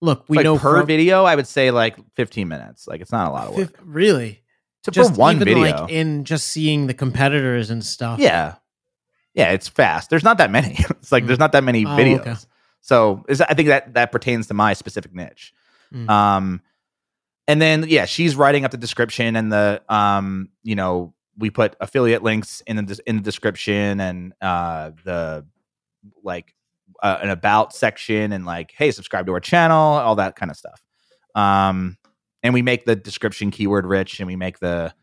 look, 0.00 0.24
we 0.28 0.36
like 0.36 0.44
know 0.44 0.56
per 0.58 0.78
from- 0.78 0.86
video, 0.86 1.24
I 1.24 1.34
would 1.34 1.46
say 1.48 1.70
like 1.72 1.96
15 2.16 2.46
minutes. 2.48 2.86
Like 2.86 3.00
it's 3.00 3.10
not 3.12 3.28
a 3.28 3.32
lot 3.32 3.48
of 3.48 3.56
work. 3.56 3.76
really 3.84 4.42
To 4.84 4.90
just 4.92 5.14
for 5.14 5.18
one 5.20 5.36
even 5.36 5.48
video. 5.48 5.60
like 5.62 5.90
in 5.90 6.24
just 6.24 6.46
seeing 6.48 6.86
the 6.86 6.94
competitors 6.94 7.70
and 7.70 7.84
stuff. 7.84 8.18
yeah. 8.20 8.54
Yeah, 9.34 9.50
it's 9.52 9.66
fast. 9.66 10.10
There's 10.10 10.22
not 10.24 10.38
that 10.38 10.50
many. 10.50 10.76
it's 10.90 11.10
like 11.10 11.24
Mm. 11.24 11.26
there's 11.28 11.38
not 11.38 11.52
that 11.52 11.64
many 11.64 11.84
Oh, 11.86 11.88
videos. 11.88 12.20
okay. 12.20 12.34
So 12.82 13.24
is 13.28 13.40
I 13.40 13.54
think 13.54 13.68
that 13.68 13.94
that 13.94 14.12
pertains 14.12 14.46
to 14.48 14.54
my 14.54 14.74
specific 14.74 15.12
niche. 15.14 15.52
Mm. 15.92 16.08
Um 16.08 16.60
and 17.52 17.60
then 17.60 17.84
yeah, 17.86 18.06
she's 18.06 18.34
writing 18.34 18.64
up 18.64 18.70
the 18.70 18.78
description 18.78 19.36
and 19.36 19.52
the 19.52 19.82
um, 19.90 20.48
you 20.62 20.74
know, 20.74 21.12
we 21.36 21.50
put 21.50 21.76
affiliate 21.80 22.22
links 22.22 22.62
in 22.66 22.76
the 22.76 22.98
in 23.06 23.16
the 23.16 23.22
description 23.22 24.00
and 24.00 24.32
uh 24.40 24.92
the 25.04 25.44
like 26.22 26.54
uh, 27.02 27.18
an 27.20 27.28
about 27.28 27.74
section 27.74 28.32
and 28.32 28.46
like 28.46 28.72
hey, 28.74 28.90
subscribe 28.90 29.26
to 29.26 29.32
our 29.32 29.40
channel, 29.40 29.76
all 29.76 30.14
that 30.14 30.34
kind 30.34 30.50
of 30.50 30.56
stuff. 30.56 30.82
Um 31.34 31.98
and 32.42 32.54
we 32.54 32.62
make 32.62 32.86
the 32.86 32.96
description 32.96 33.50
keyword 33.50 33.84
rich 33.84 34.18
and 34.18 34.26
we 34.26 34.34
make 34.34 34.58
the 34.58 34.94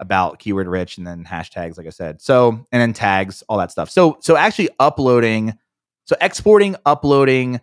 about 0.00 0.40
keyword 0.40 0.66
rich 0.66 0.98
and 0.98 1.06
then 1.06 1.24
hashtags 1.24 1.78
like 1.78 1.86
I 1.86 1.90
said. 1.90 2.20
So 2.20 2.48
and 2.72 2.82
then 2.82 2.92
tags, 2.92 3.44
all 3.48 3.58
that 3.58 3.70
stuff. 3.70 3.88
So 3.88 4.18
so 4.20 4.36
actually 4.36 4.70
uploading 4.80 5.56
so 6.06 6.16
exporting, 6.20 6.74
uploading, 6.84 7.60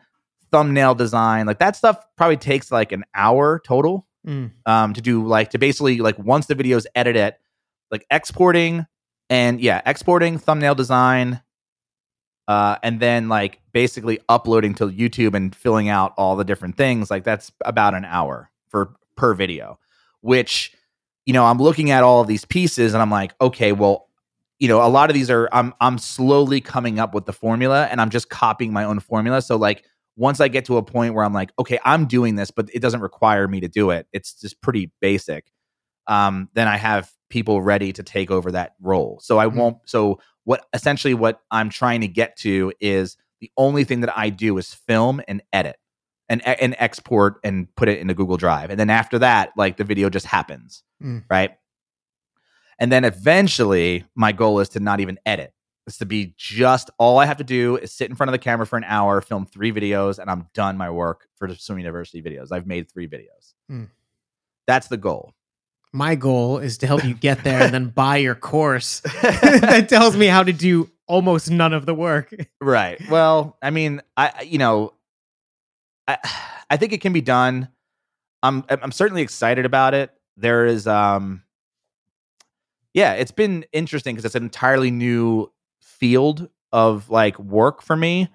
thumbnail 0.53 0.95
design, 0.95 1.47
like 1.47 1.59
that 1.59 1.75
stuff 1.75 2.01
probably 2.15 2.37
takes 2.37 2.71
like 2.71 2.93
an 2.93 3.03
hour 3.13 3.61
total 3.65 4.07
Mm. 4.27 4.51
um 4.67 4.93
to 4.93 5.01
do 5.01 5.25
like 5.25 5.49
to 5.49 5.57
basically 5.57 5.97
like 5.97 6.17
once 6.19 6.45
the 6.45 6.55
video's 6.55 6.85
edited, 6.95 7.35
like 7.89 8.05
exporting 8.11 8.85
and 9.31 9.61
yeah, 9.61 9.81
exporting, 9.85 10.37
thumbnail 10.37 10.75
design, 10.75 11.41
uh, 12.47 12.75
and 12.83 12.99
then 12.99 13.29
like 13.29 13.59
basically 13.71 14.19
uploading 14.27 14.75
to 14.75 14.87
YouTube 14.89 15.33
and 15.33 15.55
filling 15.55 15.87
out 15.87 16.13
all 16.17 16.35
the 16.35 16.43
different 16.43 16.75
things. 16.75 17.09
Like 17.09 17.23
that's 17.23 17.51
about 17.63 17.93
an 17.93 18.03
hour 18.03 18.51
for 18.67 18.93
per 19.15 19.33
video, 19.33 19.79
which 20.19 20.73
you 21.25 21.33
know 21.33 21.45
I'm 21.45 21.59
looking 21.59 21.91
at 21.91 22.03
all 22.03 22.21
of 22.21 22.27
these 22.27 22.45
pieces 22.45 22.93
and 22.93 23.01
I'm 23.01 23.09
like, 23.09 23.33
okay, 23.39 23.71
well, 23.71 24.09
you 24.59 24.67
know, 24.67 24.85
a 24.85 24.89
lot 24.89 25.09
of 25.09 25.13
these 25.13 25.29
are 25.29 25.47
I'm 25.51 25.73
I'm 25.79 25.97
slowly 25.97 26.61
coming 26.61 26.99
up 26.99 27.15
with 27.15 27.25
the 27.25 27.33
formula 27.33 27.87
and 27.89 28.01
I'm 28.01 28.09
just 28.09 28.29
copying 28.29 28.73
my 28.73 28.83
own 28.83 28.99
formula. 28.99 29.41
So 29.41 29.55
like 29.55 29.85
once 30.21 30.39
I 30.39 30.47
get 30.47 30.65
to 30.65 30.77
a 30.77 30.83
point 30.83 31.15
where 31.15 31.25
I'm 31.25 31.33
like, 31.33 31.51
okay, 31.57 31.79
I'm 31.83 32.05
doing 32.05 32.35
this, 32.35 32.51
but 32.51 32.69
it 32.73 32.79
doesn't 32.79 33.01
require 33.01 33.47
me 33.47 33.59
to 33.61 33.67
do 33.67 33.89
it. 33.89 34.05
It's 34.13 34.33
just 34.39 34.61
pretty 34.61 34.91
basic. 35.01 35.51
Um, 36.05 36.47
then 36.53 36.67
I 36.67 36.77
have 36.77 37.11
people 37.29 37.61
ready 37.61 37.91
to 37.93 38.03
take 38.03 38.29
over 38.29 38.51
that 38.51 38.73
role. 38.79 39.19
So 39.23 39.39
I 39.39 39.47
Mhm. 39.47 39.55
won't. 39.55 39.77
So 39.85 40.19
what 40.43 40.65
essentially 40.73 41.13
what 41.15 41.41
I'm 41.49 41.69
trying 41.69 42.01
to 42.01 42.07
get 42.07 42.35
to 42.37 42.71
is 42.79 43.17
the 43.39 43.51
only 43.57 43.83
thing 43.83 44.01
that 44.01 44.15
I 44.15 44.29
do 44.29 44.57
is 44.59 44.73
film 44.73 45.21
and 45.27 45.41
edit 45.51 45.77
and 46.29 46.45
and 46.47 46.75
export 46.77 47.39
and 47.43 47.67
put 47.75 47.89
it 47.89 47.99
into 47.99 48.13
Google 48.13 48.37
Drive. 48.37 48.69
And 48.69 48.79
then 48.79 48.89
after 48.91 49.17
that, 49.19 49.51
like 49.57 49.77
the 49.77 49.83
video 49.83 50.09
just 50.09 50.27
happens, 50.27 50.83
Mm. 51.03 51.23
right? 51.31 51.51
And 52.79 52.91
then 52.91 53.05
eventually, 53.05 54.05
my 54.15 54.31
goal 54.31 54.59
is 54.59 54.69
to 54.69 54.79
not 54.79 54.99
even 54.99 55.17
edit. 55.25 55.53
It's 55.91 55.97
to 55.97 56.05
be 56.05 56.33
just 56.37 56.89
all 56.97 57.19
I 57.19 57.25
have 57.25 57.35
to 57.39 57.43
do 57.43 57.75
is 57.75 57.91
sit 57.91 58.09
in 58.09 58.15
front 58.15 58.29
of 58.29 58.31
the 58.31 58.39
camera 58.39 58.65
for 58.65 58.77
an 58.77 58.85
hour, 58.85 59.19
film 59.19 59.45
three 59.45 59.73
videos, 59.73 60.19
and 60.19 60.29
I'm 60.31 60.47
done 60.53 60.77
my 60.77 60.89
work 60.89 61.27
for 61.35 61.49
the 61.49 61.55
Swim 61.55 61.79
University 61.79 62.21
videos. 62.21 62.49
I've 62.49 62.65
made 62.65 62.89
three 62.89 63.09
videos. 63.09 63.53
Hmm. 63.67 63.83
That's 64.67 64.87
the 64.87 64.95
goal. 64.95 65.33
My 65.91 66.15
goal 66.15 66.59
is 66.59 66.77
to 66.77 66.87
help 66.87 67.03
you 67.03 67.13
get 67.13 67.43
there 67.43 67.61
and 67.61 67.73
then 67.73 67.87
buy 67.93 68.15
your 68.17 68.35
course 68.35 69.01
that 69.21 69.87
tells 69.89 70.15
me 70.15 70.27
how 70.27 70.43
to 70.43 70.53
do 70.53 70.89
almost 71.07 71.51
none 71.51 71.73
of 71.73 71.85
the 71.85 71.93
work. 71.93 72.33
right. 72.61 72.97
Well, 73.09 73.57
I 73.61 73.69
mean, 73.71 74.01
I 74.15 74.31
I- 74.33 74.41
you 74.43 74.59
know, 74.59 74.93
I 76.07 76.19
I 76.69 76.77
think 76.77 76.93
it 76.93 77.01
can 77.01 77.11
be 77.11 77.19
done. 77.19 77.67
I'm 78.41 78.63
I'm 78.69 78.93
certainly 78.93 79.23
excited 79.23 79.65
about 79.65 79.93
it. 79.93 80.09
There 80.37 80.65
is 80.65 80.87
um 80.87 81.43
yeah, 82.93 83.11
it's 83.15 83.31
been 83.31 83.65
interesting 83.73 84.15
because 84.15 84.23
it's 84.23 84.35
an 84.35 84.43
entirely 84.43 84.89
new 84.89 85.51
field 86.01 86.49
of 86.73 87.09
like 87.09 87.37
work 87.39 87.81
for 87.81 87.95
me. 87.95 88.27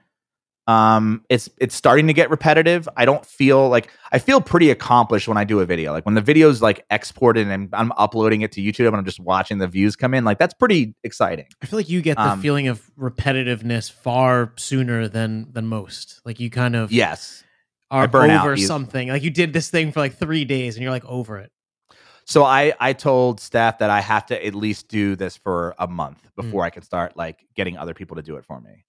Um 0.68 1.24
it's 1.28 1.48
it's 1.58 1.76
starting 1.76 2.08
to 2.08 2.12
get 2.12 2.28
repetitive. 2.28 2.88
I 2.96 3.04
don't 3.04 3.24
feel 3.24 3.68
like 3.68 3.88
I 4.10 4.18
feel 4.18 4.40
pretty 4.40 4.70
accomplished 4.70 5.28
when 5.28 5.36
I 5.36 5.44
do 5.44 5.60
a 5.60 5.66
video. 5.66 5.92
Like 5.92 6.04
when 6.04 6.14
the 6.16 6.20
video's 6.20 6.60
like 6.60 6.84
exported 6.90 7.46
and 7.46 7.68
I'm 7.72 7.92
uploading 7.96 8.40
it 8.42 8.50
to 8.52 8.60
YouTube 8.60 8.88
and 8.88 8.96
I'm 8.96 9.04
just 9.04 9.20
watching 9.20 9.58
the 9.58 9.68
views 9.68 9.94
come 9.94 10.12
in, 10.12 10.24
like 10.24 10.38
that's 10.38 10.54
pretty 10.54 10.94
exciting. 11.04 11.46
I 11.62 11.66
feel 11.66 11.78
like 11.78 11.88
you 11.88 12.02
get 12.02 12.16
the 12.16 12.30
Um, 12.32 12.40
feeling 12.40 12.66
of 12.66 12.82
repetitiveness 12.98 13.92
far 13.92 14.52
sooner 14.56 15.06
than 15.06 15.52
than 15.52 15.66
most. 15.66 16.20
Like 16.24 16.40
you 16.40 16.50
kind 16.50 16.74
of 16.74 16.90
Yes. 16.90 17.44
Are 17.88 18.08
over 18.12 18.56
something. 18.56 19.08
Like 19.08 19.22
you 19.22 19.30
did 19.30 19.52
this 19.52 19.70
thing 19.70 19.92
for 19.92 20.00
like 20.00 20.18
three 20.18 20.44
days 20.44 20.74
and 20.74 20.82
you're 20.82 20.90
like 20.90 21.04
over 21.04 21.38
it. 21.38 21.52
So 22.28 22.42
I 22.44 22.74
I 22.80 22.92
told 22.92 23.40
staff 23.40 23.78
that 23.78 23.88
I 23.90 24.00
have 24.00 24.26
to 24.26 24.46
at 24.46 24.54
least 24.54 24.88
do 24.88 25.14
this 25.16 25.36
for 25.36 25.74
a 25.78 25.86
month 25.86 26.28
before 26.36 26.64
I 26.64 26.70
can 26.70 26.82
start 26.82 27.16
like 27.16 27.46
getting 27.54 27.78
other 27.78 27.94
people 27.94 28.16
to 28.16 28.22
do 28.22 28.36
it 28.36 28.44
for 28.44 28.60
me. 28.60 28.84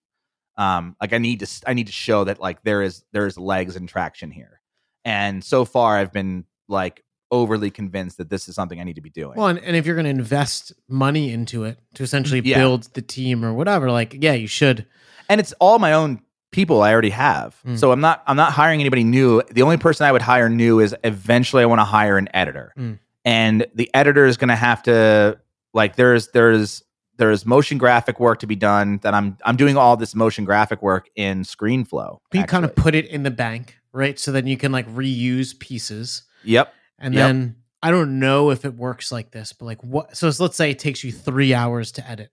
Um, 0.57 0.95
like 0.99 1.13
I 1.13 1.19
need 1.19 1.39
to 1.39 1.43
s- 1.45 1.61
I 1.67 1.73
need 1.73 1.85
to 1.87 1.93
show 1.93 2.23
that 2.23 2.39
like 2.39 2.63
there 2.63 2.81
is 2.81 3.03
there 3.13 3.27
is 3.27 3.37
legs 3.37 3.75
and 3.75 3.87
traction 3.87 4.31
here. 4.31 4.59
And 5.05 5.43
so 5.43 5.65
far 5.65 5.97
I've 5.97 6.11
been 6.11 6.45
like 6.67 7.03
overly 7.29 7.69
convinced 7.69 8.17
that 8.17 8.29
this 8.29 8.47
is 8.49 8.55
something 8.55 8.79
I 8.79 8.83
need 8.83 8.95
to 8.95 9.01
be 9.01 9.09
doing. 9.09 9.37
Well, 9.37 9.47
and, 9.47 9.59
and 9.59 9.75
if 9.75 9.85
you're 9.85 9.95
going 9.95 10.05
to 10.05 10.09
invest 10.09 10.71
money 10.89 11.31
into 11.31 11.65
it 11.65 11.77
to 11.95 12.03
essentially 12.03 12.39
Yeah. 12.43 12.57
build 12.57 12.83
the 12.93 13.01
team 13.01 13.43
or 13.45 13.53
whatever, 13.53 13.91
like 13.91 14.17
yeah, 14.19 14.33
you 14.33 14.47
should. 14.47 14.87
and 15.29 15.39
it's 15.39 15.53
all 15.59 15.77
my 15.77 15.93
own 15.93 16.21
people 16.51 16.81
I 16.81 16.91
already 16.93 17.09
have. 17.11 17.55
Mm. 17.67 17.77
So 17.77 17.91
I'm 17.91 17.99
not 18.01 18.23
I'm 18.25 18.37
not 18.37 18.51
hiring 18.53 18.79
anybody 18.79 19.03
new. 19.03 19.43
The 19.51 19.61
only 19.61 19.77
person 19.77 20.07
I 20.07 20.11
would 20.11 20.21
hire 20.23 20.49
new 20.49 20.79
is 20.79 20.95
eventually 21.03 21.61
I 21.61 21.67
want 21.67 21.79
to 21.81 21.85
hire 21.85 22.17
an 22.17 22.29
editor. 22.33 22.73
Mm. 22.77 22.97
And 23.27 23.67
the 23.75 23.89
editor 23.93 24.25
is 24.25 24.37
going 24.37 24.47
to 24.47 24.55
have 24.55 24.81
to 24.83 25.37
like 25.73 25.97
there's 25.97 26.29
there's 26.29 26.81
there's 27.17 27.45
motion 27.45 27.77
graphic 27.77 28.19
work 28.21 28.39
to 28.39 28.47
be 28.47 28.55
done 28.55 28.99
that 29.03 29.13
I'm 29.13 29.37
I'm 29.43 29.57
doing 29.57 29.75
all 29.75 29.97
this 29.97 30.15
motion 30.15 30.45
graphic 30.45 30.81
work 30.81 31.09
in 31.15 31.41
ScreenFlow. 31.43 32.19
You 32.33 32.43
kind 32.45 32.63
of 32.63 32.73
put 32.75 32.95
it 32.95 33.05
in 33.07 33.23
the 33.23 33.31
bank, 33.31 33.77
right? 33.91 34.17
So 34.17 34.31
then 34.31 34.47
you 34.47 34.55
can 34.55 34.71
like 34.71 34.87
reuse 34.87 35.59
pieces. 35.59 36.23
Yep. 36.45 36.73
And 36.99 37.13
Yep. 37.13 37.27
then 37.27 37.55
I 37.83 37.91
don't 37.91 38.19
know 38.19 38.49
if 38.51 38.63
it 38.63 38.75
works 38.75 39.11
like 39.11 39.31
this, 39.31 39.51
but 39.51 39.65
like 39.65 39.83
what? 39.83 40.15
So 40.15 40.31
let's 40.39 40.55
say 40.55 40.71
it 40.71 40.79
takes 40.79 41.03
you 41.03 41.11
three 41.11 41.53
hours 41.53 41.91
to 41.93 42.09
edit, 42.09 42.31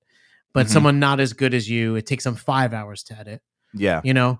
but 0.53 0.67
Mhm. 0.67 0.71
someone 0.71 1.01
not 1.01 1.19
as 1.19 1.33
good 1.33 1.55
as 1.55 1.69
you, 1.69 1.97
it 1.97 2.07
takes 2.07 2.23
them 2.23 2.37
five 2.37 2.73
hours 2.73 3.03
to 3.05 3.19
edit. 3.19 3.43
Yeah. 3.73 4.01
You 4.05 4.15
know, 4.15 4.39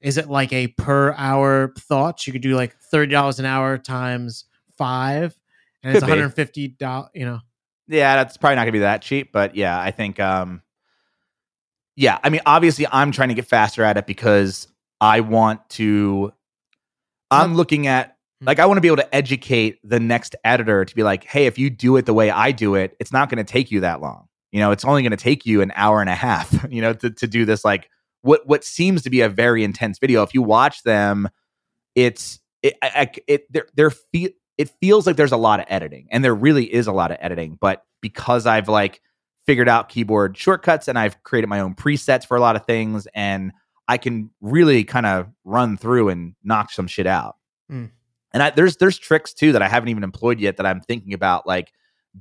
is 0.00 0.18
it 0.18 0.28
like 0.28 0.52
a 0.52 0.66
per 0.66 1.12
hour 1.16 1.72
thoughts? 1.78 2.26
You 2.26 2.32
could 2.32 2.42
do 2.42 2.56
like 2.56 2.74
thirty 2.90 3.12
dollars 3.12 3.38
an 3.38 3.44
hour 3.46 3.78
times 3.78 4.46
five, 4.76 5.38
and 5.82 5.92
it's 5.94 6.00
Could 6.02 6.08
one 6.08 6.16
be. 6.16 6.20
hundred 6.22 6.34
fifty 6.34 6.68
dollars. 6.68 7.10
You 7.14 7.24
know, 7.26 7.40
Yeah, 7.88 8.16
that's 8.16 8.36
probably 8.36 8.56
not 8.56 8.62
gonna 8.62 8.72
be 8.72 8.78
that 8.80 9.02
cheap, 9.02 9.32
but 9.32 9.54
yeah, 9.56 9.78
I 9.80 9.90
think 9.90 10.20
um 10.20 10.62
yeah, 11.96 12.18
I 12.22 12.30
mean 12.30 12.40
obviously 12.46 12.86
I'm 12.90 13.12
trying 13.12 13.28
to 13.28 13.34
get 13.34 13.46
faster 13.46 13.82
at 13.84 13.96
it 13.96 14.06
because 14.06 14.68
I 15.00 15.20
want 15.20 15.68
to 15.70 16.32
I'm 17.30 17.54
looking 17.54 17.86
at 17.86 18.16
like 18.40 18.58
I 18.58 18.66
want 18.66 18.76
to 18.76 18.80
be 18.82 18.88
able 18.88 18.96
to 18.98 19.14
educate 19.14 19.78
the 19.84 20.00
next 20.00 20.34
editor 20.44 20.84
to 20.84 20.94
be 20.96 21.02
like, 21.02 21.24
"Hey, 21.24 21.46
if 21.46 21.58
you 21.58 21.70
do 21.70 21.96
it 21.96 22.06
the 22.06 22.12
way 22.14 22.30
I 22.30 22.50
do 22.52 22.74
it, 22.74 22.96
it's 23.00 23.12
not 23.12 23.30
going 23.30 23.44
to 23.44 23.50
take 23.50 23.70
you 23.70 23.80
that 23.80 24.00
long. 24.00 24.26
You 24.50 24.60
know, 24.60 24.70
it's 24.72 24.84
only 24.84 25.02
going 25.02 25.12
to 25.12 25.16
take 25.16 25.46
you 25.46 25.62
an 25.62 25.72
hour 25.76 26.00
and 26.00 26.10
a 26.10 26.14
half, 26.14 26.66
you 26.70 26.82
know, 26.82 26.92
to 26.92 27.10
to 27.10 27.26
do 27.26 27.44
this 27.44 27.64
like 27.64 27.88
what 28.22 28.46
what 28.46 28.64
seems 28.64 29.02
to 29.02 29.10
be 29.10 29.20
a 29.20 29.28
very 29.28 29.64
intense 29.64 29.98
video. 29.98 30.22
If 30.22 30.34
you 30.34 30.42
watch 30.42 30.82
them, 30.82 31.28
it's 31.94 32.40
it 32.62 32.74
I, 32.82 32.90
I- 32.94 33.20
it 33.26 33.52
they're, 33.52 33.66
they're 33.74 33.90
fe- 33.90 34.34
it 34.58 34.70
feels 34.80 35.06
like 35.06 35.16
there's 35.16 35.32
a 35.32 35.36
lot 35.36 35.60
of 35.60 35.66
editing 35.68 36.08
and 36.10 36.24
there 36.24 36.34
really 36.34 36.72
is 36.72 36.86
a 36.86 36.92
lot 36.92 37.10
of 37.10 37.16
editing 37.20 37.56
but 37.60 37.84
because 38.00 38.46
i've 38.46 38.68
like 38.68 39.00
figured 39.46 39.68
out 39.68 39.88
keyboard 39.88 40.36
shortcuts 40.36 40.88
and 40.88 40.98
i've 40.98 41.22
created 41.22 41.48
my 41.48 41.60
own 41.60 41.74
presets 41.74 42.26
for 42.26 42.36
a 42.36 42.40
lot 42.40 42.56
of 42.56 42.64
things 42.64 43.06
and 43.14 43.52
i 43.88 43.96
can 43.96 44.30
really 44.40 44.84
kind 44.84 45.06
of 45.06 45.28
run 45.44 45.76
through 45.76 46.08
and 46.08 46.34
knock 46.44 46.70
some 46.70 46.86
shit 46.86 47.06
out 47.06 47.36
Hmm. 47.68 47.86
and 48.34 48.42
I, 48.42 48.50
there's 48.50 48.76
there's 48.76 48.98
tricks 48.98 49.32
too 49.32 49.52
that 49.52 49.62
i 49.62 49.68
haven't 49.68 49.88
even 49.88 50.04
employed 50.04 50.40
yet 50.40 50.56
that 50.58 50.66
i'm 50.66 50.80
thinking 50.80 51.14
about 51.14 51.46
like 51.46 51.72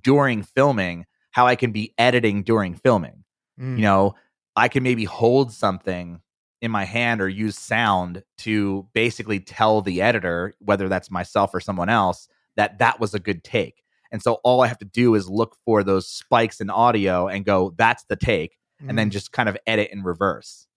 during 0.01 0.43
filming 0.43 1.05
how 1.31 1.47
I 1.47 1.55
can 1.55 1.71
be 1.71 1.93
editing 1.97 2.43
during 2.43 2.75
filming. 2.75 3.23
Mm. 3.59 3.77
You 3.77 3.83
know, 3.83 4.15
I 4.55 4.67
can 4.67 4.83
maybe 4.83 5.05
hold 5.05 5.51
something 5.51 6.21
in 6.61 6.71
my 6.71 6.83
hand 6.85 7.21
or 7.21 7.27
use 7.29 7.57
sound 7.57 8.23
to 8.39 8.87
basically 8.93 9.39
tell 9.39 9.81
the 9.81 10.01
editor, 10.01 10.53
whether 10.59 10.87
that's 10.87 11.09
myself 11.11 11.53
or 11.53 11.59
someone 11.59 11.89
else, 11.89 12.27
that 12.55 12.79
that 12.79 12.99
was 12.99 13.13
a 13.13 13.19
good 13.19 13.43
take. 13.43 13.83
And 14.11 14.21
so 14.21 14.35
all 14.43 14.61
I 14.61 14.67
have 14.67 14.77
to 14.79 14.85
do 14.85 15.15
is 15.15 15.29
look 15.29 15.55
for 15.65 15.83
those 15.83 16.07
spikes 16.07 16.61
in 16.61 16.69
audio 16.69 17.27
and 17.27 17.45
go, 17.45 17.73
that's 17.77 18.03
the 18.05 18.15
take, 18.15 18.57
and 18.87 18.97
then 18.97 19.09
Mm. 19.09 19.13
just 19.13 19.31
kind 19.31 19.47
of 19.49 19.57
edit 19.65 19.89
in 19.91 20.03
reverse. 20.03 20.67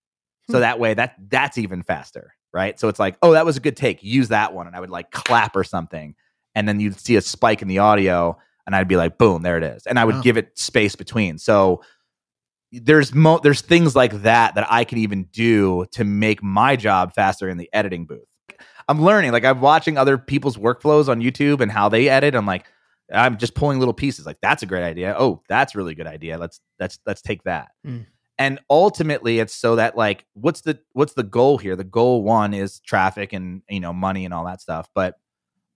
So 0.51 0.59
Hmm. 0.59 0.63
that 0.63 0.79
way 0.79 0.95
that 0.95 1.15
that's 1.29 1.59
even 1.59 1.83
faster, 1.83 2.35
right? 2.53 2.79
So 2.79 2.89
it's 2.89 2.99
like, 3.01 3.17
oh, 3.23 3.33
that 3.33 3.45
was 3.45 3.57
a 3.57 3.61
good 3.61 3.77
take. 3.77 4.03
Use 4.05 4.29
that 4.29 4.55
one. 4.55 4.67
And 4.67 4.77
I 4.77 4.81
would 4.81 4.91
like 4.91 5.11
clap 5.11 5.57
or 5.57 5.65
something. 5.65 6.15
And 6.55 6.69
then 6.69 6.81
you'd 6.81 6.99
see 7.01 7.17
a 7.17 7.21
spike 7.21 7.61
in 7.63 7.69
the 7.69 7.79
audio 7.79 8.39
and 8.67 8.77
I'd 8.77 8.87
be 8.89 8.97
like, 8.97 9.19
boom, 9.19 9.43
there 9.43 9.57
it 9.59 9.65
is. 9.65 9.87
And 9.87 9.99
I 9.99 10.05
would 10.05 10.17
Wow. 10.17 10.23
give 10.23 10.37
it 10.37 10.57
space 10.59 10.95
between. 10.97 11.39
So 11.39 11.83
there's 12.83 13.15
mo 13.15 13.39
there's 13.43 13.61
things 13.61 13.95
like 13.95 14.23
that 14.23 14.55
that 14.55 14.67
I 14.71 14.85
can 14.85 14.99
even 14.99 15.25
do 15.25 15.87
to 15.93 16.05
make 16.05 16.43
my 16.43 16.77
job 16.77 17.15
faster 17.15 17.49
in 17.49 17.59
the 17.59 17.69
editing 17.73 18.07
booth. 18.07 18.27
I'm 18.89 19.03
learning. 19.03 19.33
Like 19.33 19.45
I'm 19.45 19.61
watching 19.61 19.97
other 19.97 20.19
people's 20.19 20.57
workflows 20.57 21.09
on 21.09 21.21
YouTube 21.21 21.61
and 21.61 21.71
how 21.71 21.89
they 21.89 22.09
edit. 22.09 22.35
I'm 22.35 22.47
like, 22.47 22.67
I'm 23.13 23.39
just 23.39 23.55
pulling 23.55 23.79
little 23.79 23.95
pieces. 23.95 24.27
Like 24.27 24.39
that's 24.43 24.63
a 24.63 24.67
great 24.67 24.85
idea. 24.85 25.15
Oh, 25.19 25.43
that's 25.49 25.75
a 25.75 25.79
really 25.79 25.95
good 25.95 26.07
idea. 26.07 26.39
Let's 26.39 26.61
let's 26.79 26.99
let's 27.07 27.23
take 27.23 27.43
that. 27.45 27.71
Mm. 27.87 28.07
And 28.37 28.59
ultimately, 28.69 29.39
it's 29.39 29.55
so 29.55 29.77
that 29.77 29.97
like, 29.97 30.27
what's 30.35 30.63
the 30.63 30.81
what's 30.93 31.15
the 31.15 31.23
goal 31.23 31.59
here? 31.59 31.77
The 31.77 31.85
goal 31.85 32.23
one 32.23 32.53
is 32.53 32.81
traffic 32.81 33.33
and 33.33 33.63
you 33.69 33.81
know 33.81 33.93
money 33.93 34.25
and 34.25 34.35
all 34.35 34.45
that 34.47 34.61
stuff. 34.61 34.89
But 34.95 35.15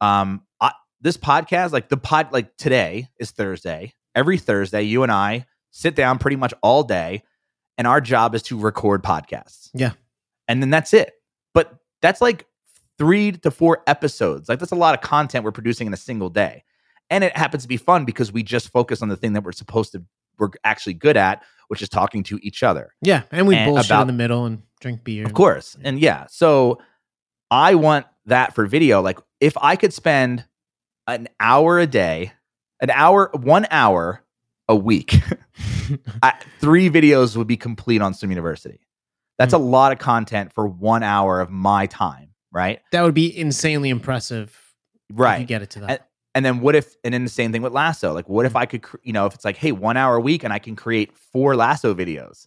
um, 0.01 0.42
I, 0.61 0.72
this 1.01 1.16
podcast, 1.16 1.72
like 1.72 1.88
the 1.88 1.96
pod, 1.96 2.32
like 2.32 2.57
today 2.57 3.09
is 3.18 3.30
Thursday. 3.30 3.94
Every 4.14 4.38
Thursday, 4.38 4.82
you 4.82 5.05
and 5.05 5.12
I 5.12 5.46
sit 5.79 5.95
down 5.95 6.18
pretty 6.18 6.37
much 6.37 6.53
all 6.62 6.83
day, 6.83 7.22
and 7.76 7.87
our 7.87 8.01
job 8.01 8.35
is 8.35 8.43
to 8.45 8.59
record 8.59 9.03
podcasts. 9.05 9.70
Yeah. 9.74 9.93
and 10.49 10.61
then 10.62 10.70
that's 10.70 10.93
it. 10.93 11.12
But 11.55 11.72
that's 12.03 12.20
like 12.20 12.47
three 12.99 13.31
to 13.33 13.51
four 13.51 13.83
episodes. 13.87 14.49
Like 14.49 14.59
that's 14.59 14.72
a 14.72 14.76
lot 14.76 14.95
of 14.95 15.01
content 15.03 15.45
we're 15.45 15.53
producing 15.53 15.87
in 15.87 15.93
a 15.93 15.97
single 15.99 16.31
day. 16.31 16.64
And 17.11 17.22
it 17.22 17.37
happens 17.37 17.62
to 17.62 17.68
be 17.68 17.76
fun 17.76 18.05
because 18.05 18.33
we 18.33 18.43
just 18.43 18.70
focus 18.70 19.03
on 19.03 19.09
the 19.09 19.16
thing 19.16 19.35
that 19.35 19.45
we're 19.45 19.53
supposed 19.53 19.93
to 19.93 20.03
we're 20.39 20.51
actually 20.64 20.95
good 20.95 21.16
at, 21.16 21.43
which 21.68 21.81
is 21.83 21.89
talking 21.89 22.22
to 22.24 22.39
each 22.43 22.62
other. 22.62 22.95
Yeah, 23.03 23.22
and 23.33 23.47
we 23.47 23.57
And 23.57 23.70
bullshit 23.72 23.91
about- 23.91 24.03
in 24.03 24.07
the 24.09 24.12
middle 24.14 24.45
and 24.47 24.62
drink 24.81 25.05
beer. 25.05 25.24
Of 25.26 25.35
course. 25.35 25.76
And 25.83 25.99
yeah, 26.01 26.26
so 26.29 26.79
I 27.51 27.74
want 27.76 28.07
that 28.26 28.55
for 28.55 28.66
video. 28.66 29.01
Like 29.01 29.18
if 29.41 29.57
I 29.61 29.76
could 29.76 29.93
spend 29.93 30.45
an 31.07 31.29
hour 31.41 31.79
a 31.79 31.87
day, 31.87 32.33
an 32.81 32.91
hour, 32.91 33.31
one 33.35 33.66
hour 33.70 34.22
a 34.68 34.76
week, 34.76 35.14
I, 36.22 36.34
three 36.60 36.90
videos 36.90 37.36
would 37.36 37.46
be 37.46 37.56
complete 37.56 38.02
on 38.02 38.14
Swim 38.14 38.30
University. 38.30 38.80
That's 39.38 39.54
mm. 39.54 39.58
a 39.58 39.62
lot 39.62 39.92
of 39.92 39.98
content 39.98 40.52
for 40.52 40.66
one 40.66 41.02
hour 41.02 41.40
of 41.40 41.50
my 41.50 41.86
time, 41.86 42.30
right? 42.52 42.80
that 42.92 43.02
would 43.02 43.14
be 43.14 43.36
insanely 43.36 43.90
impressive. 43.90 44.48
If 45.08 45.16
you 45.16 45.22
Right. 45.22 45.46
get 45.46 45.62
it 45.62 45.70
to 45.70 45.80
that. 45.80 45.90
And- 45.90 46.00
And 46.34 46.44
then 46.44 46.60
what 46.60 46.76
if, 46.76 46.94
and 47.02 47.14
then 47.14 47.24
the 47.24 47.30
same 47.30 47.50
thing 47.50 47.62
with 47.62 47.72
Lasso. 47.72 48.12
Like, 48.12 48.28
what 48.28 48.46
if 48.46 48.52
mm. 48.52 48.60
I 48.60 48.66
could, 48.66 48.84
you 49.02 49.12
know, 49.12 49.26
if 49.26 49.34
it's 49.34 49.44
like, 49.44 49.56
hey, 49.56 49.72
one 49.72 49.96
hour 49.96 50.16
a 50.16 50.20
week 50.20 50.44
and 50.44 50.52
I 50.52 50.58
can 50.58 50.76
create 50.76 51.16
four 51.16 51.56
Lasso 51.56 51.94
videos, 51.94 52.46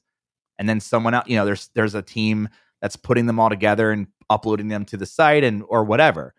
and 0.60 0.70
then 0.70 0.80
someone 0.80 1.14
else, 1.16 1.28
you 1.28 1.36
know, 1.36 1.44
there's 1.46 1.70
there's 1.74 1.96
a 1.96 2.02
team 2.04 2.48
that's 2.82 2.96
putting 2.96 3.26
them 3.26 3.40
all 3.40 3.50
together 3.50 3.92
and 3.92 4.08
uploading 4.30 4.68
them 4.70 4.86
to 4.86 4.98
the 4.98 5.06
site 5.06 5.44
and 5.44 5.64
or 5.68 5.84
whatever. 5.84 6.34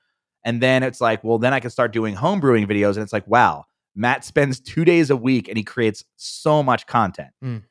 And 0.45 0.61
then 0.63 0.83
it's 0.83 1.01
like, 1.01 1.23
well, 1.25 1.39
then 1.39 1.53
I 1.53 1.61
can 1.61 1.71
start 1.71 1.93
doing 1.93 2.15
home 2.15 2.41
brewing 2.41 2.67
videos, 2.67 2.95
and 2.95 3.03
it's 3.03 3.13
like, 3.13 3.27
wow, 3.27 3.67
Matt 3.95 4.25
spends 4.25 4.59
two 4.61 4.85
days 4.85 5.11
a 5.11 5.17
week 5.17 5.49
and 5.49 5.57
he 5.57 5.63
creates 5.65 6.05
so 6.17 6.63
much 6.63 6.87
content 6.87 7.31
Mm. 7.45 7.63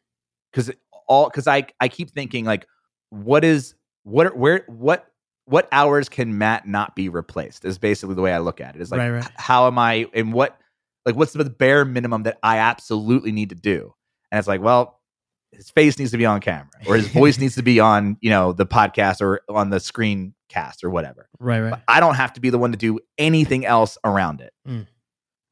because 0.52 0.72
all 1.08 1.30
because 1.30 1.48
I 1.48 1.66
I 1.80 1.88
keep 1.88 2.12
thinking 2.12 2.46
like, 2.46 2.66
what 3.10 3.44
is 3.44 3.76
what 4.04 4.36
where 4.38 4.64
what 4.68 5.08
what 5.46 5.68
hours 5.72 6.08
can 6.10 6.38
Matt 6.38 6.68
not 6.68 6.96
be 6.96 7.10
replaced? 7.10 7.66
Is 7.66 7.78
basically 7.78 8.16
the 8.16 8.22
way 8.22 8.32
I 8.34 8.38
look 8.38 8.62
at 8.62 8.76
it. 8.76 8.82
Is 8.82 8.92
like, 8.92 9.00
Right, 9.00 9.10
right. 9.10 9.28
how 9.36 9.68
am 9.68 9.78
I 9.80 10.06
and 10.14 10.32
what 10.34 10.58
like 11.06 11.16
what's 11.16 11.34
the 11.34 11.44
bare 11.46 11.84
minimum 11.86 12.24
that 12.24 12.38
I 12.44 12.58
absolutely 12.60 13.32
need 13.32 13.50
to 13.50 13.56
do? 13.56 13.94
And 14.32 14.40
it's 14.40 14.48
like, 14.48 14.62
well, 14.62 15.00
his 15.52 15.70
face 15.70 16.00
needs 16.00 16.12
to 16.12 16.18
be 16.18 16.26
on 16.26 16.40
camera, 16.40 16.70
or 16.88 16.96
his 16.96 17.08
voice 17.10 17.38
needs 17.38 17.56
to 17.56 17.64
be 17.64 17.80
on 17.92 18.18
you 18.22 18.30
know 18.30 18.54
the 18.54 18.66
podcast 18.66 19.22
or 19.22 19.42
on 19.50 19.70
the 19.72 19.80
screen 19.80 20.34
cast 20.48 20.84
or 20.84 20.90
whatever. 20.90 21.28
right, 21.40 21.60
right. 21.60 21.72
But 21.72 21.82
I 21.88 22.00
don't 22.00 22.16
have 22.16 22.34
to 22.34 22.42
be 22.42 22.50
the 22.52 22.58
one 22.58 22.72
to 22.72 22.78
do 22.78 23.00
anything 23.18 23.66
else 23.66 23.98
around 24.06 24.40
it. 24.42 24.54
Mm. 24.68 24.86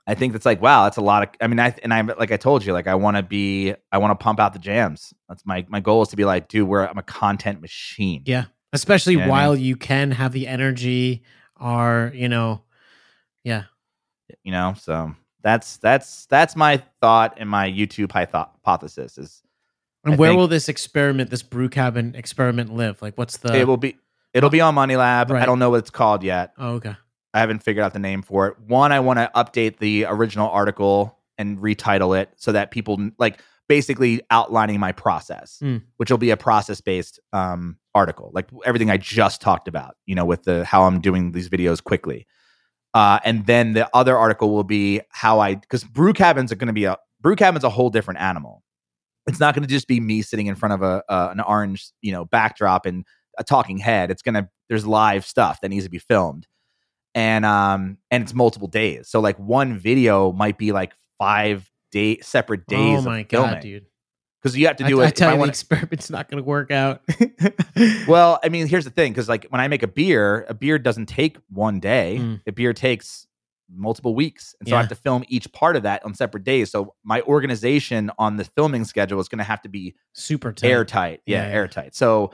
I 0.10 0.16
think 0.16 0.34
that's 0.34 0.46
like, 0.46 0.60
wow, 0.62 0.86
that's 0.86 0.98
a 0.98 1.02
lot 1.02 1.22
of. 1.24 1.30
I 1.40 1.48
mean, 1.48 1.60
I 1.60 1.76
and 1.84 1.94
I 1.94 2.02
like 2.02 2.32
I 2.32 2.38
told 2.38 2.66
you, 2.66 2.74
like 2.74 2.88
I 2.88 2.96
want 2.96 3.18
to 3.18 3.24
be, 3.24 3.76
I 3.92 4.00
want 4.00 4.18
to 4.20 4.24
pump 4.24 4.40
out 4.40 4.54
the 4.54 4.60
jams. 4.60 5.14
That's 5.28 5.46
my 5.46 5.66
my 5.70 5.80
goal 5.80 6.02
is 6.02 6.08
to 6.10 6.16
be 6.16 6.26
like, 6.26 6.48
dude, 6.48 6.68
we're 6.68 6.86
I'm 6.86 6.98
a 6.98 7.04
content 7.04 7.62
machine. 7.62 8.24
Yeah. 8.26 8.46
Especially 8.74 9.14
You 9.14 9.20
know 9.20 9.30
what 9.30 9.40
I 9.40 9.46
while 9.46 9.56
you 9.56 9.76
can 9.76 10.12
have 10.12 10.32
the 10.32 10.48
energy 10.48 11.24
or, 11.60 12.12
you 12.16 12.28
know, 12.30 12.64
yeah. 13.44 13.64
you 14.44 14.52
know 14.52 14.74
so 14.80 15.14
that's 15.42 15.78
that's 15.78 16.26
that's 16.28 16.56
my 16.56 16.82
thought 17.02 17.36
and 17.38 17.50
my 17.50 17.70
youtube 17.70 18.12
hypothesis 18.12 19.18
is 19.18 19.42
And 20.04 20.14
I 20.16 20.18
where 20.18 20.36
will 20.36 20.48
this 20.48 20.70
experiment, 20.70 21.30
this 21.30 21.44
brew 21.44 21.70
cabin 21.70 22.16
experiment 22.16 22.74
live? 22.74 23.02
Like 23.02 23.18
what's 23.18 23.38
the 23.38 23.56
it 23.56 23.68
will 23.68 23.78
be 23.78 23.98
it'll 24.34 24.50
be 24.50 24.62
on 24.62 24.76
money 24.76 24.96
lab 24.96 25.32
Right. 25.32 25.42
i 25.42 25.46
don't 25.46 25.60
know 25.60 25.70
what 25.72 25.80
it's 25.80 25.90
called 25.90 26.24
yet 26.24 26.54
Oh, 26.58 26.74
okay. 26.76 26.96
I 27.34 27.40
haven't 27.40 27.64
figured 27.64 27.84
out 27.84 27.94
the 27.94 28.00
name 28.00 28.22
for 28.22 28.48
it. 28.48 28.60
One 28.60 28.92
i 28.92 29.00
want 29.00 29.20
to 29.20 29.32
update 29.36 29.78
the 29.78 30.06
original 30.06 30.50
article 30.50 31.18
and 31.38 31.58
retitle 31.60 32.20
it 32.20 32.30
so 32.38 32.52
that 32.52 32.72
people 32.72 33.00
like 33.18 33.40
basically 33.68 34.22
outlining 34.32 34.80
my 34.80 34.92
process 34.92 35.58
Hmm. 35.60 35.78
which 35.98 36.10
will 36.10 36.18
be 36.18 36.32
a 36.32 36.38
process 36.38 36.82
based 36.82 37.20
um 37.34 37.78
article 37.96 38.32
like 38.34 38.48
everything 38.66 38.90
i 38.90 38.98
just 38.98 39.42
talked 39.42 39.68
about 39.68 39.96
you 40.06 40.16
know 40.16 40.26
with 40.26 40.44
the 40.44 40.66
how 40.66 40.84
i'm 40.84 41.02
doing 41.02 41.32
these 41.32 41.50
videos 41.50 41.84
quickly. 41.84 42.26
Uh 42.94 43.20
and 43.24 43.46
then 43.46 43.74
the 43.74 43.88
other 43.94 44.18
article 44.18 44.50
will 44.52 44.64
be 44.64 45.02
how 45.10 45.40
i 45.40 45.54
because 45.56 45.84
brew 45.84 46.14
cabins 46.14 46.52
are 46.52 46.56
going 46.56 46.68
to 46.68 46.74
be 46.74 46.86
a 46.86 46.98
brew 47.22 47.36
cabin's 47.36 47.64
a 47.64 47.70
whole 47.70 47.90
different 47.90 48.20
animal. 48.20 48.64
It's 49.28 49.40
not 49.40 49.54
going 49.54 49.62
to 49.62 49.70
just 49.70 49.88
be 49.88 50.00
me 50.00 50.24
sitting 50.24 50.48
in 50.48 50.56
front 50.56 50.74
of 50.74 50.82
a 50.82 51.04
uh, 51.08 51.30
an 51.32 51.40
orange 51.42 51.92
you 52.02 52.12
know 52.12 52.26
backdrop 52.26 52.88
and 52.88 53.06
a 53.38 53.44
talking 53.44 53.78
head. 53.78 54.10
It's 54.10 54.24
going 54.24 54.34
to 54.36 54.50
there's 54.70 54.88
live 54.88 55.24
stuff 55.26 55.62
that 55.62 55.70
needs 55.70 55.84
to 55.86 55.90
be 55.92 56.00
filmed 56.00 56.48
and 57.16 57.46
um 57.46 57.98
and 58.12 58.24
it's 58.24 58.34
multiple 58.34 58.68
days 58.68 59.08
so 59.10 59.20
like 59.20 59.38
one 59.40 59.78
video 59.78 60.32
might 60.32 60.58
be 60.58 60.72
like 60.72 60.94
five 61.18 61.70
day 61.92 62.20
separate 62.20 62.66
days 62.68 63.00
oh 63.00 63.02
my 63.02 63.24
filming 63.24 63.60
dude. 63.62 63.86
because 64.42 64.56
you 64.58 64.68
have 64.68 64.76
to 64.78 64.84
do 64.86 65.02
I 65.02 65.06
it 65.06 65.08
if 65.08 65.14
tell 65.16 65.30
I 65.30 65.32
you, 65.32 65.36
the 65.38 65.40
wanna- 65.40 65.50
experiment's 65.50 66.10
not 66.10 66.30
going 66.30 66.42
to 66.42 66.48
work 66.48 66.70
out. 66.72 67.02
well, 68.08 68.40
I 68.44 68.50
mean, 68.50 68.68
here's 68.68 68.86
the 68.86 68.92
thing, 68.92 69.12
because 69.12 69.28
like 69.28 69.46
when 69.50 69.60
I 69.60 69.68
make 69.68 69.84
a 69.84 69.88
beer, 69.88 70.46
a 70.48 70.54
beer 70.54 70.78
doesn't 70.80 71.08
take 71.08 71.38
one 71.50 71.80
day. 71.80 72.18
Mm. 72.22 72.42
A 72.48 72.52
beer 72.52 72.74
takes 72.74 73.26
multiple 73.72 74.16
weeks, 74.16 74.56
and 74.60 74.70
so 74.70 74.76
I 74.76 74.80
have 74.80 74.90
to 74.90 74.96
film 74.96 75.24
each 75.28 75.52
part 75.52 75.76
of 75.76 75.84
that 75.84 76.04
on 76.06 76.14
separate 76.14 76.44
days. 76.44 76.72
So 76.72 76.94
my 77.04 77.22
organization 77.22 78.12
on 78.18 78.38
the 78.38 78.44
filming 78.46 78.86
schedule 78.86 79.20
is 79.20 79.28
going 79.28 79.38
to 79.40 79.44
have 79.44 79.62
to 79.64 79.70
be 79.70 79.96
Super 80.14 80.52
tight. 80.54 80.70
airtight. 80.70 81.22
Yeah, 81.26 81.42
Yeah, 81.44 81.48
yeah. 81.50 81.54
airtight. 81.56 81.96
So, 81.96 82.32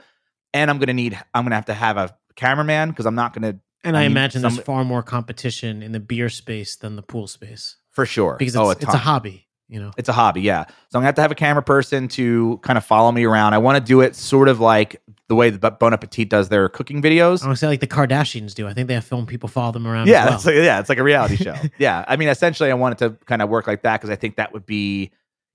and 0.54 0.70
I'm 0.70 0.78
going 0.78 0.86
to 0.88 0.94
need, 0.94 1.18
I'm 1.34 1.44
going 1.44 1.50
to 1.50 1.56
have 1.56 1.66
to 1.66 1.74
have 1.74 1.96
a 1.96 2.14
cameraman 2.36 2.90
because 2.90 3.06
I'm 3.06 3.14
not 3.14 3.32
going 3.38 3.52
to, 3.54 3.60
And 3.86 3.96
I 3.96 4.00
I, 4.00 4.02
need 4.02 4.12
imagine 4.12 4.42
there's 4.42 4.58
far 4.58 4.84
more 4.84 5.02
competition 5.02 5.82
in 5.82 5.92
the 5.92 6.00
beer 6.00 6.28
space 6.28 6.76
than 6.76 6.96
the 6.96 7.02
pool 7.02 7.26
space 7.26 7.76
for 7.90 8.04
sure, 8.04 8.36
because 8.38 8.54
it's, 8.54 8.60
oh, 8.60 8.70
it's 8.70 8.84
a 8.84 8.98
hobby, 8.98 9.46
you 9.68 9.80
know. 9.80 9.92
It's 9.96 10.08
a 10.08 10.12
hobby, 10.12 10.42
yeah. 10.42 10.64
So 10.64 10.72
I'm 10.72 11.00
gonna 11.00 11.06
have 11.06 11.14
to 11.14 11.22
have 11.22 11.30
a 11.30 11.36
camera 11.36 11.62
person 11.62 12.08
to 12.08 12.58
kind 12.62 12.76
of 12.76 12.84
follow 12.84 13.12
me 13.12 13.24
around. 13.24 13.54
I 13.54 13.58
want 13.58 13.78
to 13.78 13.84
do 13.84 14.00
it 14.00 14.16
sort 14.16 14.48
of 14.48 14.60
like 14.60 15.00
the 15.28 15.34
way 15.34 15.50
that 15.50 15.78
Bon 15.78 15.92
Appetit 15.92 16.28
does 16.28 16.48
their 16.48 16.68
cooking 16.68 17.00
videos. 17.00 17.42
I 17.42 17.46
want 17.46 17.56
to 17.56 17.60
say 17.60 17.66
like 17.68 17.80
the 17.80 17.86
Kardashians 17.86 18.54
do. 18.54 18.66
I 18.66 18.74
think 18.74 18.88
they 18.88 18.94
have 18.94 19.04
film 19.04 19.26
people 19.26 19.48
follow 19.48 19.72
them 19.72 19.86
around. 19.86 20.08
yeah, 20.08 20.26
as 20.26 20.34
it's 20.34 20.44
well. 20.44 20.54
like 20.56 20.64
yeah, 20.64 20.80
it's 20.80 20.88
like 20.88 20.98
a 20.98 21.04
reality 21.04 21.36
show. 21.36 21.54
yeah, 21.78 22.04
I 22.08 22.16
mean, 22.16 22.28
essentially, 22.28 22.70
I 22.70 22.74
want 22.74 23.00
it 23.00 23.04
to 23.04 23.24
kind 23.26 23.40
of 23.40 23.48
work 23.48 23.66
like 23.66 23.82
that 23.82 24.00
because 24.00 24.10
I 24.10 24.16
think 24.16 24.36
that 24.36 24.52
would 24.52 24.66
be, 24.66 25.10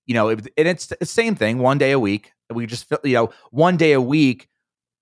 you 0.05 0.13
know, 0.13 0.29
it, 0.29 0.47
and 0.57 0.67
it's 0.67 0.87
the 0.87 1.05
same 1.05 1.35
thing. 1.35 1.59
One 1.59 1.77
day 1.77 1.91
a 1.91 1.99
week, 1.99 2.33
we 2.49 2.65
just 2.65 2.91
you 3.03 3.13
know, 3.13 3.29
one 3.51 3.77
day 3.77 3.91
a 3.91 4.01
week, 4.01 4.47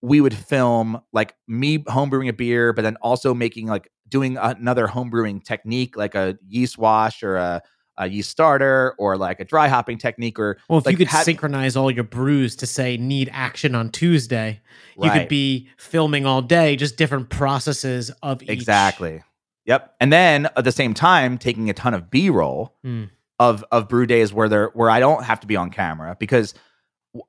we 0.02 0.22
would 0.22 0.34
film 0.34 1.02
like 1.14 1.36
me 1.48 1.80
homebrewing 1.80 2.30
a 2.30 2.34
beer, 2.34 2.74
but 2.74 2.84
then 2.84 2.96
also 2.98 3.34
making 3.34 3.68
like 3.68 3.92
doing 4.08 4.38
another 4.38 4.88
homebrewing 4.88 5.44
technique, 5.44 5.98
like 5.98 6.16
a 6.16 6.38
yeast 6.48 6.78
wash 6.78 7.22
or 7.22 7.36
a, 7.36 7.62
a 7.98 8.08
yeast 8.08 8.30
starter 8.30 8.96
or 8.98 9.18
like 9.18 9.40
a 9.42 9.46
dry 9.46 9.68
hopping 9.68 9.98
technique 9.98 10.40
or 10.40 10.58
Well, 10.70 10.80
if 10.80 10.86
like 10.86 10.94
you 10.94 10.98
could 10.98 11.08
have- 11.10 11.26
synchronize 11.26 11.76
all 11.76 11.92
your 11.92 12.06
brews 12.06 12.56
to 12.58 12.66
say 12.66 12.96
need 12.96 13.30
action 13.34 13.76
on 13.76 13.90
Tuesday, 13.92 14.62
you 15.02 15.12
could 15.12 15.28
be 15.28 15.68
filming 15.78 16.26
all 16.26 16.42
day, 16.42 16.76
just 16.78 16.96
different 16.96 17.30
processes 17.30 18.10
of 18.24 18.42
each. 18.42 18.50
Exactly. 18.50 19.22
Yep. 19.66 19.96
And 20.00 20.12
then 20.14 20.46
at 20.56 20.64
the 20.64 20.72
same 20.72 20.94
time, 20.94 21.38
taking 21.38 21.70
a 21.70 21.74
ton 21.74 21.94
of 21.94 22.10
B 22.10 22.30
roll 22.30 22.74
Hmm. 22.84 23.04
of 23.38 23.64
of 23.72 23.88
brew 23.90 24.06
days 24.06 24.34
where 24.34 24.48
there 24.50 24.72
where 24.74 24.90
I 24.90 25.00
don't 25.02 25.24
have 25.26 25.42
to 25.42 25.48
be 25.48 25.56
on 25.58 25.70
camera 25.70 26.16
because 26.20 26.54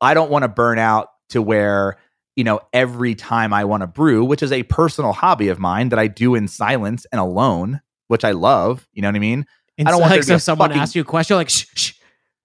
I 0.01 0.14
don't 0.14 0.31
want 0.31 0.45
to 0.45 0.49
burn 0.49 0.79
out 0.79 1.09
to 1.31 1.43
where 1.43 1.97
you 2.41 2.45
know 2.45 2.59
every 2.72 3.14
time 3.14 3.53
I 3.53 3.66
want 3.66 3.82
to 3.82 3.86
brew, 3.86 4.24
which 4.24 4.43
is 4.43 4.51
a 4.51 4.62
personal 4.62 5.12
hobby 5.12 5.49
of 5.49 5.59
mine 5.59 5.91
that 5.91 5.99
I 5.99 6.07
do 6.07 6.34
in 6.34 6.49
silence 6.49 7.05
and 7.12 7.20
alone, 7.20 7.82
which 8.09 8.24
I 8.24 8.30
love. 8.30 8.88
You 8.95 9.03
know 9.03 9.09
what 9.09 9.16
I 9.16 9.18
mean? 9.18 9.45
And 9.76 9.86
I 9.86 9.91
don't 9.91 9.99
so, 9.99 10.01
want 10.01 10.11
there 10.12 10.20
to 10.22 10.26
be 10.26 10.28
so 10.30 10.34
a 10.36 10.41
someone 10.41 10.70
fucking- 10.70 10.80
asks 10.82 10.95
you 10.95 11.03
a 11.03 11.05
question, 11.05 11.36
like, 11.36 11.51
shh, 11.51 11.66
shh, 11.74 11.93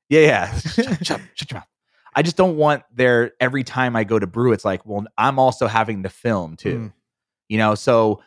Yeah, 0.09 0.19
yeah. 0.19 0.59
shut, 0.59 1.05
shut, 1.07 1.21
shut 1.33 1.51
your 1.51 1.59
mouth. 1.59 1.67
I 2.13 2.21
just 2.23 2.35
don't 2.35 2.57
want 2.57 2.83
there 2.93 3.31
every 3.39 3.63
time 3.63 3.95
I 3.95 4.03
go 4.03 4.19
to 4.19 4.27
brew. 4.27 4.51
It's 4.51 4.65
like, 4.65 4.85
well, 4.85 5.05
I'm 5.17 5.39
also 5.39 5.65
having 5.67 6.03
to 6.03 6.09
film 6.09 6.57
too. 6.57 6.77
Mm. 6.77 6.93
You 7.47 7.57
know, 7.57 7.75
so 7.75 8.21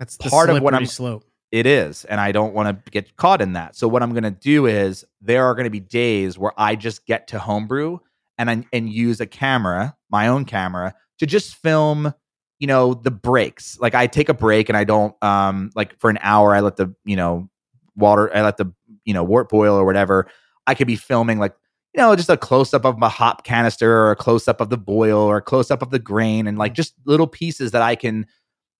That's 0.00 0.16
the 0.16 0.28
Part 0.28 0.50
of 0.50 0.60
what 0.62 0.74
I'm- 0.74 0.84
slope. 0.86 1.24
it 1.52 1.66
is, 1.66 2.04
and 2.04 2.20
I 2.20 2.32
don't 2.32 2.54
want 2.54 2.84
to 2.84 2.90
get 2.90 3.14
caught 3.16 3.40
in 3.40 3.52
that. 3.52 3.76
So 3.76 3.86
what 3.86 4.02
I'm 4.02 4.10
going 4.10 4.24
to 4.24 4.30
do 4.32 4.66
is 4.66 5.04
there 5.20 5.44
are 5.46 5.54
going 5.54 5.64
to 5.64 5.70
be 5.70 5.78
days 5.80 6.36
where 6.36 6.52
I 6.56 6.74
just 6.74 7.06
get 7.06 7.28
to 7.28 7.38
homebrew 7.38 7.98
and 8.36 8.50
I, 8.50 8.64
and 8.72 8.88
use 8.92 9.20
a 9.20 9.26
camera, 9.26 9.96
my 10.10 10.26
own 10.26 10.44
camera, 10.44 10.94
to 11.18 11.26
just 11.26 11.54
film. 11.56 12.12
You 12.60 12.68
know 12.68 12.94
the 12.94 13.10
breaks. 13.10 13.78
Like 13.78 13.94
I 13.94 14.06
take 14.06 14.28
a 14.28 14.34
break 14.34 14.68
and 14.68 14.78
I 14.78 14.84
don't 14.84 15.14
um 15.22 15.70
like 15.74 15.98
for 15.98 16.08
an 16.08 16.18
hour. 16.22 16.54
I 16.54 16.60
let 16.60 16.76
the 16.76 16.94
you 17.04 17.16
know 17.16 17.48
water. 17.96 18.34
I 18.34 18.42
let 18.42 18.56
the 18.56 18.72
you 19.04 19.12
know 19.12 19.24
wort 19.24 19.48
boil 19.48 19.74
or 19.74 19.84
whatever. 19.84 20.28
I 20.66 20.74
could 20.74 20.86
be 20.86 20.96
filming 20.96 21.38
like 21.38 21.54
you 21.94 22.00
know 22.00 22.14
just 22.16 22.30
a 22.30 22.36
close 22.36 22.72
up 22.72 22.84
of 22.84 22.98
my 22.98 23.08
hop 23.08 23.44
canister 23.44 24.04
or 24.04 24.12
a 24.12 24.16
close 24.16 24.48
up 24.48 24.60
of 24.60 24.70
the 24.70 24.78
boil 24.78 25.18
or 25.18 25.38
a 25.38 25.42
close 25.42 25.70
up 25.70 25.82
of 25.82 25.90
the 25.90 25.98
grain 25.98 26.46
and 26.46 26.56
like 26.56 26.74
just 26.74 26.94
little 27.04 27.26
pieces 27.26 27.72
that 27.72 27.82
I 27.82 27.96
can 27.96 28.26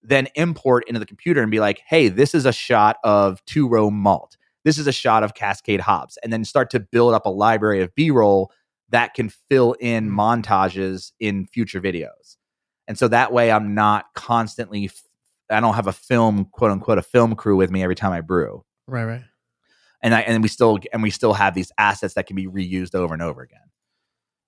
then 0.04 0.28
import 0.34 0.84
into 0.86 1.00
the 1.00 1.06
computer 1.06 1.40
and 1.40 1.50
be 1.50 1.60
like, 1.60 1.80
hey, 1.86 2.08
this 2.08 2.34
is 2.34 2.46
a 2.46 2.52
shot 2.52 2.98
of 3.02 3.44
two 3.46 3.66
row 3.66 3.90
malt. 3.90 4.36
This 4.64 4.78
is 4.78 4.86
a 4.86 4.92
shot 4.92 5.22
of 5.22 5.34
Cascade 5.34 5.80
hops, 5.80 6.16
and 6.22 6.32
then 6.32 6.44
start 6.44 6.70
to 6.70 6.80
build 6.80 7.12
up 7.14 7.26
a 7.26 7.30
library 7.30 7.82
of 7.82 7.94
B 7.94 8.10
roll 8.10 8.50
that 8.94 9.12
can 9.12 9.28
fill 9.28 9.72
in 9.80 10.08
montages 10.08 11.10
in 11.18 11.46
future 11.46 11.80
videos. 11.80 12.36
And 12.86 12.96
so 12.96 13.08
that 13.08 13.32
way 13.32 13.50
I'm 13.50 13.74
not 13.74 14.04
constantly 14.14 14.88
I 15.50 15.58
don't 15.58 15.74
have 15.74 15.88
a 15.88 15.92
film, 15.92 16.44
quote 16.52 16.70
unquote, 16.70 16.98
a 16.98 17.02
film 17.02 17.34
crew 17.34 17.56
with 17.56 17.72
me 17.72 17.82
every 17.82 17.96
time 17.96 18.12
I 18.12 18.20
brew. 18.20 18.64
Right, 18.86 19.04
right. 19.04 19.24
And 20.00 20.14
I, 20.14 20.20
and 20.20 20.44
we 20.44 20.48
still, 20.48 20.78
and 20.92 21.02
we 21.02 21.10
still 21.10 21.32
have 21.32 21.54
these 21.54 21.72
assets 21.76 22.14
that 22.14 22.26
can 22.26 22.36
be 22.36 22.46
reused 22.46 22.94
over 22.94 23.12
and 23.12 23.22
over 23.22 23.42
again. 23.42 23.58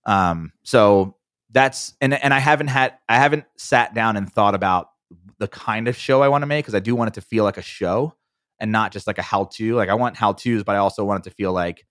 Um, 0.07 0.53
so 0.63 1.17
that's, 1.51 1.95
and, 2.01 2.15
and 2.15 2.33
I 2.33 2.39
haven't 2.39 2.69
had, 2.69 2.95
I 3.09 3.17
haven't 3.17 3.47
sat 3.57 3.95
down 3.95 4.17
and 4.17 4.33
thought 4.33 4.55
about 4.55 4.91
the 5.39 5.49
kind 5.49 5.89
of 5.89 5.97
show 5.97 6.23
I 6.23 6.29
want 6.29 6.43
to 6.43 6.47
make 6.47 6.65
because 6.65 6.77
I 6.77 6.81
do 6.81 6.95
want 6.95 7.09
it 7.09 7.15
to 7.15 7.21
feel 7.21 7.43
like 7.43 7.59
a 7.59 7.63
show 7.63 8.15
and 8.61 8.71
not 8.71 8.93
just 8.93 9.09
like 9.09 9.19
a 9.19 9.23
how 9.23 9.47
to. 9.55 9.75
Like 9.75 9.89
I 9.89 9.95
want 9.95 10.17
how 10.17 10.35
to's, 10.35 10.63
but 10.63 10.77
I 10.77 10.79
also 10.79 11.05
want 11.05 11.27
it 11.27 11.31
to 11.31 11.35
feel 11.35 11.53
like 11.53 11.85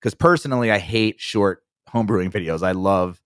because 0.00 0.14
personally 0.14 0.70
I 0.70 0.78
hate 0.78 1.20
short 1.20 1.62
homebrewing 1.92 2.30
videos. 2.30 2.62
I 2.62 2.72
love 2.72 3.20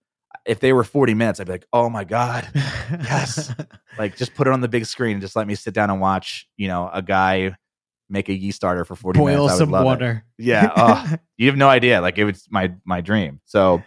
if 0.45 0.59
they 0.59 0.73
were 0.73 0.83
40 0.83 1.13
minutes, 1.13 1.39
I'd 1.39 1.47
be 1.47 1.53
like, 1.53 1.67
oh 1.73 1.89
my 1.89 2.03
God. 2.03 2.47
Yes. 2.53 3.53
Like 3.97 4.17
just 4.17 4.35
put 4.35 4.45
it 4.45 4.51
on 4.51 4.59
the 4.59 4.67
big 4.67 4.85
screen 4.85 5.13
and 5.13 5.21
just 5.21 5.37
let 5.37 5.47
me 5.47 5.55
sit 5.55 5.73
down 5.73 5.89
and 5.89 6.01
watch, 6.01 6.49
you 6.57 6.67
know, 6.67 6.89
a 6.91 7.01
guy 7.01 7.55
make 8.09 8.27
a 8.27 8.33
yeast 8.33 8.57
starter 8.57 8.83
for 8.83 8.93
40 8.93 9.17
Boil 9.17 9.25
minutes. 9.27 9.53
Would 9.53 9.57
some 9.57 9.71
love 9.71 9.83
it. 9.83 9.85
water. 9.85 10.25
Yeah. 10.37 10.69
Oh, 10.75 11.15
you 11.37 11.47
have 11.47 11.55
no 11.55 11.69
idea. 11.69 12.01
Like 12.01 12.17
it 12.17 12.25
was 12.25 12.45
my 12.49 12.73
my 12.83 12.99
dream. 12.99 13.39
So 13.45 13.83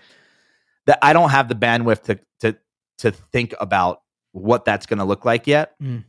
that 0.86 0.98
I 1.02 1.12
don't 1.12 1.28
have 1.28 1.48
the 1.48 1.54
bandwidth 1.54 2.04
to 2.04 2.18
to 2.40 2.56
to 3.00 3.10
think 3.10 3.52
about 3.60 4.00
what 4.32 4.64
that's 4.64 4.86
going 4.86 4.98
to 4.98 5.04
look 5.04 5.26
like 5.26 5.46
yet. 5.46 5.74
Mm. 5.82 6.04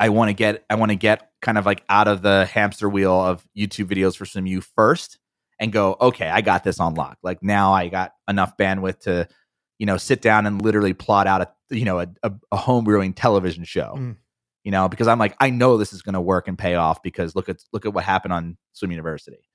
I 0.00 0.08
want 0.08 0.30
to 0.30 0.32
get 0.32 0.64
I 0.70 0.76
want 0.76 0.90
to 0.90 0.96
get 0.96 1.30
kind 1.42 1.58
of 1.58 1.66
like 1.66 1.84
out 1.90 2.08
of 2.08 2.22
the 2.22 2.46
hamster 2.46 2.88
wheel 2.88 3.12
of 3.12 3.46
YouTube 3.54 3.90
videos 3.90 4.16
for 4.16 4.24
some 4.24 4.46
you 4.46 4.62
first 4.62 5.18
and 5.58 5.72
go, 5.72 5.96
okay, 6.00 6.28
I 6.28 6.40
got 6.40 6.64
this 6.64 6.80
on 6.80 6.94
lock. 6.94 7.18
Like 7.22 7.42
now 7.42 7.72
I 7.72 7.88
got 7.88 8.12
enough 8.28 8.56
bandwidth 8.56 9.00
to, 9.00 9.28
you 9.78 9.86
know, 9.86 9.96
sit 9.96 10.22
down 10.22 10.46
and 10.46 10.62
literally 10.62 10.94
plot 10.94 11.26
out 11.26 11.42
a 11.42 11.48
you 11.70 11.84
know 11.84 12.00
a, 12.00 12.08
a, 12.22 12.32
a 12.52 12.56
home 12.56 12.84
brewing 12.84 13.12
television 13.12 13.64
show. 13.64 13.94
Mm. 13.96 14.16
You 14.64 14.72
know, 14.72 14.88
because 14.88 15.08
I'm 15.08 15.18
like, 15.18 15.34
I 15.40 15.50
know 15.50 15.78
this 15.78 15.92
is 15.92 16.02
going 16.02 16.14
to 16.14 16.20
work 16.20 16.46
and 16.46 16.58
pay 16.58 16.74
off 16.74 17.02
because 17.02 17.34
look 17.34 17.48
at 17.48 17.62
look 17.72 17.86
at 17.86 17.94
what 17.94 18.04
happened 18.04 18.34
on 18.34 18.58
Swim 18.72 18.90
University, 18.90 19.48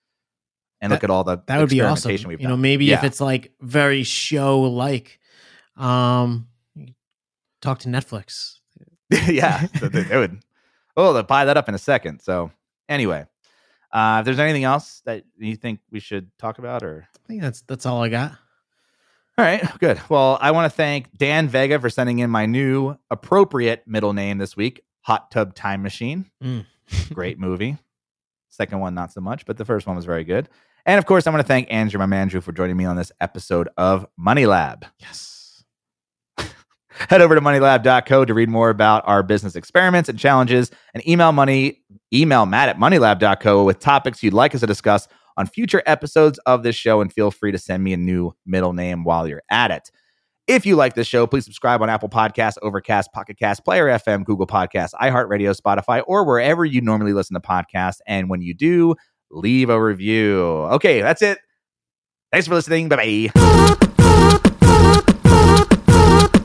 and 0.81 0.91
look 0.91 1.03
at 1.03 1.09
all 1.09 1.23
the 1.23 1.37
that 1.47 1.59
would 1.59 1.69
be 1.69 1.81
awesome. 1.81 2.11
We've 2.11 2.41
You 2.41 2.47
know, 2.47 2.53
done. 2.53 2.61
maybe 2.61 2.91
if 2.91 3.03
it's 3.03 3.21
like 3.21 3.51
very 3.61 4.03
show 4.03 4.61
like, 4.61 5.19
um, 5.77 6.47
talk 7.61 7.79
to 7.79 7.89
Netflix. 7.89 8.59
yeah, 9.27 9.67
so 9.79 9.87
they, 9.87 10.03
they 10.03 10.17
would. 10.17 10.39
Oh, 10.97 11.13
they'll 11.13 11.23
buy 11.23 11.45
that 11.45 11.57
up 11.57 11.69
in 11.69 11.75
a 11.75 11.79
second. 11.79 12.21
So 12.21 12.51
anyway, 12.89 13.25
uh, 13.93 14.17
if 14.19 14.25
there's 14.25 14.39
anything 14.39 14.63
else 14.63 15.01
that 15.05 15.23
you 15.37 15.55
think 15.55 15.79
we 15.91 15.99
should 15.99 16.29
talk 16.39 16.57
about, 16.57 16.83
or 16.83 17.07
I 17.15 17.27
think 17.27 17.41
that's 17.41 17.61
that's 17.61 17.85
all 17.85 18.03
I 18.03 18.09
got. 18.09 18.31
all 19.37 19.45
right, 19.45 19.63
good. 19.79 20.01
Well, 20.09 20.37
I 20.41 20.51
want 20.51 20.69
to 20.71 20.75
thank 20.75 21.15
Dan 21.15 21.47
Vega 21.47 21.79
for 21.79 21.89
sending 21.89 22.19
in 22.19 22.29
my 22.29 22.47
new 22.47 22.97
appropriate 23.11 23.83
middle 23.85 24.13
name 24.13 24.39
this 24.39 24.57
week, 24.57 24.81
Hot 25.01 25.29
Tub 25.31 25.53
Time 25.53 25.83
Machine. 25.83 26.25
Mm. 26.43 26.65
Great 27.13 27.39
movie. 27.39 27.77
Second 28.49 28.79
one, 28.79 28.93
not 28.93 29.11
so 29.11 29.21
much, 29.21 29.45
but 29.45 29.57
the 29.57 29.65
first 29.65 29.87
one 29.87 29.95
was 29.95 30.05
very 30.05 30.23
good. 30.23 30.49
And 30.85 30.99
of 30.99 31.05
course, 31.05 31.27
I 31.27 31.29
want 31.29 31.41
to 31.41 31.47
thank 31.47 31.71
Andrew, 31.71 31.97
my 31.97 32.05
man 32.05 32.23
Andrew, 32.23 32.41
for 32.41 32.51
joining 32.51 32.75
me 32.75 32.85
on 32.85 32.95
this 32.95 33.11
episode 33.21 33.69
of 33.77 34.05
Money 34.17 34.45
Lab. 34.45 34.85
Yes. 34.99 35.42
Head 37.09 37.21
over 37.21 37.35
to 37.35 37.41
moneylab.co 37.41 38.25
to 38.25 38.33
read 38.33 38.49
more 38.49 38.69
about 38.69 39.03
our 39.07 39.23
business 39.23 39.55
experiments 39.55 40.09
and 40.09 40.17
challenges 40.17 40.71
and 40.93 41.07
email 41.07 41.31
money, 41.31 41.81
email 42.13 42.45
Matt 42.45 42.69
at 42.69 42.77
moneylab.co 42.77 43.63
with 43.63 43.79
topics 43.79 44.23
you'd 44.23 44.33
like 44.33 44.53
us 44.53 44.61
to 44.61 44.67
discuss 44.67 45.07
on 45.37 45.47
future 45.47 45.81
episodes 45.85 46.39
of 46.45 46.63
this 46.63 46.75
show. 46.75 47.01
And 47.01 47.11
feel 47.11 47.31
free 47.31 47.51
to 47.51 47.57
send 47.57 47.83
me 47.83 47.93
a 47.93 47.97
new 47.97 48.33
middle 48.45 48.73
name 48.73 49.03
while 49.03 49.27
you're 49.27 49.43
at 49.49 49.71
it. 49.71 49.91
If 50.45 50.65
you 50.65 50.75
like 50.75 50.93
this 50.93 51.07
show, 51.07 51.25
please 51.25 51.45
subscribe 51.45 51.81
on 51.81 51.89
Apple 51.89 52.09
Podcasts, 52.09 52.57
Overcast, 52.61 53.13
Pocket 53.13 53.37
Cast, 53.39 53.63
Player 53.63 53.87
FM, 53.87 54.25
Google 54.25 54.45
Podcasts, 54.45 54.91
iHeartRadio, 55.01 55.57
Spotify, 55.57 56.03
or 56.05 56.25
wherever 56.25 56.65
you 56.65 56.81
normally 56.81 57.13
listen 57.13 57.33
to 57.33 57.39
podcasts. 57.39 57.99
And 58.05 58.29
when 58.29 58.41
you 58.41 58.53
do, 58.53 58.95
leave 59.31 59.69
a 59.69 59.81
review. 59.81 60.41
Okay, 60.73 61.01
that's 61.01 61.21
it. 61.21 61.39
Thanks 62.33 62.47
for 62.47 62.55
listening. 62.55 62.89
Bye 62.89 63.29
bye. 63.31 63.89